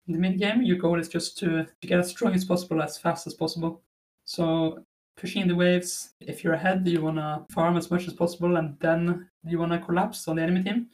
In 0.06 0.14
the 0.14 0.18
mid 0.18 0.38
game, 0.38 0.62
your 0.62 0.78
goal 0.78 0.98
is 0.98 1.08
just 1.08 1.36
to, 1.38 1.66
to 1.80 1.86
get 1.86 1.98
as 1.98 2.08
strong 2.08 2.34
as 2.34 2.44
possible 2.44 2.80
as 2.82 2.96
fast 2.96 3.26
as 3.26 3.34
possible. 3.34 3.82
So 4.24 4.84
pushing 5.20 5.46
the 5.46 5.54
waves. 5.54 6.14
If 6.20 6.42
you're 6.42 6.54
ahead, 6.54 6.86
you 6.86 7.02
want 7.02 7.16
to 7.16 7.44
farm 7.52 7.76
as 7.76 7.90
much 7.90 8.06
as 8.06 8.14
possible 8.14 8.56
and 8.56 8.76
then 8.80 9.28
you 9.44 9.58
want 9.58 9.72
to 9.72 9.78
collapse 9.78 10.26
on 10.26 10.36
the 10.36 10.42
enemy 10.42 10.62
team. 10.62 10.86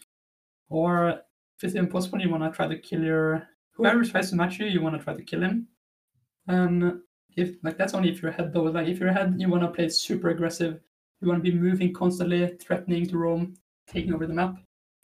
Or 0.68 1.10
if 1.10 1.64
it's 1.64 1.74
impossible, 1.74 2.20
you 2.20 2.30
want 2.30 2.42
to 2.42 2.50
try 2.50 2.66
to 2.66 2.78
kill 2.78 3.02
your 3.02 3.48
whoever 3.72 4.04
tries 4.04 4.30
to 4.30 4.36
match 4.36 4.58
you. 4.58 4.66
You 4.66 4.80
want 4.80 4.98
to 4.98 5.04
try 5.04 5.14
to 5.14 5.22
kill 5.22 5.42
him. 5.42 5.68
And 6.48 7.00
if 7.36 7.56
like 7.62 7.78
that's 7.78 7.94
only 7.94 8.10
if 8.10 8.20
you're 8.20 8.32
ahead 8.32 8.52
though. 8.52 8.64
Like 8.64 8.88
if 8.88 8.98
you're 8.98 9.10
ahead, 9.10 9.36
you 9.38 9.48
want 9.48 9.62
to 9.62 9.70
play 9.70 9.88
super 9.88 10.30
aggressive. 10.30 10.80
You 11.20 11.28
want 11.28 11.44
to 11.44 11.50
be 11.50 11.56
moving 11.56 11.92
constantly, 11.92 12.56
threatening 12.60 13.06
to 13.06 13.18
roam, 13.18 13.54
taking 13.86 14.12
over 14.12 14.26
the 14.26 14.34
map. 14.34 14.56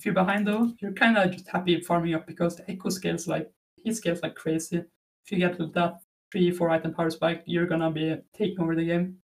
If 0.02 0.06
you're 0.06 0.14
behind 0.14 0.48
though, 0.48 0.72
you're 0.80 0.90
kind 0.94 1.16
of 1.16 1.30
just 1.30 1.46
happy 1.46 1.80
farming 1.80 2.14
up 2.14 2.26
because 2.26 2.56
the 2.56 2.64
Ekko 2.64 2.90
scales 2.90 3.28
like 3.28 3.48
he 3.76 3.94
scales 3.94 4.20
like 4.20 4.34
crazy. 4.34 4.78
If 4.78 5.30
you 5.30 5.38
get 5.38 5.56
to 5.58 5.68
that 5.68 6.00
three, 6.32 6.50
four 6.50 6.70
item 6.70 6.92
power 6.92 7.08
spike, 7.08 7.44
you're 7.46 7.68
gonna 7.68 7.88
be 7.88 8.16
taking 8.36 8.58
over 8.58 8.74
the 8.74 8.84
game. 8.84 9.18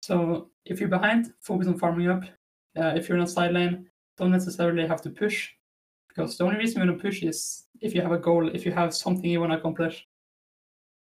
So 0.00 0.50
if 0.64 0.78
you're 0.78 0.88
behind, 0.88 1.32
focus 1.40 1.66
on 1.66 1.76
farming 1.76 2.08
up. 2.08 2.22
Uh, 2.76 2.92
if 2.94 3.08
you're 3.08 3.18
in 3.18 3.24
a 3.24 3.26
side 3.26 3.50
lane, 3.50 3.90
don't 4.16 4.30
necessarily 4.30 4.86
have 4.86 5.02
to 5.02 5.10
push, 5.10 5.50
because 6.08 6.38
the 6.38 6.44
only 6.44 6.58
reason 6.58 6.80
you 6.80 6.86
want 6.86 7.00
to 7.00 7.02
push 7.02 7.24
is 7.24 7.64
if 7.80 7.92
you 7.92 8.00
have 8.00 8.12
a 8.12 8.18
goal, 8.18 8.48
if 8.54 8.64
you 8.64 8.70
have 8.70 8.94
something 8.94 9.28
you 9.28 9.40
want 9.40 9.50
to 9.50 9.58
accomplish. 9.58 10.06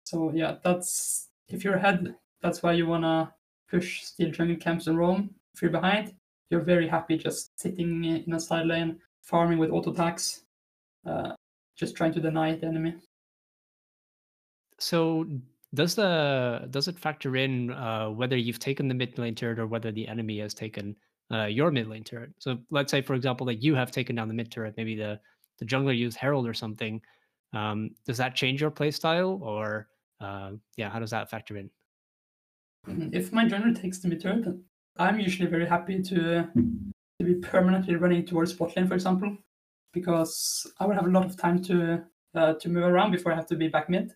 So 0.03 0.33
yeah, 0.35 0.57
that's 0.65 1.29
if 1.47 1.63
you're 1.63 1.75
ahead, 1.75 2.17
that's 2.43 2.65
why 2.65 2.73
you 2.73 2.89
wanna 2.89 3.33
push 3.71 4.03
steal 4.03 4.33
jungle 4.33 4.57
camps 4.57 4.89
and 4.89 4.99
roam. 4.99 5.31
If 5.55 5.63
you're 5.63 5.71
behind, 5.71 6.15
you're 6.55 6.63
very 6.63 6.87
happy 6.87 7.19
just 7.19 7.59
sitting 7.59 8.05
in 8.05 8.33
a 8.33 8.39
side 8.39 8.67
lane, 8.67 8.97
farming 9.23 9.59
with 9.59 9.71
auto 9.71 9.93
attacks, 9.93 10.45
uh, 11.05 11.33
just 11.77 11.97
trying 11.97 12.13
to 12.13 12.21
deny 12.21 12.55
the 12.55 12.67
enemy. 12.67 12.95
So 14.79 15.27
does 15.75 15.97
the 15.97 16.69
does 16.71 16.87
it 16.87 16.97
factor 16.97 17.35
in 17.37 17.73
uh, 17.73 18.09
whether 18.11 18.37
you've 18.37 18.61
taken 18.61 18.87
the 18.87 18.95
mid 18.95 19.19
lane 19.19 19.35
turret 19.35 19.59
or 19.59 19.67
whether 19.67 19.91
the 19.91 20.07
enemy 20.07 20.39
has 20.39 20.55
taken 20.55 20.95
uh, 21.33 21.47
your 21.47 21.73
mid 21.73 21.89
lane 21.89 22.05
turret? 22.05 22.31
So 22.39 22.59
let's 22.71 22.93
say, 22.93 23.03
for 23.03 23.15
example, 23.15 23.47
that 23.47 23.61
you 23.61 23.75
have 23.75 23.91
taken 23.91 24.15
down 24.15 24.29
the 24.29 24.35
mid 24.35 24.53
turret, 24.53 24.75
maybe 24.77 24.95
the 24.95 25.19
the 25.59 25.67
jungler 25.67 25.97
used 25.97 26.17
Herald 26.17 26.47
or 26.47 26.55
something. 26.55 27.01
Um, 27.53 27.91
does 28.07 28.19
that 28.19 28.37
change 28.37 28.61
your 28.61 28.71
play 28.71 28.93
style, 28.93 29.41
or 29.43 29.89
uh, 30.21 30.53
yeah, 30.77 30.91
how 30.91 31.01
does 31.01 31.11
that 31.11 31.31
factor 31.31 31.57
in? 31.57 31.69
Mm-hmm. 32.87 33.09
If 33.13 33.33
my 33.33 33.45
jungler 33.45 33.81
takes 33.81 33.99
the 33.99 34.09
mid 34.09 34.21
turret, 34.21 34.47
I'm 34.97 35.19
usually 35.19 35.49
very 35.49 35.67
happy 35.67 36.03
to 36.03 36.49
to 37.19 37.25
be 37.25 37.35
permanently 37.35 37.97
running 37.97 38.27
towards 38.27 38.53
bot 38.53 38.77
lane, 38.77 38.89
for 38.89 38.95
example, 38.95 39.37
because 39.93 40.67
I 40.79 40.87
will 40.87 40.95
have 40.95 41.07
a 41.07 41.11
lot 41.11 41.25
of 41.25 41.37
time 41.37 41.63
to 41.65 42.05
uh, 42.35 42.55
to 42.55 42.69
move 42.69 42.85
around 42.85 43.13
before 43.13 43.33
I 43.33 43.37
have 43.37 43.47
to 43.47 43.57
be 43.57 43.69
back 43.69 43.89
mid 43.89 44.13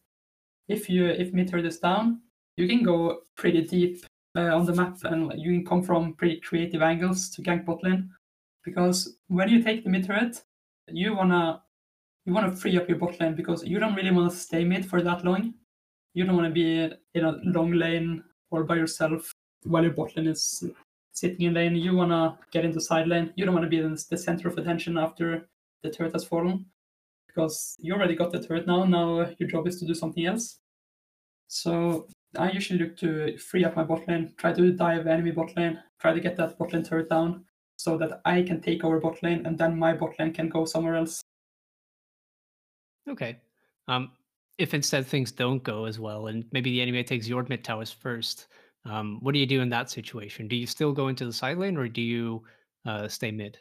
if 0.69 0.89
you 0.89 1.07
if 1.07 1.33
mid 1.33 1.49
turret 1.49 1.67
is 1.67 1.79
down, 1.79 2.21
you 2.57 2.69
can 2.69 2.83
go 2.83 3.23
pretty 3.37 3.63
deep 3.63 4.05
uh, 4.37 4.55
on 4.55 4.67
the 4.67 4.75
map 4.75 4.99
and 5.05 5.33
you 5.37 5.51
can 5.51 5.65
come 5.65 5.83
from 5.83 6.15
pretty 6.15 6.41
creative 6.41 6.83
angles 6.83 7.31
to 7.31 7.43
gank 7.43 7.65
bot 7.65 7.83
lane. 7.83 8.11
Because 8.65 9.17
when 9.29 9.49
you 9.49 9.63
take 9.63 9.83
the 9.83 9.91
mid 9.91 10.07
turret, 10.07 10.43
you 10.89 11.15
wanna 11.15 11.63
you 12.27 12.35
wanna 12.35 12.55
free 12.55 12.77
up 12.77 12.89
your 12.89 12.99
bot 12.99 13.19
lane 13.19 13.35
because 13.35 13.65
you 13.65 13.79
don't 13.79 13.95
really 13.95 14.11
want 14.11 14.31
to 14.31 14.37
stay 14.37 14.65
mid 14.65 14.85
for 14.85 15.03
that 15.03 15.25
long. 15.25 15.55
You 16.15 16.25
don't 16.25 16.37
want 16.37 16.49
to 16.49 16.53
be 16.53 16.91
in 17.15 17.25
a 17.25 17.39
long 17.45 17.73
lane 17.73 18.25
all 18.51 18.65
by 18.65 18.77
yourself 18.77 19.33
while 19.65 19.83
your 19.83 19.93
bot 19.93 20.17
lane 20.17 20.29
is 20.29 20.65
sitting 21.13 21.47
in 21.47 21.55
lane. 21.55 21.77
You 21.77 21.95
wanna 21.95 22.39
get 22.53 22.65
into 22.65 22.81
side 22.81 23.09
lane. 23.09 23.33
You 23.37 23.45
don't 23.45 23.55
want 23.55 23.65
to 23.65 23.71
be 23.71 23.81
the 23.81 24.17
center 24.17 24.49
of 24.49 24.57
attention 24.59 24.97
after 24.99 25.49
the 25.83 25.91
turret 25.91 26.13
has 26.13 26.25
fallen 26.25 26.67
because 27.27 27.77
you 27.79 27.93
already 27.95 28.17
got 28.17 28.33
the 28.33 28.43
turret 28.43 28.67
now. 28.67 28.85
Now 28.85 29.31
your 29.39 29.49
job 29.49 29.67
is 29.67 29.79
to 29.81 29.87
do 29.87 29.95
something 29.95 30.27
else. 30.27 30.59
So 31.47 32.09
I 32.37 32.51
usually 32.51 32.79
look 32.79 32.97
to 32.99 33.39
free 33.39 33.65
up 33.65 33.77
my 33.77 33.85
bot 33.85 34.07
lane, 34.07 34.35
try 34.37 34.53
to 34.53 34.73
dive 34.73 35.07
enemy 35.07 35.31
bot 35.31 35.57
lane, 35.57 35.81
try 36.01 36.13
to 36.13 36.21
get 36.21 36.37
that 36.37 36.59
bot 36.59 36.73
lane 36.73 36.83
turret 36.83 37.09
down 37.09 37.45
so 37.77 37.97
that 37.99 38.21
I 38.25 38.43
can 38.43 38.61
take 38.61 38.85
over 38.85 39.01
bot 39.01 39.23
lane 39.23 39.47
and 39.47 39.57
then 39.57 39.79
my 39.79 39.95
bot 39.95 40.19
lane 40.19 40.33
can 40.33 40.49
go 40.49 40.65
somewhere 40.65 40.97
else. 40.97 41.23
Okay. 43.09 43.39
Um, 43.87 44.11
if 44.59 44.75
instead 44.75 45.07
things 45.07 45.33
don't 45.33 45.63
go 45.63 45.85
as 45.85 45.99
well 45.99 46.27
and 46.27 46.45
maybe 46.53 46.71
the 46.71 46.83
enemy 46.83 47.05
takes 47.05 47.29
your 47.29 47.47
mid 47.49 47.65
towers 47.65 47.91
first, 47.91 48.49
um, 48.89 49.19
what 49.21 49.33
do 49.33 49.39
you 49.39 49.47
do 49.47 49.61
in 49.61 49.69
that 49.71 49.91
situation? 49.91 50.49
Do 50.49 50.57
you 50.57 50.67
still 50.67 50.93
go 50.93 51.09
into 51.09 51.27
the 51.27 51.33
side 51.33 51.59
lane 51.59 51.77
or 51.77 51.89
do 51.89 52.01
you 52.01 52.43
uh, 52.87 53.09
stay 53.09 53.31
mid? 53.31 53.59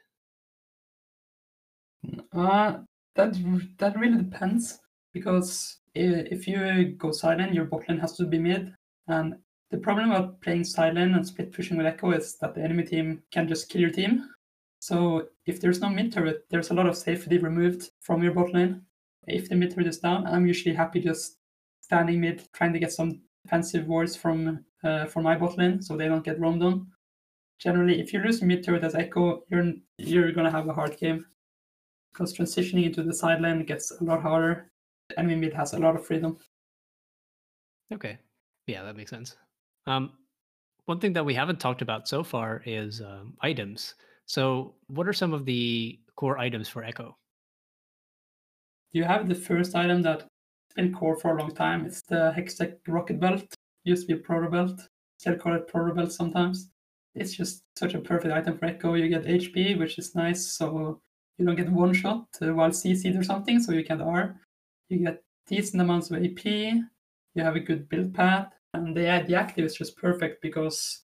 Uh, 2.34 2.78
that 3.16 3.36
that 3.78 4.00
really 4.00 4.18
depends 4.18 4.80
because 5.14 5.80
if 5.96 6.48
you 6.48 6.96
go 6.98 7.12
side 7.12 7.40
lane, 7.40 7.54
your 7.54 7.66
bot 7.66 7.90
lane 7.90 8.00
has 8.00 8.16
to 8.18 8.26
be 8.26 8.38
mid. 8.38 8.74
And 9.08 9.36
the 9.72 9.78
problem 9.78 10.12
about 10.12 10.40
playing 10.42 10.64
side 10.64 10.96
lane 10.96 11.14
and 11.14 11.26
split 11.26 11.52
pushing 11.52 11.78
with 11.78 11.88
Ekko 11.88 12.16
is 12.16 12.38
that 12.38 12.56
the 12.56 12.62
enemy 12.62 12.84
team 12.84 13.24
can 13.32 13.48
just 13.48 13.70
kill 13.70 13.82
your 13.82 13.90
team. 13.90 14.30
So 14.80 15.28
if 15.46 15.60
there's 15.60 15.82
no 15.82 15.90
mid 15.90 16.14
turret, 16.14 16.46
there's 16.50 16.70
a 16.70 16.74
lot 16.74 16.88
of 16.88 16.96
safety 16.96 17.38
removed 17.38 17.90
from 18.02 18.24
your 18.24 18.34
bot 18.34 18.54
lane. 18.54 18.84
If 19.28 19.50
the 19.50 19.56
mid 19.56 19.74
turret 19.74 19.88
is 19.88 19.98
down, 19.98 20.26
I'm 20.28 20.46
usually 20.46 20.76
happy 20.76 21.02
just 21.02 21.38
standing 21.82 22.22
mid, 22.22 22.48
trying 22.54 22.74
to 22.74 22.80
get 22.80 22.92
some 22.92 23.22
defensive 23.44 23.88
wards 23.88 24.16
from 24.16 24.64
uh, 24.88 25.06
from 25.06 25.24
my 25.24 25.36
bot 25.36 25.58
lane 25.58 25.82
so 25.82 25.96
they 25.96 26.08
don't 26.08 26.24
get 26.24 26.40
roamed 26.40 26.64
on. 26.64 26.88
Generally, 27.60 28.00
if 28.00 28.14
you 28.14 28.20
lose 28.20 28.42
mid 28.42 28.64
turret 28.64 28.84
as 28.84 28.94
Ekko, 28.94 29.42
you're 29.50 29.74
you're 29.98 30.32
gonna 30.32 30.52
have 30.52 30.68
a 30.68 30.74
hard 30.74 30.98
game 30.98 31.26
because 32.12 32.36
transitioning 32.36 32.86
into 32.86 33.04
the 33.04 33.14
side 33.14 33.42
lane 33.42 33.64
gets 33.66 33.92
a 33.92 34.04
lot 34.04 34.22
harder. 34.22 34.72
The 35.10 35.20
enemy 35.20 35.36
mid 35.36 35.54
has 35.54 35.74
a 35.74 35.80
lot 35.80 35.96
of 35.96 36.06
freedom. 36.06 36.38
Okay, 37.94 38.18
yeah, 38.68 38.84
that 38.84 38.96
makes 38.96 39.10
sense. 39.10 39.36
Um, 39.86 40.12
one 40.86 41.00
thing 41.00 41.14
that 41.14 41.26
we 41.26 41.34
haven't 41.34 41.60
talked 41.60 41.82
about 41.82 42.08
so 42.08 42.24
far 42.24 42.62
is 42.66 43.02
um, 43.02 43.34
items. 43.42 43.96
So, 44.26 44.76
what 44.88 45.08
are 45.08 45.14
some 45.14 45.34
of 45.34 45.46
the 45.46 46.00
core 46.16 46.38
items 46.38 46.68
for 46.70 46.84
Ekko? 46.84 47.14
You 48.92 49.04
have 49.04 49.28
the 49.28 49.36
first 49.36 49.76
item 49.76 50.02
that's 50.02 50.26
been 50.76 50.94
core 50.94 51.18
for 51.18 51.38
a 51.38 51.40
long 51.40 51.54
time. 51.54 51.86
It's 51.86 52.02
the 52.04 52.34
Hextech 52.38 52.78
Rocket 52.88 53.20
Belt. 53.20 53.57
Used 53.88 54.06
to 54.06 54.14
be 54.14 54.20
a 54.20 54.22
Proto 54.22 54.50
Belt. 54.50 54.82
Still 55.18 55.38
call 55.38 55.56
it 55.56 55.70
Proto 55.70 55.96
Belt 55.96 56.12
sometimes. 56.12 56.72
It's 57.16 57.34
just 57.34 57.64
such 57.78 57.94
a 57.94 58.00
perfect 58.00 58.34
item 58.34 58.58
for 58.58 58.68
Ekko. 58.68 59.00
You 59.00 59.08
get 59.08 59.24
HP, 59.24 59.80
which 59.80 59.98
is 59.98 60.14
nice. 60.14 60.46
So 60.46 61.00
you 61.38 61.46
don't 61.46 61.56
get 61.56 61.72
one 61.72 61.94
shot 61.94 62.28
uh, 62.42 62.54
while 62.54 62.72
CC'd 62.72 63.16
or 63.16 63.24
something, 63.24 63.62
so 63.62 63.72
you 63.72 63.86
can 63.86 64.02
R. 64.02 64.36
You 64.90 64.98
get 65.06 65.24
decent 65.48 65.82
amounts 65.82 66.12
of 66.12 66.22
AP. 66.22 66.44
You 66.46 67.44
have 67.44 67.56
a 67.56 67.62
good 67.62 67.88
build 67.88 68.14
path, 68.14 68.52
and 68.74 68.94
the 68.94 69.24
the 69.26 69.36
active 69.36 69.64
is 69.64 69.76
just 69.76 69.96
perfect 69.96 70.42
because 70.42 71.04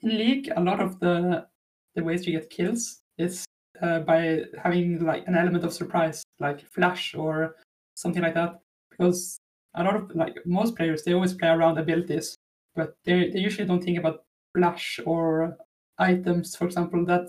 in 0.00 0.18
League 0.18 0.50
a 0.56 0.60
lot 0.60 0.80
of 0.80 0.98
the 0.98 1.46
the 1.94 2.02
ways 2.02 2.26
you 2.26 2.32
get 2.32 2.50
kills 2.50 3.02
is 3.18 3.44
uh, 3.80 4.00
by 4.00 4.46
having 4.60 4.98
like 5.04 5.28
an 5.28 5.36
element 5.36 5.64
of 5.64 5.72
surprise, 5.72 6.24
like 6.40 6.66
flash 6.66 7.14
or 7.14 7.54
something 7.94 8.22
like 8.22 8.34
that. 8.34 8.58
Because 8.90 9.38
a 9.76 9.84
lot 9.84 9.96
of 9.96 10.14
like 10.14 10.36
most 10.46 10.76
players 10.76 11.02
they 11.02 11.12
always 11.12 11.34
play 11.34 11.48
around 11.48 11.78
abilities, 11.78 12.36
but 12.74 12.96
they, 13.04 13.30
they 13.30 13.38
usually 13.38 13.66
don't 13.66 13.82
think 13.82 13.98
about 13.98 14.24
flash 14.54 15.00
or 15.06 15.56
items, 15.98 16.56
for 16.56 16.64
example. 16.64 17.04
That 17.04 17.28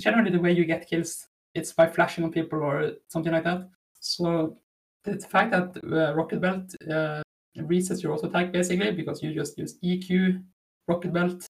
generally 0.00 0.30
the 0.30 0.40
way 0.40 0.52
you 0.52 0.64
get 0.64 0.88
kills 0.88 1.26
it's 1.54 1.72
by 1.72 1.86
flashing 1.86 2.24
on 2.24 2.32
people 2.32 2.60
or 2.60 2.92
something 3.08 3.32
like 3.32 3.44
that. 3.44 3.68
So 4.00 4.58
the 5.04 5.18
fact 5.18 5.52
that 5.52 5.76
uh, 5.84 6.14
Rocket 6.14 6.40
Belt 6.40 6.74
uh, 6.90 7.22
resets 7.58 8.02
your 8.02 8.12
auto 8.12 8.28
attack 8.28 8.52
basically 8.52 8.90
because 8.92 9.22
you 9.22 9.32
just 9.32 9.56
use 9.56 9.78
EQ, 9.82 10.42
Rocket 10.88 11.12
Belt, 11.12 11.46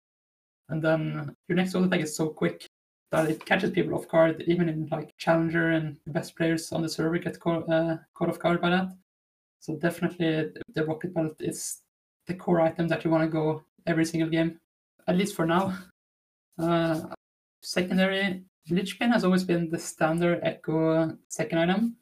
and 0.71 0.83
then 0.83 1.35
your 1.49 1.57
next 1.57 1.75
auto 1.75 1.87
attack 1.87 2.01
is 2.01 2.17
so 2.17 2.29
quick 2.29 2.67
that 3.11 3.29
it 3.29 3.45
catches 3.45 3.73
people 3.73 3.95
off 3.95 4.09
guard, 4.09 4.43
even 4.47 4.69
in 4.69 4.89
like 4.91 5.13
Challenger 5.19 5.71
and 5.71 5.97
the 6.07 6.13
best 6.13 6.37
players 6.37 6.73
on 6.73 6.81
the 6.81 6.89
server 6.89 7.19
get 7.19 7.39
caught, 7.41 7.69
uh, 7.69 7.97
caught 8.15 8.29
off 8.29 8.39
guard 8.39 8.61
by 8.61 8.71
that. 8.71 8.89
So 9.61 9.77
definitely 9.77 10.51
the 10.75 10.85
Rocket 10.85 11.15
Belt 11.15 11.37
is 11.41 11.83
the 12.27 12.35
core 12.35 12.61
item 12.61 12.89
that 12.89 13.05
you 13.05 13.11
want 13.11 13.25
to 13.25 13.29
go 13.29 13.63
every 13.87 14.05
single 14.05 14.31
game, 14.31 14.59
at 15.07 15.17
least 15.17 15.37
for 15.37 15.47
now. 15.47 15.77
Uh, 16.59 17.01
secondary, 17.63 18.43
Lichbane 18.71 19.13
has 19.13 19.25
always 19.25 19.45
been 19.45 19.71
the 19.71 19.79
standard 19.79 20.43
Ekko 20.43 21.17
second 21.29 21.59
item. 21.59 21.97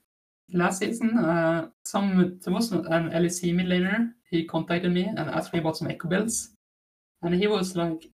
Last 0.53 0.79
season, 0.79 1.19
uh, 1.19 1.69
some 1.85 2.39
there 2.43 2.55
was 2.55 2.73
an 2.73 3.11
LEC 3.11 3.55
mid 3.55 3.67
laner. 3.67 4.13
He 4.31 4.45
contacted 4.45 4.93
me 4.93 5.05
and 5.05 5.19
asked 5.19 5.53
me 5.53 5.59
about 5.59 5.77
some 5.77 5.89
Ekko 5.89 6.09
builds, 6.09 6.55
and 7.23 7.35
he 7.35 7.47
was 7.47 7.77
like, 7.77 8.11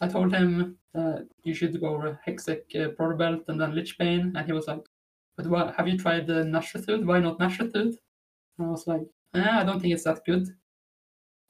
I 0.00 0.08
told 0.08 0.32
him 0.32 0.76
uh, 0.94 1.20
you 1.44 1.54
should 1.54 1.80
go 1.80 2.16
Hextech 2.26 2.62
uh, 2.74 2.88
Proto 2.90 3.16
Belt 3.16 3.44
and 3.48 3.60
then 3.60 3.72
Lichbane, 3.72 4.36
and 4.36 4.46
he 4.46 4.52
was 4.52 4.66
like, 4.66 4.84
but 5.36 5.46
what, 5.46 5.74
have 5.76 5.86
you 5.88 5.98
tried 5.98 6.26
the 6.26 6.44
Nashor's 6.44 6.86
Tooth? 6.86 7.04
Why 7.04 7.20
not 7.20 7.38
Nashor's 7.38 7.72
Tooth? 7.72 7.98
And 8.58 8.66
I 8.66 8.70
was 8.70 8.86
like, 8.86 9.02
eh, 9.34 9.48
I 9.50 9.64
don't 9.64 9.80
think 9.80 9.94
it's 9.94 10.04
that 10.04 10.24
good. 10.24 10.48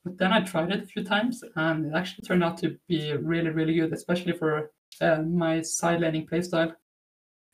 But 0.04 0.18
then 0.18 0.32
I 0.32 0.40
tried 0.40 0.70
it 0.70 0.84
a 0.84 0.86
few 0.86 1.04
times, 1.04 1.42
and 1.56 1.86
it 1.86 1.92
actually 1.94 2.26
turned 2.26 2.44
out 2.44 2.58
to 2.58 2.78
be 2.88 3.12
really, 3.14 3.50
really 3.50 3.74
good, 3.74 3.92
especially 3.92 4.32
for 4.32 4.70
uh, 5.00 5.22
my 5.22 5.60
side 5.62 6.00
laning 6.00 6.26
playstyle 6.26 6.74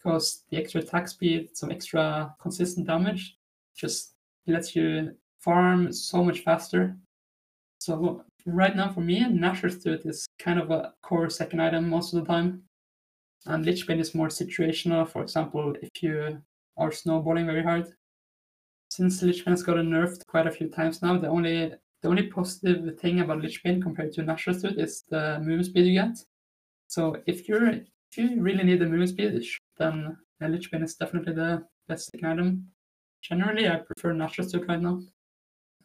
because 0.04 0.44
the 0.50 0.58
extra 0.58 0.82
attack 0.82 1.08
speed, 1.08 1.56
some 1.56 1.70
extra 1.70 2.34
consistent 2.40 2.86
damage, 2.86 3.36
just 3.74 4.14
lets 4.46 4.76
you 4.76 5.14
farm 5.40 5.92
so 5.92 6.22
much 6.22 6.40
faster. 6.40 6.96
So 7.78 8.24
right 8.46 8.76
now 8.76 8.92
for 8.92 9.00
me, 9.00 9.26
Nashor's 9.26 9.82
Tooth 9.82 10.04
is 10.04 10.26
kind 10.38 10.58
of 10.58 10.70
a 10.70 10.92
core 11.02 11.30
second 11.30 11.60
item 11.60 11.88
most 11.88 12.12
of 12.12 12.20
the 12.20 12.26
time. 12.30 12.62
And 13.46 13.64
Lichbane 13.64 14.00
is 14.00 14.14
more 14.14 14.28
situational. 14.28 15.08
For 15.08 15.22
example, 15.22 15.74
if 15.82 16.02
you 16.02 16.42
are 16.76 16.92
snowballing 16.92 17.46
very 17.46 17.62
hard. 17.62 17.92
Since 18.96 19.22
Lichbane 19.22 19.50
has 19.50 19.64
gotten 19.64 19.90
nerfed 19.90 20.24
quite 20.28 20.46
a 20.46 20.52
few 20.52 20.68
times 20.68 21.02
now, 21.02 21.18
the 21.18 21.26
only 21.26 21.72
the 22.02 22.08
only 22.08 22.28
positive 22.28 22.96
thing 23.00 23.18
about 23.18 23.42
Lichbane 23.42 23.82
compared 23.82 24.12
to 24.12 24.22
Nashor's 24.22 24.62
Tooth 24.62 24.78
is 24.78 25.02
the 25.10 25.40
move 25.40 25.64
speed 25.66 25.86
you 25.86 26.00
get. 26.00 26.16
So 26.86 27.16
if 27.26 27.48
you're 27.48 27.66
if 27.66 28.16
you 28.16 28.40
really 28.40 28.62
need 28.62 28.78
the 28.78 28.86
movement 28.86 29.08
speed, 29.08 29.44
then 29.78 30.16
uh, 30.40 30.46
a 30.46 30.48
Lich 30.48 30.68
is 30.72 30.94
definitely 30.94 31.32
the 31.32 31.66
best 31.88 32.08
item. 32.22 32.68
Generally, 33.20 33.68
I 33.68 33.78
prefer 33.78 34.12
Nashor's 34.12 34.52
Tooth 34.52 34.68
right 34.68 34.80
now. 34.80 35.02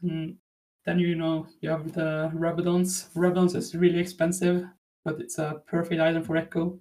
And 0.04 0.38
then 0.86 1.00
you 1.00 1.16
know 1.16 1.48
you 1.62 1.72
have 1.72 1.92
the 1.92 2.32
Rabadons. 2.36 3.12
Rabadons 3.16 3.56
is 3.56 3.74
really 3.74 3.98
expensive, 3.98 4.66
but 5.04 5.20
it's 5.20 5.40
a 5.40 5.64
perfect 5.66 6.00
item 6.00 6.24
for 6.24 6.36
Ekko. 6.36 6.78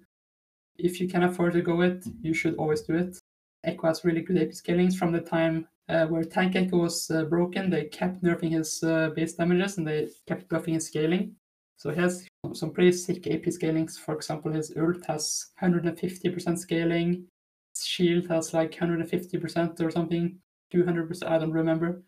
If 0.77 1.01
you 1.01 1.07
can 1.07 1.23
afford 1.23 1.53
to 1.53 1.63
go 1.63 1.81
it, 1.81 2.05
you 2.21 2.35
should 2.35 2.53
always 2.57 2.81
do 2.81 2.93
it. 2.97 3.17
Ekko 3.65 3.87
has 3.87 4.05
really 4.05 4.21
good 4.21 4.37
AP 4.37 4.53
scalings 4.53 4.95
from 4.95 5.11
the 5.11 5.21
time 5.21 5.67
uh, 5.89 6.05
where 6.05 6.23
Tank 6.23 6.53
Ekko 6.53 6.73
was 6.73 7.09
uh, 7.09 7.23
broken. 7.23 7.69
They 7.69 7.85
kept 7.85 8.23
nerfing 8.23 8.51
his 8.51 8.83
uh, 8.83 9.09
base 9.15 9.33
damages 9.33 9.77
and 9.77 9.87
they 9.87 10.09
kept 10.27 10.47
buffing 10.49 10.75
his 10.75 10.85
scaling. 10.85 11.35
So 11.77 11.89
he 11.89 11.99
has 11.99 12.27
some 12.53 12.71
pretty 12.71 12.91
sick 12.91 13.25
AP 13.27 13.51
scalings. 13.51 13.97
For 13.97 14.13
example, 14.13 14.51
his 14.51 14.71
ult 14.77 15.05
has 15.07 15.47
150% 15.61 16.57
scaling. 16.59 17.25
His 17.73 17.85
shield 17.85 18.27
has 18.27 18.53
like 18.53 18.71
150% 18.71 19.81
or 19.81 19.89
something, 19.89 20.37
200%, 20.73 21.23
I 21.27 21.37
don't 21.39 21.51
remember. 21.51 22.03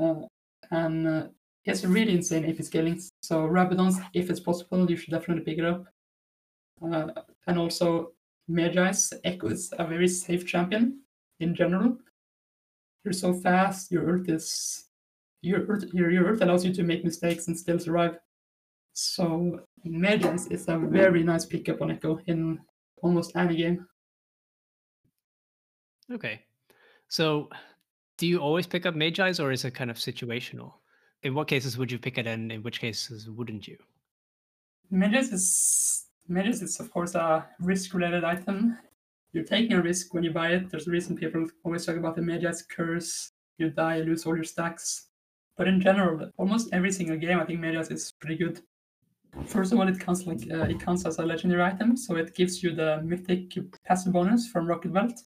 Uh, 0.00 0.14
and 0.70 1.06
uh, 1.06 1.26
he 1.62 1.70
has 1.70 1.84
really 1.84 2.14
insane 2.14 2.44
AP 2.44 2.62
scalings. 2.62 3.10
So 3.22 3.48
Rabadons, 3.48 4.00
if 4.14 4.30
it's 4.30 4.40
possible, 4.40 4.88
you 4.90 4.96
should 4.96 5.10
definitely 5.10 5.44
pick 5.44 5.58
it 5.58 5.64
up. 5.64 5.84
Uh, 6.80 7.08
and 7.46 7.58
also 7.58 8.12
Mejai's 8.48 9.12
Ekko 9.26 9.50
is 9.50 9.72
a 9.78 9.86
very 9.86 10.08
safe 10.08 10.46
champion 10.46 11.00
in 11.40 11.54
general. 11.54 11.98
You're 13.04 13.12
so 13.12 13.32
fast, 13.32 13.90
your 13.90 14.04
earth 14.04 14.28
is 14.28 14.88
your 15.42 15.70
ult, 15.70 15.84
your, 15.92 16.10
your 16.10 16.28
ult 16.28 16.42
allows 16.42 16.64
you 16.64 16.74
to 16.74 16.82
make 16.82 17.04
mistakes 17.04 17.46
and 17.46 17.58
still 17.58 17.78
survive. 17.78 18.18
So 18.92 19.60
Mejai's 19.84 20.48
is 20.48 20.66
a 20.68 20.76
very 20.78 21.22
nice 21.22 21.46
pickup 21.46 21.80
on 21.80 21.90
Ekko 21.90 22.20
in 22.26 22.58
almost 23.02 23.36
any 23.36 23.56
game. 23.56 23.86
Okay. 26.12 26.40
So 27.08 27.48
do 28.16 28.26
you 28.26 28.38
always 28.38 28.66
pick 28.66 28.86
up 28.86 28.94
Mejai's 28.94 29.38
or 29.38 29.52
is 29.52 29.64
it 29.64 29.74
kind 29.74 29.90
of 29.90 29.96
situational? 29.96 30.72
In 31.22 31.34
what 31.34 31.48
cases 31.48 31.78
would 31.78 31.90
you 31.90 31.98
pick 31.98 32.18
it 32.18 32.26
and 32.26 32.50
in 32.50 32.62
which 32.62 32.80
cases 32.80 33.30
wouldn't 33.30 33.68
you? 33.68 33.76
Mejai's 34.92 35.32
is 35.32 36.06
Mejai's 36.28 36.62
is 36.62 36.80
of 36.80 36.90
course 36.90 37.14
a 37.14 37.46
risk 37.60 37.94
related 37.94 38.24
item. 38.24 38.76
You're 39.32 39.44
taking 39.44 39.74
a 39.74 39.82
risk 39.82 40.14
when 40.14 40.24
you 40.24 40.32
buy 40.32 40.52
it. 40.52 40.70
There's 40.70 40.88
a 40.88 40.90
reason 40.90 41.16
people 41.16 41.46
always 41.64 41.84
talk 41.84 41.96
about 41.96 42.16
the 42.16 42.22
Mejai's 42.22 42.62
curse. 42.62 43.32
You 43.58 43.70
die, 43.70 43.96
you 43.96 44.04
lose 44.04 44.24
all 44.24 44.34
your 44.34 44.44
stacks. 44.44 45.08
But 45.56 45.68
in 45.68 45.80
general, 45.80 46.30
almost 46.38 46.70
every 46.72 46.92
single 46.92 47.16
game 47.16 47.38
I 47.38 47.44
think 47.44 47.60
Mejai's 47.60 47.90
is 47.90 48.12
pretty 48.20 48.36
good. 48.36 48.60
First 49.44 49.72
of 49.72 49.78
all, 49.78 49.88
it 49.88 50.00
counts 50.00 50.26
like 50.26 50.40
uh, 50.50 50.64
it 50.64 50.80
counts 50.80 51.04
as 51.04 51.18
a 51.18 51.26
legendary 51.26 51.62
item, 51.62 51.96
so 51.96 52.16
it 52.16 52.34
gives 52.34 52.62
you 52.62 52.74
the 52.74 53.02
mythic 53.04 53.54
passive 53.84 54.12
bonus 54.12 54.48
from 54.48 54.66
Rocket 54.66 54.92
Belt. 54.92 55.20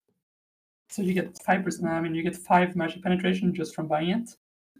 So 0.88 1.02
you 1.02 1.12
get 1.12 1.38
five 1.44 1.62
percent. 1.62 1.88
I 1.88 2.00
mean, 2.00 2.14
you 2.14 2.22
get 2.22 2.36
five 2.36 2.74
magic 2.76 3.02
penetration 3.02 3.54
just 3.54 3.74
from 3.74 3.88
buying 3.88 4.10
it. 4.10 4.30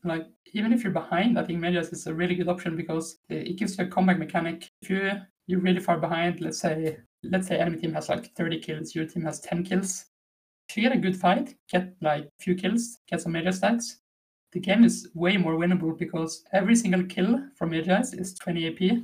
Like 0.02 0.26
even 0.54 0.72
if 0.72 0.82
you're 0.82 0.92
behind, 0.92 1.38
I 1.38 1.44
think 1.44 1.60
Mejai's 1.60 1.92
is 1.92 2.06
a 2.06 2.14
really 2.14 2.34
good 2.34 2.48
option 2.48 2.76
because 2.76 3.18
it 3.28 3.58
gives 3.58 3.76
you 3.76 3.84
a 3.84 3.88
comeback 3.88 4.18
mechanic. 4.18 4.70
If 4.80 4.88
you 4.88 5.10
you're 5.46 5.60
really 5.60 5.80
far 5.80 5.98
behind, 5.98 6.40
let's 6.40 6.60
say 6.60 6.96
let's 7.22 7.48
say 7.48 7.58
enemy 7.58 7.78
team 7.78 7.92
has 7.94 8.08
like 8.08 8.34
30 8.34 8.60
kills, 8.60 8.94
your 8.94 9.06
team 9.06 9.24
has 9.24 9.40
10 9.40 9.64
kills. 9.64 10.06
If 10.68 10.76
you 10.76 10.82
get 10.82 10.96
a 10.96 11.00
good 11.00 11.16
fight, 11.16 11.54
get 11.70 11.94
like 12.00 12.28
few 12.40 12.54
kills, 12.54 12.98
get 13.08 13.20
some 13.20 13.32
major 13.32 13.50
stats, 13.50 13.96
the 14.52 14.60
game 14.60 14.84
is 14.84 15.08
way 15.14 15.36
more 15.36 15.54
winnable 15.54 15.96
because 15.96 16.44
every 16.52 16.74
single 16.74 17.04
kill 17.04 17.40
from 17.56 17.70
Mejai's 17.70 18.14
is 18.14 18.34
20 18.34 18.68
AP, 18.68 18.98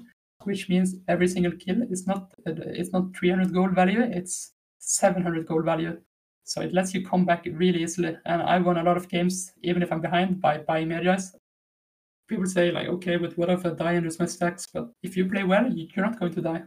which 0.45 0.69
means 0.69 0.97
every 1.07 1.29
single 1.29 1.53
kill 1.53 1.83
is 1.83 2.07
not 2.07 2.33
it's 2.47 2.93
not 2.93 3.17
300 3.17 3.53
gold 3.53 3.73
value, 3.73 4.01
it's 4.01 4.53
700 4.79 5.47
gold 5.47 5.65
value. 5.65 6.01
So 6.45 6.63
it 6.63 6.73
lets 6.73 6.95
you 6.95 7.05
come 7.05 7.25
back 7.25 7.47
really 7.51 7.83
easily. 7.83 8.17
And 8.25 8.43
I 8.43 8.59
won 8.59 8.79
a 8.79 8.83
lot 8.83 8.97
of 8.97 9.09
games, 9.09 9.53
even 9.63 9.83
if 9.83 9.93
I'm 9.93 10.01
behind, 10.01 10.41
by 10.41 10.59
buying 10.59 10.89
Mejai's. 10.89 11.35
People 12.29 12.47
say 12.47 12.73
like, 12.73 12.89
okay, 12.89 13.17
but 13.17 13.37
what 13.39 13.51
if 13.51 13.65
I 13.65 13.71
die 13.71 13.93
and 13.93 14.05
lose 14.05 14.19
my 14.19 14.27
stacks? 14.27 14.67
But 14.73 14.91
if 15.03 15.17
you 15.17 15.29
play 15.29 15.45
well, 15.45 15.73
you're 15.73 16.05
not 16.05 16.19
going 16.19 16.35
to 16.35 16.41
die. 16.41 16.63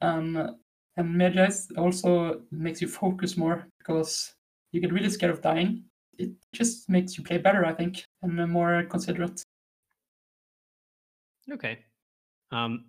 Um, 0.00 0.56
and 0.96 1.14
Mejai's 1.14 1.68
also 1.76 2.42
makes 2.50 2.80
you 2.80 2.88
focus 2.88 3.36
more 3.36 3.68
because 3.78 4.34
you 4.72 4.80
get 4.80 4.92
really 4.92 5.10
scared 5.10 5.32
of 5.32 5.42
dying 5.42 5.84
it 6.18 6.30
just 6.52 6.88
makes 6.88 7.16
you 7.16 7.24
play 7.24 7.38
better, 7.38 7.64
I 7.64 7.72
think, 7.72 8.04
and 8.22 8.50
more 8.50 8.84
considerate. 8.84 9.42
Okay. 11.50 11.78
Um, 12.52 12.86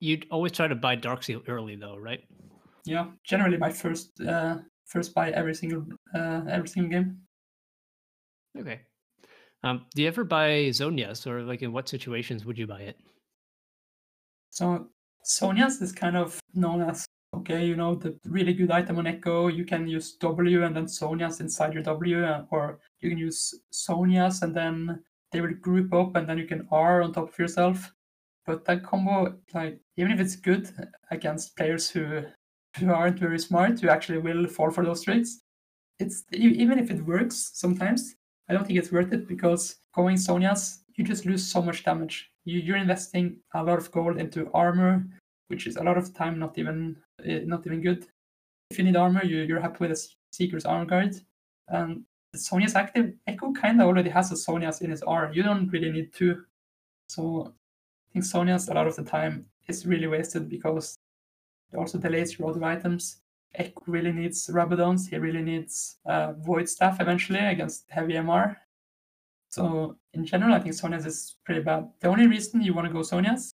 you'd 0.00 0.26
always 0.30 0.52
try 0.52 0.68
to 0.68 0.74
buy 0.74 0.94
Dark 0.94 1.22
Seal 1.22 1.42
early, 1.48 1.76
though, 1.76 1.96
right? 1.96 2.20
Yeah, 2.84 3.06
generally 3.24 3.56
my 3.56 3.70
first 3.70 4.20
uh, 4.20 4.58
first 4.86 5.14
buy 5.14 5.30
every 5.30 5.54
single 5.54 5.86
uh, 6.14 6.42
every 6.48 6.68
single 6.68 6.90
game. 6.90 7.18
Okay. 8.58 8.80
Um, 9.62 9.86
do 9.94 10.02
you 10.02 10.08
ever 10.08 10.24
buy 10.24 10.68
Zhonya's, 10.68 11.26
or 11.26 11.42
like 11.42 11.62
in 11.62 11.72
what 11.72 11.88
situations 11.88 12.44
would 12.44 12.58
you 12.58 12.66
buy 12.66 12.82
it? 12.82 12.98
So 14.50 14.88
Zhonya's 15.26 15.80
is 15.80 15.92
kind 15.92 16.16
of 16.16 16.38
known 16.54 16.82
as 16.82 17.06
okay, 17.38 17.64
you 17.64 17.76
know, 17.76 17.94
the 17.94 18.18
really 18.24 18.54
good 18.54 18.70
item 18.70 18.98
on 18.98 19.04
Ekko, 19.04 19.54
you 19.54 19.64
can 19.64 19.86
use 19.86 20.12
W 20.16 20.64
and 20.64 20.74
then 20.74 20.86
Zhonya's 20.86 21.40
inside 21.40 21.74
your 21.74 21.82
W, 21.82 22.24
uh, 22.24 22.44
or 22.50 22.80
you 23.00 23.10
can 23.10 23.18
use 23.18 23.54
Zhonya's 23.72 24.42
and 24.42 24.54
then 24.54 25.02
they 25.32 25.40
will 25.40 25.54
group 25.54 25.92
up 25.92 26.16
and 26.16 26.28
then 26.28 26.38
you 26.38 26.46
can 26.46 26.66
R 26.70 27.02
on 27.02 27.12
top 27.12 27.30
of 27.30 27.38
yourself. 27.38 27.92
But 28.46 28.64
that 28.66 28.84
combo, 28.84 29.36
like, 29.54 29.80
even 29.96 30.12
if 30.12 30.20
it's 30.20 30.36
good 30.36 30.70
against 31.10 31.56
players 31.56 31.90
who 31.90 32.22
who 32.78 32.92
aren't 32.92 33.20
very 33.20 33.38
smart, 33.38 33.80
who 33.80 33.88
actually 33.88 34.18
will 34.18 34.46
fall 34.48 34.70
for 34.70 34.84
those 34.84 35.02
tricks, 35.02 35.40
it's 35.98 36.24
even 36.32 36.78
if 36.78 36.90
it 36.90 37.04
works 37.06 37.52
sometimes, 37.54 38.16
I 38.48 38.52
don't 38.52 38.66
think 38.66 38.78
it's 38.78 38.92
worth 38.92 39.12
it 39.12 39.28
because 39.28 39.76
going 39.94 40.16
Zhonya's, 40.16 40.84
you 40.96 41.04
just 41.04 41.24
lose 41.24 41.46
so 41.46 41.62
much 41.62 41.84
damage. 41.84 42.30
You, 42.44 42.58
you're 42.58 42.76
investing 42.76 43.38
a 43.54 43.62
lot 43.62 43.78
of 43.78 43.90
gold 43.90 44.18
into 44.18 44.50
armor, 44.52 45.06
which 45.48 45.66
is 45.66 45.76
a 45.76 45.82
lot 45.82 45.96
of 45.96 46.14
time 46.14 46.38
not 46.38 46.58
even 46.58 46.96
not 47.24 47.66
even 47.66 47.82
good. 47.82 48.06
If 48.70 48.78
you 48.78 48.84
need 48.84 48.96
armor, 48.96 49.24
you, 49.24 49.42
you're 49.42 49.60
happy 49.60 49.78
with 49.80 49.92
a 49.92 50.08
Seeker's 50.32 50.64
armor 50.64 50.86
guard. 50.86 51.14
And 51.68 52.04
Zhonya's 52.36 52.74
active. 52.74 53.12
Ekko 53.28 53.54
kind 53.54 53.80
of 53.80 53.86
already 53.86 54.10
has 54.10 54.32
a 54.32 54.34
Zhonya's 54.34 54.80
in 54.80 54.90
his 54.90 55.02
R. 55.02 55.30
You 55.32 55.42
don't 55.42 55.68
really 55.68 55.90
need 55.90 56.12
two. 56.12 56.42
So 57.08 57.54
I 58.08 58.12
think 58.12 58.24
Zhonya's 58.24 58.68
a 58.68 58.74
lot 58.74 58.86
of 58.86 58.96
the 58.96 59.04
time 59.04 59.46
is 59.68 59.86
really 59.86 60.06
wasted 60.06 60.48
because 60.48 60.96
it 61.72 61.76
also 61.76 61.98
delays 61.98 62.38
your 62.38 62.50
other 62.50 62.64
items. 62.64 63.18
Ekko 63.58 63.82
really 63.86 64.12
needs 64.12 64.48
Rabadons. 64.48 65.08
He 65.08 65.16
really 65.16 65.42
needs 65.42 65.98
uh, 66.06 66.32
Void 66.32 66.68
Staff 66.68 67.00
eventually 67.00 67.38
against 67.38 67.84
heavy 67.88 68.14
MR. 68.14 68.56
So 69.50 69.96
in 70.14 70.26
general, 70.26 70.54
I 70.54 70.58
think 70.58 70.74
Zhonya's 70.74 71.06
is 71.06 71.36
pretty 71.44 71.62
bad. 71.62 71.88
The 72.00 72.08
only 72.08 72.26
reason 72.26 72.60
you 72.60 72.74
want 72.74 72.88
to 72.88 72.92
go 72.92 73.00
Zhonya's 73.00 73.53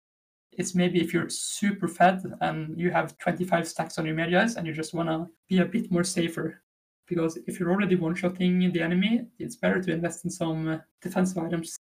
is 0.57 0.75
maybe 0.75 1.01
if 1.01 1.13
you're 1.13 1.29
super 1.29 1.89
fed 1.89 2.23
and 2.41 2.79
you 2.79 2.91
have 2.91 3.17
25 3.19 3.69
stacks 3.69 3.99
on 3.99 4.07
your 4.07 4.15
Mejai's 4.15 4.57
and 4.57 4.67
you 4.67 4.73
just 4.73 4.95
want 4.95 5.09
to 5.09 5.27
be 5.49 5.59
a 5.59 5.65
bit 5.65 5.91
more 5.91 6.05
safer. 6.05 6.63
Because 7.07 7.39
if 7.47 7.61
you're 7.61 7.71
already 7.71 7.95
one-shotting 7.95 8.73
the 8.73 8.83
enemy, 8.83 9.27
it's 9.39 9.57
better 9.57 9.81
to 9.81 9.93
invest 9.93 10.25
in 10.25 10.31
some 10.31 10.69
uh, 10.69 10.79
defensive 11.01 11.39
items. 11.39 11.77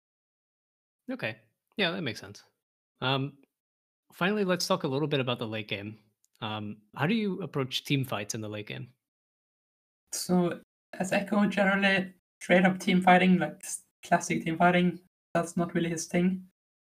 Okay. 1.11 1.35
Yeah, 1.77 1.91
that 1.91 2.01
makes 2.01 2.19
sense. 2.19 2.43
Um, 3.01 3.33
finally, 4.13 4.43
let's 4.43 4.67
talk 4.67 4.83
a 4.83 4.87
little 4.87 5.07
bit 5.07 5.19
about 5.19 5.37
the 5.37 5.47
late 5.47 5.67
game. 5.67 5.97
Um, 6.41 6.77
how 6.95 7.05
do 7.05 7.13
you 7.13 7.41
approach 7.41 7.83
team 7.83 8.03
fights 8.03 8.33
in 8.33 8.41
the 8.41 8.49
late 8.49 8.67
game? 8.67 8.87
So, 10.11 10.59
as 10.93 11.11
Ekko, 11.11 11.49
generally 11.49 12.13
straight 12.41 12.65
up 12.65 12.79
team 12.79 13.01
fighting, 13.01 13.37
like 13.37 13.63
classic 14.03 14.43
team 14.43 14.57
fighting, 14.57 14.99
that's 15.33 15.55
not 15.55 15.73
really 15.73 15.89
his 15.89 16.05
thing. 16.05 16.43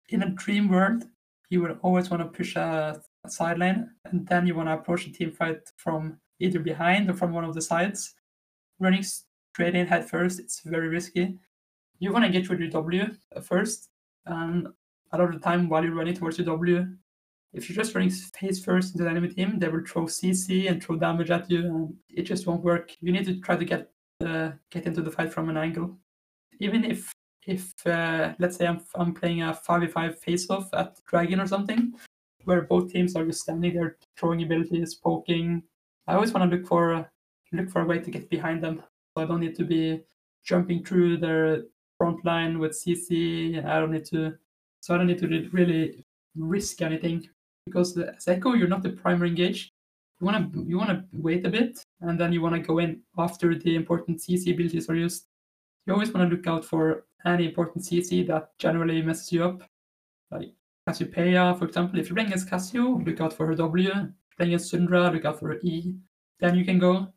In 0.08 0.22
a 0.22 0.30
dream 0.30 0.68
world, 0.68 1.04
you 1.52 1.60
would 1.60 1.78
always 1.82 2.08
want 2.10 2.22
to 2.22 2.28
push 2.28 2.56
a, 2.56 2.98
a 3.24 3.30
side 3.30 3.58
lane, 3.58 3.90
and 4.06 4.26
then 4.26 4.46
you 4.46 4.54
want 4.54 4.68
to 4.68 4.72
approach 4.72 5.06
a 5.06 5.12
team 5.12 5.30
fight 5.30 5.60
from 5.76 6.18
either 6.40 6.58
behind 6.58 7.10
or 7.10 7.14
from 7.14 7.32
one 7.32 7.44
of 7.44 7.54
the 7.54 7.60
sides. 7.60 8.14
Running 8.80 9.02
straight 9.02 9.74
in 9.74 9.86
head 9.86 10.08
first, 10.08 10.40
it's 10.40 10.62
very 10.64 10.88
risky. 10.88 11.38
You 11.98 12.10
want 12.10 12.24
to 12.24 12.30
get 12.30 12.48
with 12.48 12.58
your 12.58 12.70
W 12.70 13.04
first, 13.42 13.90
and 14.24 14.66
a 15.12 15.18
lot 15.18 15.28
of 15.28 15.34
the 15.34 15.40
time 15.40 15.68
while 15.68 15.84
you're 15.84 15.94
running 15.94 16.14
towards 16.14 16.38
your 16.38 16.46
W, 16.46 16.86
if 17.52 17.68
you're 17.68 17.76
just 17.76 17.94
running 17.94 18.10
face 18.10 18.64
first 18.64 18.94
into 18.94 19.04
the 19.04 19.10
enemy 19.10 19.28
team, 19.28 19.58
they 19.58 19.68
will 19.68 19.84
throw 19.86 20.04
CC 20.04 20.70
and 20.70 20.82
throw 20.82 20.96
damage 20.96 21.30
at 21.30 21.50
you, 21.50 21.66
and 21.66 21.94
it 22.08 22.22
just 22.22 22.46
won't 22.46 22.64
work. 22.64 22.92
You 23.02 23.12
need 23.12 23.26
to 23.26 23.40
try 23.40 23.56
to 23.56 23.64
get 23.64 23.90
uh, 24.24 24.52
get 24.70 24.86
into 24.86 25.02
the 25.02 25.10
fight 25.10 25.32
from 25.32 25.50
an 25.50 25.58
angle. 25.58 25.98
Even 26.60 26.82
if 26.84 27.11
if 27.46 27.74
uh, 27.86 28.34
let's 28.38 28.56
say 28.56 28.66
I'm, 28.66 28.80
I'm 28.94 29.14
playing 29.14 29.42
a 29.42 29.58
5v5 29.68 30.18
face-off 30.18 30.68
at 30.74 30.96
Dragon 31.06 31.40
or 31.40 31.46
something, 31.46 31.92
where 32.44 32.62
both 32.62 32.92
teams 32.92 33.16
are 33.16 33.26
just 33.26 33.42
standing 33.42 33.74
there 33.74 33.96
throwing 34.16 34.42
abilities, 34.42 34.94
poking. 34.94 35.62
I 36.06 36.14
always 36.14 36.32
want 36.32 36.50
to 36.50 36.56
look 36.56 36.66
for 36.66 37.10
look 37.52 37.70
for 37.70 37.82
a 37.82 37.86
way 37.86 37.98
to 37.98 38.10
get 38.10 38.30
behind 38.30 38.62
them. 38.62 38.82
So 39.14 39.22
I 39.22 39.26
don't 39.26 39.40
need 39.40 39.56
to 39.56 39.64
be 39.64 40.02
jumping 40.44 40.84
through 40.84 41.18
their 41.18 41.64
front 41.98 42.24
line 42.24 42.58
with 42.58 42.72
CC. 42.72 43.64
I 43.64 43.78
don't 43.78 43.92
need 43.92 44.06
to. 44.06 44.34
So 44.80 44.94
I 44.94 44.98
don't 44.98 45.06
need 45.06 45.18
to 45.18 45.48
really 45.52 46.04
risk 46.36 46.82
anything 46.82 47.28
because 47.66 47.96
as 47.96 48.24
Ekko, 48.26 48.58
you're 48.58 48.68
not 48.68 48.82
the 48.82 48.90
primary 48.90 49.28
engage. 49.28 49.70
You 50.20 50.26
wanna 50.26 50.50
you 50.66 50.78
wanna 50.78 51.04
wait 51.12 51.44
a 51.46 51.50
bit 51.50 51.78
and 52.00 52.18
then 52.18 52.32
you 52.32 52.40
wanna 52.40 52.60
go 52.60 52.78
in 52.78 53.02
after 53.18 53.56
the 53.56 53.76
important 53.76 54.20
CC 54.20 54.52
abilities 54.52 54.88
are 54.88 54.96
used. 54.96 55.26
You 55.86 55.92
always 55.92 56.12
wanna 56.12 56.28
look 56.28 56.46
out 56.46 56.64
for 56.64 57.04
any 57.26 57.46
important 57.46 57.84
CC 57.84 58.26
that 58.26 58.56
generally 58.58 59.02
messes 59.02 59.32
you 59.32 59.44
up. 59.44 59.62
Like 60.30 60.54
Cassiopeia, 60.86 61.54
for 61.58 61.66
example, 61.66 61.98
if 61.98 62.08
you're 62.08 62.16
playing 62.16 62.28
against 62.28 62.48
Cassio, 62.48 62.98
look 62.98 63.20
out 63.20 63.32
for 63.32 63.46
her 63.46 63.54
W. 63.54 63.90
Playing 64.36 64.54
against 64.54 64.72
Syndra, 64.72 65.12
look 65.12 65.24
out 65.24 65.38
for 65.38 65.48
her 65.48 65.60
E. 65.62 65.94
Then 66.40 66.56
you 66.56 66.64
can 66.64 66.78
go. 66.78 67.08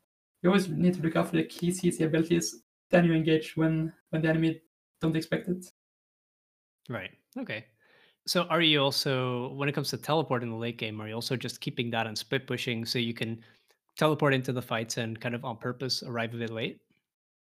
You 0.42 0.50
always 0.50 0.68
need 0.68 0.94
to 0.96 1.02
look 1.02 1.16
out 1.16 1.30
for 1.30 1.38
the 1.38 1.44
key 1.44 1.70
CC 1.70 2.06
abilities. 2.06 2.64
Then 2.92 3.06
you 3.06 3.14
engage 3.14 3.58
when 3.58 3.92
when 4.10 4.22
the 4.22 4.30
enemy 4.30 4.62
don't 5.02 5.16
expect 5.16 5.48
it. 5.48 5.66
Right. 6.90 7.12
Okay. 7.38 7.66
So 8.28 8.44
are 8.44 8.62
you 8.62 8.82
also 8.82 9.54
when 9.54 9.70
it 9.70 9.74
comes 9.74 9.90
to 9.90 9.98
teleport 9.98 10.44
in 10.44 10.50
the 10.50 10.56
late 10.56 10.78
game, 10.78 11.02
are 11.02 11.08
you 11.08 11.16
also 11.16 11.36
just 11.36 11.62
keeping 11.62 11.90
that 11.92 12.08
on 12.08 12.16
split 12.16 12.48
pushing 12.48 12.86
so 12.86 13.00
you 13.00 13.14
can 13.14 13.42
teleport 13.98 14.34
into 14.34 14.52
the 14.52 14.62
fights 14.62 14.98
and 14.98 15.20
kind 15.20 15.36
of 15.36 15.46
on 15.46 15.58
purpose 15.58 16.04
arrive 16.04 16.34
a 16.34 16.38
bit 16.38 16.50
late? 16.50 16.80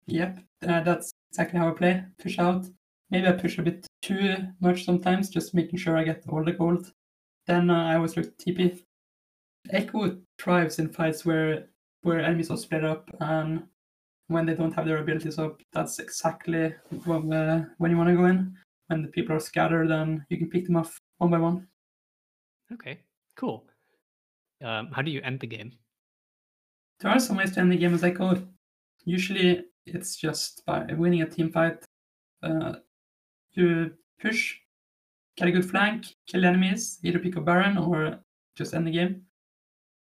Yep, 0.07 0.39
uh, 0.67 0.81
that's 0.81 1.13
exactly 1.31 1.59
how 1.59 1.69
I 1.69 1.73
play. 1.73 2.03
Push 2.21 2.39
out. 2.39 2.65
Maybe 3.11 3.27
I 3.27 3.31
push 3.31 3.57
a 3.57 3.63
bit 3.63 3.87
too 4.01 4.35
much 4.61 4.85
sometimes, 4.85 5.29
just 5.29 5.53
making 5.53 5.79
sure 5.79 5.97
I 5.97 6.03
get 6.03 6.23
all 6.29 6.43
the 6.43 6.51
gold. 6.51 6.91
Then 7.47 7.69
uh, 7.69 7.85
I 7.85 7.95
always 7.95 8.15
look 8.15 8.37
TP. 8.37 8.81
Ekko 9.73 10.21
thrives 10.37 10.79
in 10.79 10.89
fights 10.89 11.25
where 11.25 11.67
where 12.03 12.21
enemies 12.21 12.49
are 12.49 12.57
split 12.57 12.85
up 12.85 13.09
and 13.19 13.63
when 14.27 14.45
they 14.45 14.53
don't 14.53 14.73
have 14.73 14.85
their 14.85 14.99
abilities 14.99 15.37
up. 15.37 15.61
That's 15.73 15.99
exactly 15.99 16.73
when, 17.05 17.33
uh, 17.33 17.65
when 17.77 17.91
you 17.91 17.97
want 17.97 18.09
to 18.09 18.15
go 18.15 18.25
in. 18.25 18.55
When 18.87 19.01
the 19.01 19.09
people 19.09 19.35
are 19.35 19.39
scattered, 19.39 19.89
then 19.89 20.25
you 20.29 20.37
can 20.37 20.49
pick 20.49 20.65
them 20.65 20.77
off 20.77 20.97
one 21.17 21.29
by 21.29 21.39
one. 21.39 21.67
Okay, 22.71 22.99
cool. 23.35 23.65
Um, 24.63 24.91
how 24.91 25.01
do 25.01 25.11
you 25.11 25.21
end 25.21 25.39
the 25.39 25.47
game? 25.47 25.73
There 26.99 27.11
are 27.11 27.19
some 27.19 27.37
ways 27.37 27.51
to 27.53 27.59
end 27.59 27.71
the 27.71 27.77
game 27.77 27.93
as 27.93 28.01
Ekko. 28.01 28.45
Usually, 29.05 29.63
it's 29.85 30.15
just 30.15 30.65
by 30.65 30.85
winning 30.93 31.21
a 31.21 31.29
team 31.29 31.51
fight. 31.51 31.83
Uh, 32.41 32.75
you 33.51 33.91
push, 34.21 34.55
get 35.37 35.47
a 35.47 35.51
good 35.51 35.69
flank, 35.69 36.05
kill 36.27 36.45
enemies, 36.45 36.99
either 37.03 37.19
pick 37.19 37.35
a 37.35 37.41
Baron 37.41 37.77
or 37.77 38.19
just 38.55 38.73
end 38.73 38.87
the 38.87 38.91
game. 38.91 39.23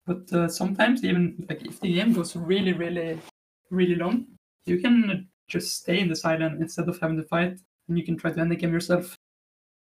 But 0.06 0.32
uh, 0.32 0.48
sometimes, 0.48 1.04
even 1.04 1.46
like 1.50 1.66
if 1.66 1.80
the 1.80 1.94
game 1.94 2.14
goes 2.14 2.36
really, 2.36 2.74
really, 2.74 3.20
really 3.72 3.96
long, 3.96 4.26
you 4.66 4.80
can 4.80 5.28
just 5.48 5.78
stay 5.78 6.00
in 6.00 6.10
the 6.10 6.16
silent 6.16 6.62
instead 6.62 6.88
of 6.88 7.00
having 7.00 7.18
to 7.18 7.24
fight, 7.24 7.60
and 7.88 7.98
you 7.98 8.06
can 8.06 8.18
try 8.18 8.32
to 8.32 8.40
end 8.40 8.52
the 8.52 8.56
game 8.56 8.72
yourself. 8.72 9.16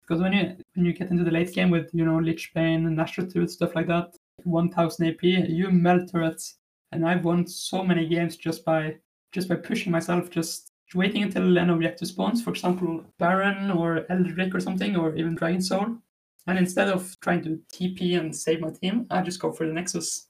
Because 0.03 0.21
when 0.21 0.33
you 0.33 0.57
when 0.75 0.85
you 0.87 0.93
get 0.93 1.11
into 1.11 1.23
the 1.23 1.31
late 1.31 1.53
game 1.55 1.71
with 1.71 1.91
you 1.93 2.05
know 2.05 2.19
Lich 2.19 2.53
Bane 2.55 2.87
and 2.87 2.97
Nashor's 2.97 3.33
Tooth 3.33 3.53
stuff 3.53 3.77
like 3.77 3.87
that, 3.87 4.17
1000 4.45 5.07
AP, 5.07 5.23
you 5.23 5.71
melt 5.71 6.11
turrets, 6.11 6.59
and 6.91 7.07
I've 7.07 7.25
won 7.25 7.47
so 7.47 7.85
many 7.85 8.09
games 8.09 8.37
just 8.37 8.65
by 8.65 8.97
just 9.33 9.49
by 9.49 9.57
pushing 9.57 9.93
myself, 9.93 10.31
just 10.31 10.73
waiting 10.95 11.23
until 11.23 11.57
an 11.57 11.71
objective 11.71 12.09
spawns, 12.09 12.43
for 12.43 12.51
example, 12.51 13.05
Baron 13.19 13.71
or 13.71 14.07
Eldritch 14.11 14.55
or 14.55 14.61
something, 14.61 14.97
or 14.97 15.15
even 15.15 15.35
Dragon 15.35 15.61
Soul. 15.61 15.99
And 16.47 16.59
instead 16.59 16.89
of 16.89 17.17
trying 17.21 17.43
to 17.43 17.61
TP 17.73 18.19
and 18.19 18.35
save 18.35 18.61
my 18.61 18.71
team, 18.71 19.07
I 19.11 19.23
just 19.23 19.41
go 19.41 19.53
for 19.53 19.67
the 19.67 19.73
Nexus. 19.73 20.27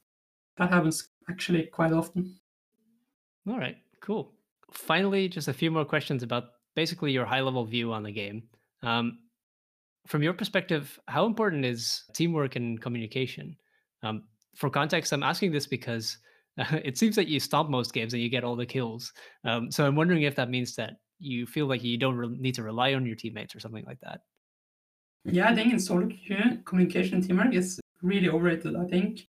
That 0.59 0.71
happens 0.71 1.09
actually 1.31 1.65
quite 1.65 1.93
often. 1.93 2.37
All 3.49 3.59
right, 3.59 3.77
cool. 4.01 4.33
Finally, 4.73 5.29
just 5.29 5.49
a 5.49 5.53
few 5.53 5.71
more 5.71 5.85
questions 5.85 6.23
about 6.23 6.45
basically 6.75 7.13
your 7.13 7.25
high 7.25 7.41
level 7.41 7.65
view 7.65 7.93
on 7.93 8.03
the 8.03 8.13
game. 8.13 8.43
Um, 8.83 9.19
from 10.07 10.23
your 10.23 10.33
perspective, 10.33 10.99
how 11.07 11.27
important 11.27 11.65
is 11.65 12.05
teamwork 12.15 12.57
and 12.57 12.81
communication? 12.81 13.57
Um, 14.03 14.25
for 14.57 14.71
context, 14.71 15.13
I'm 15.13 15.23
asking 15.23 15.53
this 15.53 15.67
because 15.67 16.19
it 16.85 16.99
seems 16.99 17.17
that 17.17 17.29
you 17.29 17.41
stomp 17.41 17.71
most 17.71 17.93
games 17.93 18.13
and 18.13 18.23
you 18.23 18.29
get 18.29 18.45
all 18.45 18.57
the 18.57 18.67
kills. 18.67 19.13
Um, 19.45 19.71
so 19.71 19.87
I'm 19.87 19.97
wondering 19.97 20.23
if 20.23 20.37
that 20.37 20.51
means 20.51 20.75
that 20.77 20.95
you 21.19 21.47
feel 21.47 21.67
like 21.67 21.83
you 21.83 21.99
don't 21.99 22.17
re- 22.17 22.37
need 22.39 22.55
to 22.55 22.63
rely 22.63 22.95
on 22.95 23.07
your 23.07 23.17
teammates 23.17 23.55
or 23.55 23.61
something 23.61 23.85
like 23.87 24.01
that. 24.01 24.21
Yeah, 25.25 25.51
I 25.51 25.55
think 25.55 25.73
in 25.73 25.79
solo 25.79 26.07
queue, 26.07 26.63
communication 26.65 27.21
teamwork 27.21 27.55
is 27.55 27.79
really 28.03 28.29
overrated. 28.29 28.75
I 28.77 28.87
think 28.87 29.27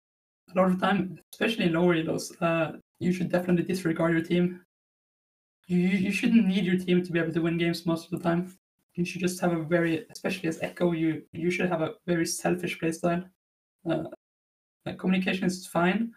a 0.55 0.59
lot 0.59 0.71
of 0.71 0.81
time, 0.81 1.19
especially 1.33 1.67
in 1.67 1.75
lower 1.75 1.95
elos, 1.95 2.31
uh, 2.43 2.73
you 2.99 3.13
should 3.13 3.31
definitely 3.31 3.65
disregard 3.65 4.13
your 4.13 4.23
team. 4.23 4.63
You, 5.69 5.79
you 5.79 6.13
shouldn't 6.13 6.47
need 6.47 6.65
your 6.65 6.79
team 6.79 7.05
to 7.05 7.13
be 7.13 7.19
able 7.19 7.33
to 7.33 7.43
win 7.43 7.59
games 7.59 7.87
most 7.87 8.05
of 8.05 8.11
the 8.11 8.23
time. 8.23 8.57
You 8.95 9.05
should 9.05 9.21
just 9.21 9.41
have 9.41 9.53
a 9.53 9.63
very, 9.63 10.07
especially 10.11 10.49
as 10.49 10.59
Ekko, 10.61 10.99
you 10.99 11.23
you 11.33 11.51
should 11.51 11.69
have 11.69 11.83
a 11.83 11.95
very 12.07 12.25
selfish 12.25 12.79
playstyle. 12.79 13.25
Uh, 13.89 14.05
communication 14.97 15.45
is 15.45 15.67
fine, 15.67 16.13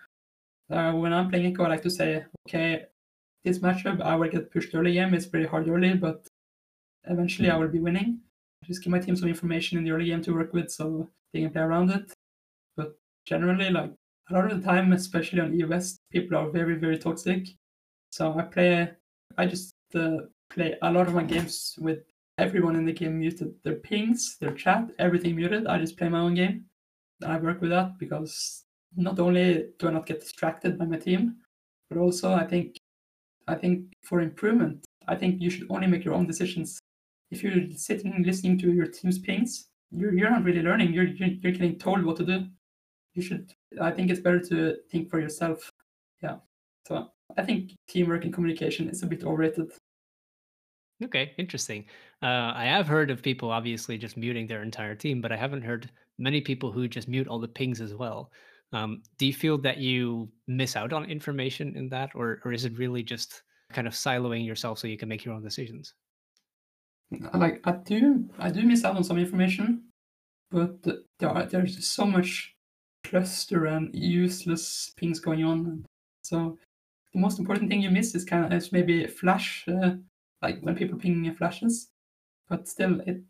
uh, 0.70 0.92
when 0.94 1.14
I'm 1.14 1.30
playing 1.30 1.54
Ekko, 1.54 1.66
I 1.66 1.70
like 1.70 1.82
to 1.84 1.90
say, 1.90 2.26
okay, 2.48 2.86
this 3.44 3.60
matchup, 3.60 4.02
I 4.02 4.16
will 4.16 4.30
get 4.30 4.52
pushed 4.52 4.76
early 4.76 4.94
game. 4.94 5.14
It's 5.14 5.26
pretty 5.26 5.48
hard 5.48 5.68
early, 5.68 5.94
but 5.94 6.28
eventually 7.06 7.50
I 7.50 7.58
will 7.58 7.68
be 7.68 7.80
winning. 7.80 8.20
Just 8.66 8.84
give 8.84 8.92
my 8.92 9.00
team 9.00 9.16
some 9.16 9.30
information 9.30 9.78
in 9.78 9.84
the 9.84 9.92
early 9.92 10.06
game 10.06 10.22
to 10.24 10.34
work 10.34 10.54
with 10.54 10.70
so 10.70 11.10
they 11.34 11.42
can 11.42 11.50
play 11.50 11.62
around 11.62 11.90
it. 11.92 12.12
But 12.76 12.98
generally, 13.26 13.70
like 13.70 13.92
a 14.30 14.34
lot 14.34 14.52
of 14.52 14.62
the 14.62 14.66
time, 14.66 14.94
especially 14.94 15.40
on 15.40 15.54
EOS, 15.56 15.98
people 16.12 16.38
are 16.38 16.50
very, 16.50 16.76
very 16.76 16.98
toxic. 16.98 17.48
So 18.12 18.38
I 18.38 18.44
play, 18.44 18.92
I 19.38 19.46
just 19.46 19.74
uh, 19.96 20.18
play 20.50 20.76
a 20.82 20.92
lot 20.92 21.08
of 21.08 21.14
my 21.14 21.24
games 21.24 21.76
with 21.80 22.00
everyone 22.38 22.76
in 22.76 22.86
the 22.86 22.94
game 22.94 23.20
muted. 23.20 23.54
Their 23.64 23.76
pings, 23.76 24.38
their 24.40 24.54
chat, 24.54 24.92
everything 25.00 25.36
muted. 25.36 25.68
I 25.68 25.80
just 25.80 25.98
play 25.98 26.10
my 26.10 26.20
own 26.20 26.36
game. 26.36 26.66
I 27.26 27.38
work 27.38 27.62
with 27.62 27.72
that 27.72 27.98
because 27.98 28.66
not 28.96 29.20
only 29.20 29.68
do 29.78 29.88
I 29.88 29.92
not 29.92 30.06
get 30.06 30.20
distracted 30.20 30.78
by 30.78 30.86
my 30.86 30.98
team, 30.98 31.38
but 31.90 31.98
also 31.98 32.34
I 32.34 32.46
think 32.46 32.78
I 33.48 33.56
think 33.56 33.86
for 34.04 34.22
improvement, 34.22 34.86
I 35.08 35.16
think 35.16 35.42
you 35.42 35.50
should 35.50 35.68
only 35.70 35.88
make 35.88 36.06
your 36.06 36.14
own 36.14 36.28
decisions. 36.28 36.80
If 37.32 37.44
you're 37.44 37.72
sitting 37.76 38.24
listening 38.24 38.58
to 38.60 38.72
your 38.72 38.88
team's 38.88 39.20
pings, 39.20 39.68
you're 39.92 40.14
you're 40.14 40.30
not 40.30 40.44
really 40.44 40.62
learning. 40.62 40.94
You're 40.94 41.08
you're, 41.08 41.30
you're 41.30 41.52
getting 41.52 41.78
told 41.78 42.04
what 42.04 42.18
to 42.18 42.26
do. 42.26 42.46
You 43.16 43.22
should. 43.22 43.52
I 43.82 43.92
think 43.92 44.10
it's 44.12 44.20
better 44.20 44.40
to 44.40 44.78
think 44.92 45.10
for 45.10 45.20
yourself. 45.20 45.70
Yeah. 46.22 46.38
So 46.88 47.12
I 47.38 47.44
think 47.44 47.72
teamwork 47.88 48.24
and 48.26 48.34
communication 48.34 48.90
is 48.90 49.04
a 49.04 49.08
bit 49.08 49.24
overrated. 49.24 49.72
Okay, 51.04 51.34
interesting. 51.38 51.86
Uh, 52.22 52.52
I 52.54 52.66
have 52.66 52.88
heard 52.88 53.10
of 53.10 53.22
people 53.24 53.52
obviously 53.52 53.98
just 53.98 54.18
muting 54.18 54.48
their 54.48 54.62
entire 54.62 54.96
team, 54.96 55.22
but 55.22 55.32
I 55.32 55.38
haven't 55.38 55.62
heard 55.62 55.90
many 56.18 56.42
people 56.42 56.72
who 56.72 56.88
just 56.88 57.08
mute 57.08 57.28
all 57.28 57.40
the 57.40 57.48
pings 57.48 57.80
as 57.80 57.96
well. 57.96 58.32
Um, 58.72 59.02
do 59.18 59.26
you 59.26 59.34
feel 59.34 59.58
that 59.60 59.78
you 59.78 60.30
miss 60.48 60.76
out 60.76 60.94
on 60.94 61.06
information 61.06 61.76
in 61.76 61.90
that, 61.90 62.12
or 62.14 62.40
or 62.46 62.54
is 62.54 62.66
it 62.66 62.78
really 62.78 63.04
just 63.04 63.42
kind 63.72 63.88
of 63.88 63.94
siloing 63.94 64.46
yourself 64.46 64.80
so 64.80 64.88
you 64.88 64.98
can 64.98 65.10
make 65.10 65.26
your 65.26 65.34
own 65.34 65.44
decisions? 65.44 65.94
Like 67.34 67.62
I 67.66 67.72
do, 67.72 68.30
I 68.38 68.52
do 68.52 68.62
miss 68.64 68.86
out 68.86 68.96
on 68.96 69.04
some 69.04 69.18
information, 69.18 69.86
but 70.52 70.84
there 70.84 71.30
are, 71.30 71.46
there's 71.46 71.86
so 71.88 72.06
much 72.06 72.56
cluster 73.04 73.66
and 73.66 73.94
useless 73.96 74.94
things 75.00 75.20
going 75.20 75.44
on. 75.44 75.86
So 76.24 76.58
the 77.14 77.20
most 77.20 77.40
important 77.40 77.70
thing 77.70 77.82
you 77.82 77.90
miss 77.90 78.14
is 78.14 78.26
kind 78.26 78.46
of 78.46 78.54
is 78.54 78.72
maybe 78.72 79.08
flash, 79.08 79.66
uh, 79.68 79.96
like 80.42 80.60
when 80.62 80.76
people 80.76 81.00
ping 81.00 81.34
flashes. 81.36 81.90
But 82.48 82.68
still, 82.68 83.02
it. 83.02 83.22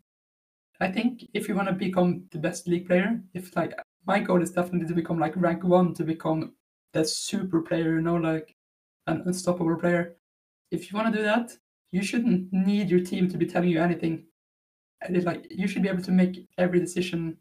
I 0.80 0.90
think 0.90 1.24
if 1.34 1.48
you 1.48 1.54
want 1.54 1.68
to 1.68 1.74
become 1.74 2.24
the 2.30 2.38
best 2.38 2.66
league 2.66 2.86
player, 2.86 3.20
if 3.34 3.54
like 3.54 3.74
my 4.06 4.20
goal 4.20 4.42
is 4.42 4.50
definitely 4.50 4.88
to 4.88 4.94
become 4.94 5.18
like 5.18 5.36
rank 5.36 5.64
one, 5.64 5.94
to 5.94 6.04
become 6.04 6.54
the 6.92 7.04
super 7.04 7.60
player, 7.60 7.94
you 7.94 8.00
know, 8.00 8.16
like 8.16 8.54
an 9.06 9.22
unstoppable 9.26 9.76
player. 9.76 10.16
If 10.70 10.90
you 10.90 10.98
want 10.98 11.12
to 11.12 11.18
do 11.18 11.24
that, 11.24 11.56
you 11.92 12.02
shouldn't 12.02 12.52
need 12.52 12.90
your 12.90 13.00
team 13.00 13.28
to 13.28 13.38
be 13.38 13.46
telling 13.46 13.68
you 13.68 13.80
anything. 13.80 14.24
And 15.02 15.16
it's 15.16 15.26
like 15.26 15.46
you 15.50 15.66
should 15.66 15.82
be 15.82 15.88
able 15.88 16.02
to 16.02 16.12
make 16.12 16.46
every 16.58 16.78
decision 16.78 17.36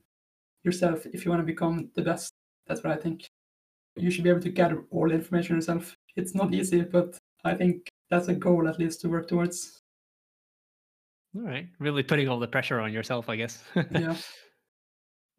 yourself 0.64 1.06
if 1.14 1.26
you 1.26 1.32
want 1.32 1.42
to 1.42 1.46
become 1.46 1.90
the 1.96 2.02
best. 2.02 2.34
That's 2.68 2.84
what 2.84 2.94
I 2.94 2.98
think. 2.98 3.30
You 3.96 4.12
should 4.12 4.24
be 4.24 4.30
able 4.30 4.42
to 4.42 4.50
gather 4.50 4.84
all 4.92 5.10
the 5.10 5.16
information 5.16 5.56
yourself. 5.56 5.96
It's 6.16 6.34
not 6.34 6.54
easy, 6.54 6.82
but 6.82 7.18
I 7.44 7.54
think 7.54 7.90
that's 8.10 8.28
a 8.28 8.34
goal 8.34 8.68
at 8.68 8.80
least 8.80 9.02
to 9.02 9.10
work 9.10 9.28
towards. 9.28 9.82
All 11.36 11.42
right. 11.42 11.68
Really 11.80 12.04
putting 12.04 12.28
all 12.28 12.40
the 12.40 12.48
pressure 12.48 12.80
on 12.80 12.94
yourself, 12.94 13.30
I 13.30 13.36
guess. 13.36 13.64
yeah. 13.92 14.16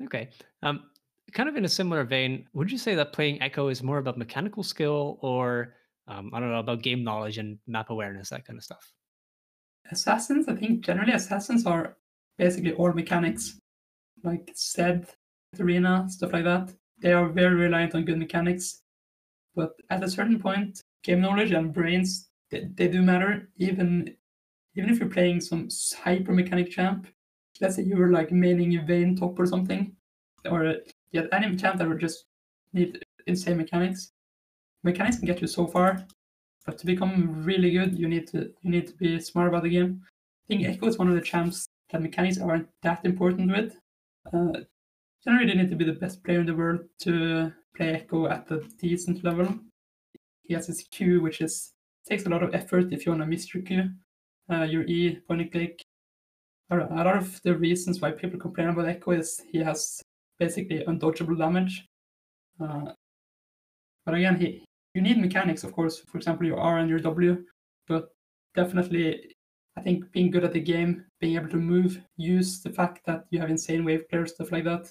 Okay. 0.04 0.30
Um, 0.62 0.84
kind 1.32 1.48
of 1.48 1.56
in 1.56 1.64
a 1.64 1.68
similar 1.68 2.04
vein, 2.04 2.46
would 2.52 2.70
you 2.70 2.78
say 2.78 2.94
that 2.94 3.12
playing 3.12 3.38
Ekko 3.40 3.70
is 3.70 3.82
more 3.82 3.98
about 3.98 4.18
mechanical 4.18 4.62
skill 4.62 5.18
or 5.20 5.74
um, 6.08 6.30
I 6.34 6.40
don't 6.40 6.50
know 6.50 6.58
about 6.58 6.82
game 6.82 7.04
knowledge 7.04 7.38
and 7.38 7.58
map 7.66 7.90
awareness, 7.90 8.30
that 8.30 8.44
kind 8.44 8.58
of 8.58 8.64
stuff? 8.64 8.92
Assassins, 9.90 10.48
I 10.48 10.56
think 10.56 10.84
generally 10.84 11.12
assassins 11.12 11.66
are 11.66 11.96
basically 12.38 12.72
all 12.72 12.92
mechanics, 12.92 13.58
like 14.22 14.50
Zed, 14.56 15.06
Arena, 15.58 16.06
stuff 16.08 16.32
like 16.32 16.44
that. 16.44 16.72
They 17.00 17.12
are 17.12 17.28
very 17.28 17.54
reliant 17.54 17.94
on 17.94 18.04
good 18.04 18.18
mechanics, 18.18 18.82
but 19.54 19.72
at 19.90 20.04
a 20.04 20.10
certain 20.10 20.38
point, 20.38 20.82
game 21.02 21.20
knowledge 21.20 21.52
and 21.52 21.72
brains 21.72 22.30
they, 22.50 22.68
they 22.74 22.88
do 22.88 23.02
matter. 23.02 23.48
Even 23.56 24.14
even 24.76 24.90
if 24.90 24.98
you're 24.98 25.08
playing 25.08 25.40
some 25.40 25.68
hyper 26.02 26.32
mechanic 26.32 26.70
champ, 26.70 27.06
let's 27.60 27.76
say 27.76 27.82
you 27.82 27.96
were 27.96 28.12
like 28.12 28.30
maining 28.30 28.86
Vayne 28.86 29.16
top 29.16 29.38
or 29.38 29.46
something, 29.46 29.94
or 30.48 30.76
yet 31.12 31.28
any 31.32 31.56
champ 31.56 31.78
that 31.78 31.88
would 31.88 32.00
just 32.00 32.26
need 32.72 33.04
insane 33.26 33.56
mechanics. 33.56 34.12
Mechanics 34.82 35.18
can 35.18 35.26
get 35.26 35.40
you 35.40 35.46
so 35.46 35.66
far, 35.66 36.06
but 36.64 36.78
to 36.78 36.86
become 36.86 37.44
really 37.44 37.70
good, 37.70 37.98
you 37.98 38.08
need 38.08 38.26
to 38.28 38.50
you 38.62 38.70
need 38.70 38.86
to 38.86 38.94
be 38.94 39.20
smart 39.20 39.48
about 39.48 39.62
the 39.62 39.70
game. 39.70 40.00
I 40.02 40.46
think 40.48 40.66
Ekko 40.66 40.88
is 40.88 40.98
one 40.98 41.08
of 41.08 41.14
the 41.14 41.20
champs 41.20 41.66
that 41.90 42.02
mechanics 42.02 42.38
aren't 42.38 42.68
that 42.82 43.04
important 43.04 43.50
with. 43.50 43.76
Uh, 44.32 44.60
generally, 45.24 45.46
they 45.46 45.58
need 45.58 45.70
to 45.70 45.76
be 45.76 45.84
the 45.84 45.92
best 45.92 46.22
player 46.24 46.40
in 46.40 46.46
the 46.46 46.54
world 46.54 46.80
to 47.00 47.52
play 47.76 48.00
Ekko 48.00 48.30
at 48.30 48.50
a 48.50 48.60
decent 48.78 49.22
level. 49.24 49.58
He 50.44 50.54
has 50.54 50.66
his 50.66 50.84
Q, 50.90 51.20
which 51.20 51.40
is 51.40 51.72
takes 52.08 52.26
a 52.26 52.28
lot 52.28 52.42
of 52.42 52.54
effort 52.54 52.92
if 52.92 53.04
you 53.04 53.12
want 53.12 53.22
to 53.22 53.26
miss 53.26 53.52
your 53.54 53.62
Q. 53.62 53.90
Uh, 54.50 54.64
your 54.64 54.82
E, 54.84 55.16
point 55.28 55.42
and 55.42 55.52
click. 55.52 55.84
A 56.70 56.76
lot 56.76 57.06
of 57.06 57.40
the 57.42 57.56
reasons 57.56 58.00
why 58.00 58.10
people 58.10 58.38
complain 58.38 58.68
about 58.68 58.86
Ekko 58.86 59.18
is 59.18 59.40
he 59.52 59.58
has 59.58 60.02
basically 60.40 60.82
undodgeable 60.88 61.38
damage. 61.38 61.86
Uh, 62.60 62.92
but 64.04 64.14
again, 64.14 64.40
he, 64.40 64.64
you 64.94 65.02
need 65.02 65.18
mechanics, 65.18 65.62
of 65.62 65.72
course. 65.72 66.00
For 66.00 66.18
example, 66.18 66.46
your 66.46 66.58
R 66.58 66.78
and 66.78 66.90
your 66.90 66.98
W, 66.98 67.44
but 67.86 68.08
definitely, 68.56 69.36
I 69.76 69.82
think 69.82 70.10
being 70.10 70.32
good 70.32 70.42
at 70.42 70.52
the 70.52 70.60
game, 70.60 71.04
being 71.20 71.36
able 71.36 71.50
to 71.50 71.56
move, 71.56 72.00
use 72.16 72.60
the 72.60 72.70
fact 72.70 73.06
that 73.06 73.26
you 73.30 73.38
have 73.38 73.50
insane 73.50 73.84
wave 73.84 74.08
players, 74.08 74.34
stuff 74.34 74.50
like 74.50 74.64
that. 74.64 74.90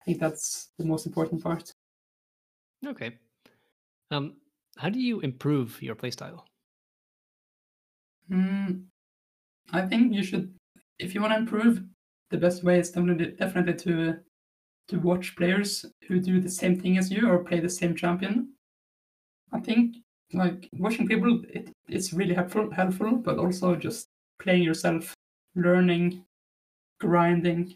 I 0.00 0.04
think 0.04 0.20
that's 0.20 0.70
the 0.78 0.84
most 0.84 1.06
important 1.06 1.42
part. 1.42 1.72
Okay. 2.86 3.18
Um, 4.10 4.36
how 4.76 4.90
do 4.90 5.00
you 5.00 5.20
improve 5.20 5.80
your 5.82 5.96
playstyle? 5.96 6.42
Mm, 8.30 8.84
I 9.72 9.82
think 9.82 10.12
you 10.12 10.22
should, 10.22 10.54
if 10.98 11.14
you 11.14 11.20
want 11.20 11.32
to 11.32 11.38
improve, 11.38 11.82
the 12.30 12.38
best 12.38 12.64
way 12.64 12.78
is 12.78 12.90
definitely 12.90 13.32
definitely 13.32 13.74
to 13.74 14.16
to 14.88 14.98
watch 14.98 15.36
players 15.36 15.84
who 16.06 16.20
do 16.20 16.40
the 16.40 16.50
same 16.50 16.78
thing 16.78 16.98
as 16.98 17.10
you 17.10 17.28
or 17.28 17.44
play 17.44 17.60
the 17.60 17.68
same 17.68 17.94
champion. 17.94 18.48
I 19.52 19.60
think 19.60 19.96
like 20.32 20.68
watching 20.78 21.06
people, 21.06 21.42
it, 21.48 21.70
it's 21.88 22.12
really 22.12 22.34
helpful, 22.34 22.70
helpful, 22.70 23.16
but 23.16 23.38
also 23.38 23.76
just 23.76 24.08
playing 24.40 24.62
yourself, 24.62 25.14
learning, 25.54 26.24
grinding. 27.00 27.74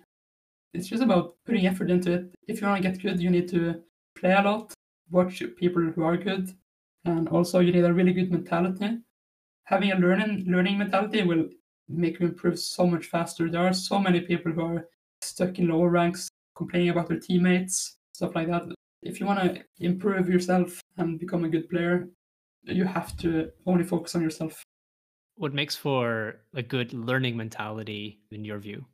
It's 0.72 0.88
just 0.88 1.02
about 1.02 1.36
putting 1.44 1.66
effort 1.66 1.90
into 1.90 2.12
it. 2.12 2.34
If 2.48 2.60
you 2.60 2.66
want 2.66 2.82
to 2.82 2.88
get 2.88 3.02
good, 3.02 3.20
you 3.20 3.30
need 3.30 3.48
to 3.48 3.82
play 4.18 4.32
a 4.32 4.42
lot, 4.42 4.72
watch 5.10 5.42
people 5.56 5.82
who 5.82 6.02
are 6.02 6.16
good, 6.16 6.50
and 7.04 7.28
also 7.28 7.60
you 7.60 7.72
need 7.72 7.84
a 7.84 7.92
really 7.92 8.12
good 8.12 8.30
mentality. 8.30 8.98
Having 9.64 9.92
a 9.92 9.98
learning 9.98 10.44
learning 10.46 10.78
mentality 10.78 11.22
will 11.22 11.48
make 11.88 12.20
you 12.20 12.26
improve 12.26 12.58
so 12.58 12.86
much 12.86 13.06
faster. 13.06 13.50
There 13.50 13.66
are 13.66 13.72
so 13.72 13.98
many 13.98 14.20
people 14.20 14.52
who 14.52 14.62
are 14.62 14.88
stuck 15.22 15.58
in 15.58 15.68
lower 15.68 15.88
ranks, 15.88 16.28
complaining 16.56 16.88
about 16.88 17.08
their 17.08 17.20
teammates, 17.20 17.98
stuff 18.12 18.34
like 18.34 18.48
that. 18.48 18.62
If 19.02 19.20
you 19.20 19.26
want 19.26 19.40
to 19.40 19.62
improve 19.78 20.28
yourself 20.28 20.80
and 20.96 21.20
become 21.20 21.44
a 21.44 21.48
good 21.48 21.68
player, 21.68 22.08
you 22.64 22.84
have 22.84 23.16
to 23.18 23.50
only 23.66 23.84
focus 23.84 24.14
on 24.14 24.22
yourself. 24.22 24.62
What 25.36 25.54
makes 25.54 25.76
for 25.76 26.40
a 26.54 26.62
good 26.62 26.92
learning 26.94 27.36
mentality 27.36 28.20
in 28.30 28.44
your 28.44 28.58
view? 28.58 28.86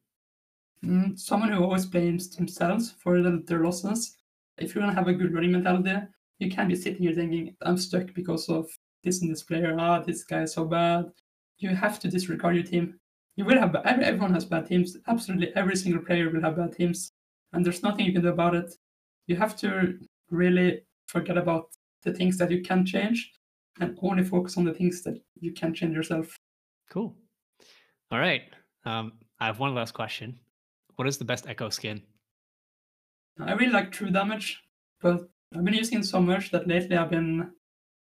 Mm, 0.84 1.18
someone 1.18 1.52
who 1.52 1.62
always 1.62 1.86
blames 1.86 2.28
themselves 2.34 2.90
for 2.98 3.22
their 3.22 3.64
losses. 3.64 4.16
If 4.58 4.74
you 4.74 4.80
want 4.80 4.92
to 4.92 4.96
have 4.96 5.08
a 5.08 5.14
good 5.14 5.32
learning 5.32 5.52
mentality, 5.52 5.94
you 6.40 6.50
can't 6.50 6.68
be 6.68 6.74
sitting 6.74 7.02
here 7.02 7.14
thinking, 7.14 7.54
I'm 7.62 7.78
stuck 7.78 8.12
because 8.14 8.48
of 8.48 8.68
this 9.04 9.22
and 9.22 9.30
this 9.30 9.44
player. 9.44 9.76
Ah, 9.78 10.00
this 10.00 10.24
guy 10.24 10.42
is 10.42 10.52
so 10.52 10.64
bad. 10.64 11.06
You 11.58 11.70
have 11.70 12.00
to 12.00 12.08
disregard 12.08 12.56
your 12.56 12.64
team. 12.64 12.98
You 13.36 13.44
will 13.44 13.58
have 13.58 13.74
everyone 13.84 14.34
has 14.34 14.44
bad 14.44 14.66
teams. 14.66 14.96
Absolutely 15.06 15.54
every 15.54 15.76
single 15.76 16.04
player 16.04 16.28
will 16.28 16.42
have 16.42 16.56
bad 16.56 16.72
teams, 16.72 17.12
and 17.52 17.64
there's 17.64 17.82
nothing 17.82 18.06
you 18.06 18.12
can 18.12 18.22
do 18.22 18.28
about 18.28 18.54
it. 18.54 18.74
You 19.26 19.36
have 19.36 19.56
to 19.58 19.98
really 20.30 20.82
forget 21.08 21.36
about 21.36 21.66
the 22.02 22.12
things 22.12 22.38
that 22.38 22.50
you 22.50 22.62
can 22.62 22.84
change 22.84 23.32
and 23.80 23.98
only 24.02 24.24
focus 24.24 24.56
on 24.56 24.64
the 24.64 24.74
things 24.74 25.02
that 25.02 25.18
you 25.40 25.52
can 25.52 25.74
change 25.74 25.94
yourself. 25.94 26.36
Cool. 26.90 27.14
All 28.10 28.18
right. 28.18 28.42
Um, 28.84 29.12
I 29.40 29.46
have 29.46 29.58
one 29.58 29.74
last 29.74 29.92
question. 29.94 30.38
What 30.96 31.08
is 31.08 31.18
the 31.18 31.24
best 31.24 31.46
Ekko 31.46 31.72
skin? 31.72 32.02
I 33.40 33.52
really 33.52 33.72
like 33.72 33.90
True 33.90 34.10
Damage, 34.10 34.62
but 35.00 35.28
I've 35.54 35.64
been 35.64 35.74
using 35.74 36.00
it 36.00 36.04
so 36.04 36.20
much 36.20 36.50
that 36.50 36.68
lately 36.68 36.96
I've 36.96 37.10
been 37.10 37.50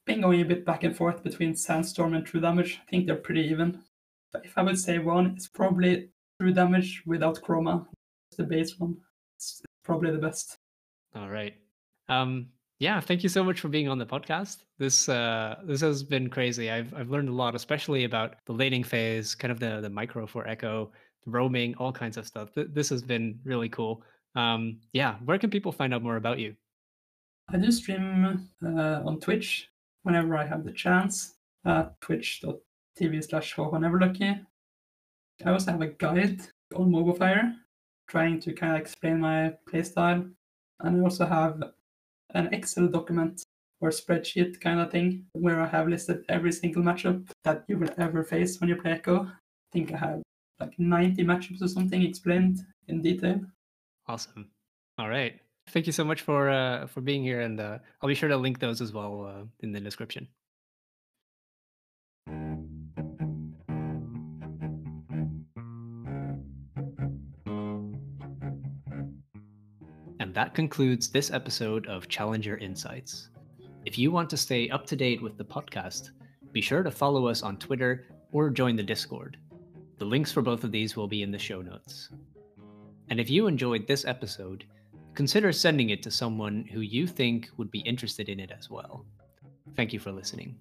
been 0.06 0.22
going 0.22 0.40
a 0.40 0.44
bit 0.44 0.64
back 0.64 0.82
and 0.82 0.96
forth 0.96 1.22
between 1.22 1.54
Sandstorm 1.54 2.14
and 2.14 2.26
True 2.26 2.40
Damage. 2.40 2.80
I 2.82 2.90
think 2.90 3.06
they're 3.06 3.16
pretty 3.16 3.42
even. 3.42 3.82
But 4.32 4.44
if 4.44 4.56
I 4.56 4.62
would 4.62 4.78
say 4.78 4.98
one, 4.98 5.26
it's 5.36 5.46
probably 5.46 6.08
True 6.40 6.52
Damage 6.52 7.02
without 7.06 7.40
Chroma. 7.42 7.86
It's 8.30 8.38
the 8.38 8.44
base 8.44 8.78
one. 8.78 8.96
It's 9.40 9.62
probably 9.84 10.10
the 10.10 10.18
best. 10.18 10.58
All 11.16 11.30
right. 11.30 11.54
Um, 12.10 12.48
yeah, 12.78 13.00
thank 13.00 13.22
you 13.22 13.30
so 13.30 13.42
much 13.42 13.58
for 13.58 13.68
being 13.68 13.88
on 13.88 13.96
the 13.96 14.04
podcast. 14.04 14.64
This 14.78 15.08
uh, 15.08 15.56
this 15.64 15.80
has 15.80 16.02
been 16.02 16.28
crazy. 16.28 16.70
I've 16.70 16.92
I've 16.92 17.08
learned 17.08 17.30
a 17.30 17.32
lot, 17.32 17.54
especially 17.54 18.04
about 18.04 18.34
the 18.44 18.52
laning 18.52 18.84
phase, 18.84 19.34
kind 19.34 19.50
of 19.50 19.58
the 19.58 19.80
the 19.80 19.88
micro 19.88 20.26
for 20.26 20.44
Ekko, 20.44 20.90
roaming, 21.24 21.74
all 21.76 21.90
kinds 21.90 22.18
of 22.18 22.26
stuff. 22.26 22.50
This 22.54 22.90
has 22.90 23.02
been 23.02 23.38
really 23.44 23.70
cool. 23.70 24.02
Um, 24.36 24.80
yeah, 24.92 25.14
where 25.24 25.38
can 25.38 25.48
people 25.48 25.72
find 25.72 25.94
out 25.94 26.02
more 26.02 26.16
about 26.16 26.38
you? 26.38 26.54
I 27.48 27.56
do 27.56 27.72
stream 27.72 28.50
uh, 28.62 29.00
on 29.06 29.20
Twitch 29.20 29.68
whenever 30.02 30.36
I 30.36 30.46
have 30.46 30.64
the 30.64 30.72
chance 30.72 31.34
at 31.64 31.98
twitch.tv 32.02 33.24
slash 33.26 33.56
lucky. 33.56 34.36
I 35.46 35.50
also 35.50 35.70
have 35.72 35.80
a 35.80 35.88
guide 35.88 36.40
on 36.76 36.92
Mobafire 36.92 37.54
trying 38.10 38.40
to 38.40 38.52
kind 38.52 38.74
of 38.74 38.80
explain 38.80 39.20
my 39.20 39.54
playstyle. 39.70 40.28
And 40.80 41.00
I 41.00 41.04
also 41.04 41.26
have 41.26 41.62
an 42.34 42.52
Excel 42.52 42.88
document 42.88 43.42
or 43.80 43.90
spreadsheet 43.90 44.60
kind 44.60 44.80
of 44.80 44.90
thing 44.90 45.26
where 45.32 45.60
I 45.60 45.66
have 45.68 45.88
listed 45.88 46.24
every 46.28 46.52
single 46.52 46.82
matchup 46.82 47.30
that 47.44 47.64
you 47.68 47.78
will 47.78 47.94
ever 47.98 48.24
face 48.24 48.60
when 48.60 48.68
you 48.68 48.76
play 48.76 48.98
Ekko. 48.98 49.26
I 49.26 49.32
think 49.72 49.92
I 49.92 49.96
have 49.96 50.22
like 50.58 50.78
90 50.78 51.24
matchups 51.24 51.62
or 51.62 51.68
something 51.68 52.02
explained 52.02 52.58
in 52.88 53.00
detail. 53.00 53.40
Awesome. 54.08 54.50
All 54.98 55.08
right. 55.08 55.40
Thank 55.68 55.86
you 55.86 55.92
so 55.92 56.04
much 56.04 56.22
for 56.22 56.50
uh, 56.50 56.86
for 56.88 57.00
being 57.00 57.22
here, 57.22 57.42
and 57.42 57.60
uh, 57.60 57.78
I'll 58.02 58.08
be 58.08 58.14
sure 58.14 58.28
to 58.28 58.36
link 58.36 58.58
those 58.58 58.80
as 58.80 58.92
well 58.92 59.24
uh, 59.24 59.44
in 59.60 59.70
the 59.70 59.78
description. 59.78 60.26
That 70.40 70.54
concludes 70.54 71.10
this 71.10 71.30
episode 71.30 71.86
of 71.86 72.08
Challenger 72.08 72.56
Insights. 72.56 73.28
If 73.84 73.98
you 73.98 74.10
want 74.10 74.30
to 74.30 74.38
stay 74.38 74.70
up 74.70 74.86
to 74.86 74.96
date 74.96 75.20
with 75.20 75.36
the 75.36 75.44
podcast, 75.44 76.12
be 76.50 76.62
sure 76.62 76.82
to 76.82 76.90
follow 76.90 77.26
us 77.26 77.42
on 77.42 77.58
Twitter 77.58 78.06
or 78.32 78.48
join 78.48 78.74
the 78.74 78.82
Discord. 78.82 79.36
The 79.98 80.06
links 80.06 80.32
for 80.32 80.40
both 80.40 80.64
of 80.64 80.72
these 80.72 80.96
will 80.96 81.08
be 81.08 81.22
in 81.22 81.30
the 81.30 81.38
show 81.38 81.60
notes. 81.60 82.08
And 83.10 83.20
if 83.20 83.28
you 83.28 83.48
enjoyed 83.48 83.86
this 83.86 84.06
episode, 84.06 84.64
consider 85.12 85.52
sending 85.52 85.90
it 85.90 86.02
to 86.04 86.10
someone 86.10 86.64
who 86.72 86.80
you 86.80 87.06
think 87.06 87.50
would 87.58 87.70
be 87.70 87.80
interested 87.80 88.30
in 88.30 88.40
it 88.40 88.50
as 88.50 88.70
well. 88.70 89.04
Thank 89.76 89.92
you 89.92 89.98
for 89.98 90.10
listening. 90.10 90.56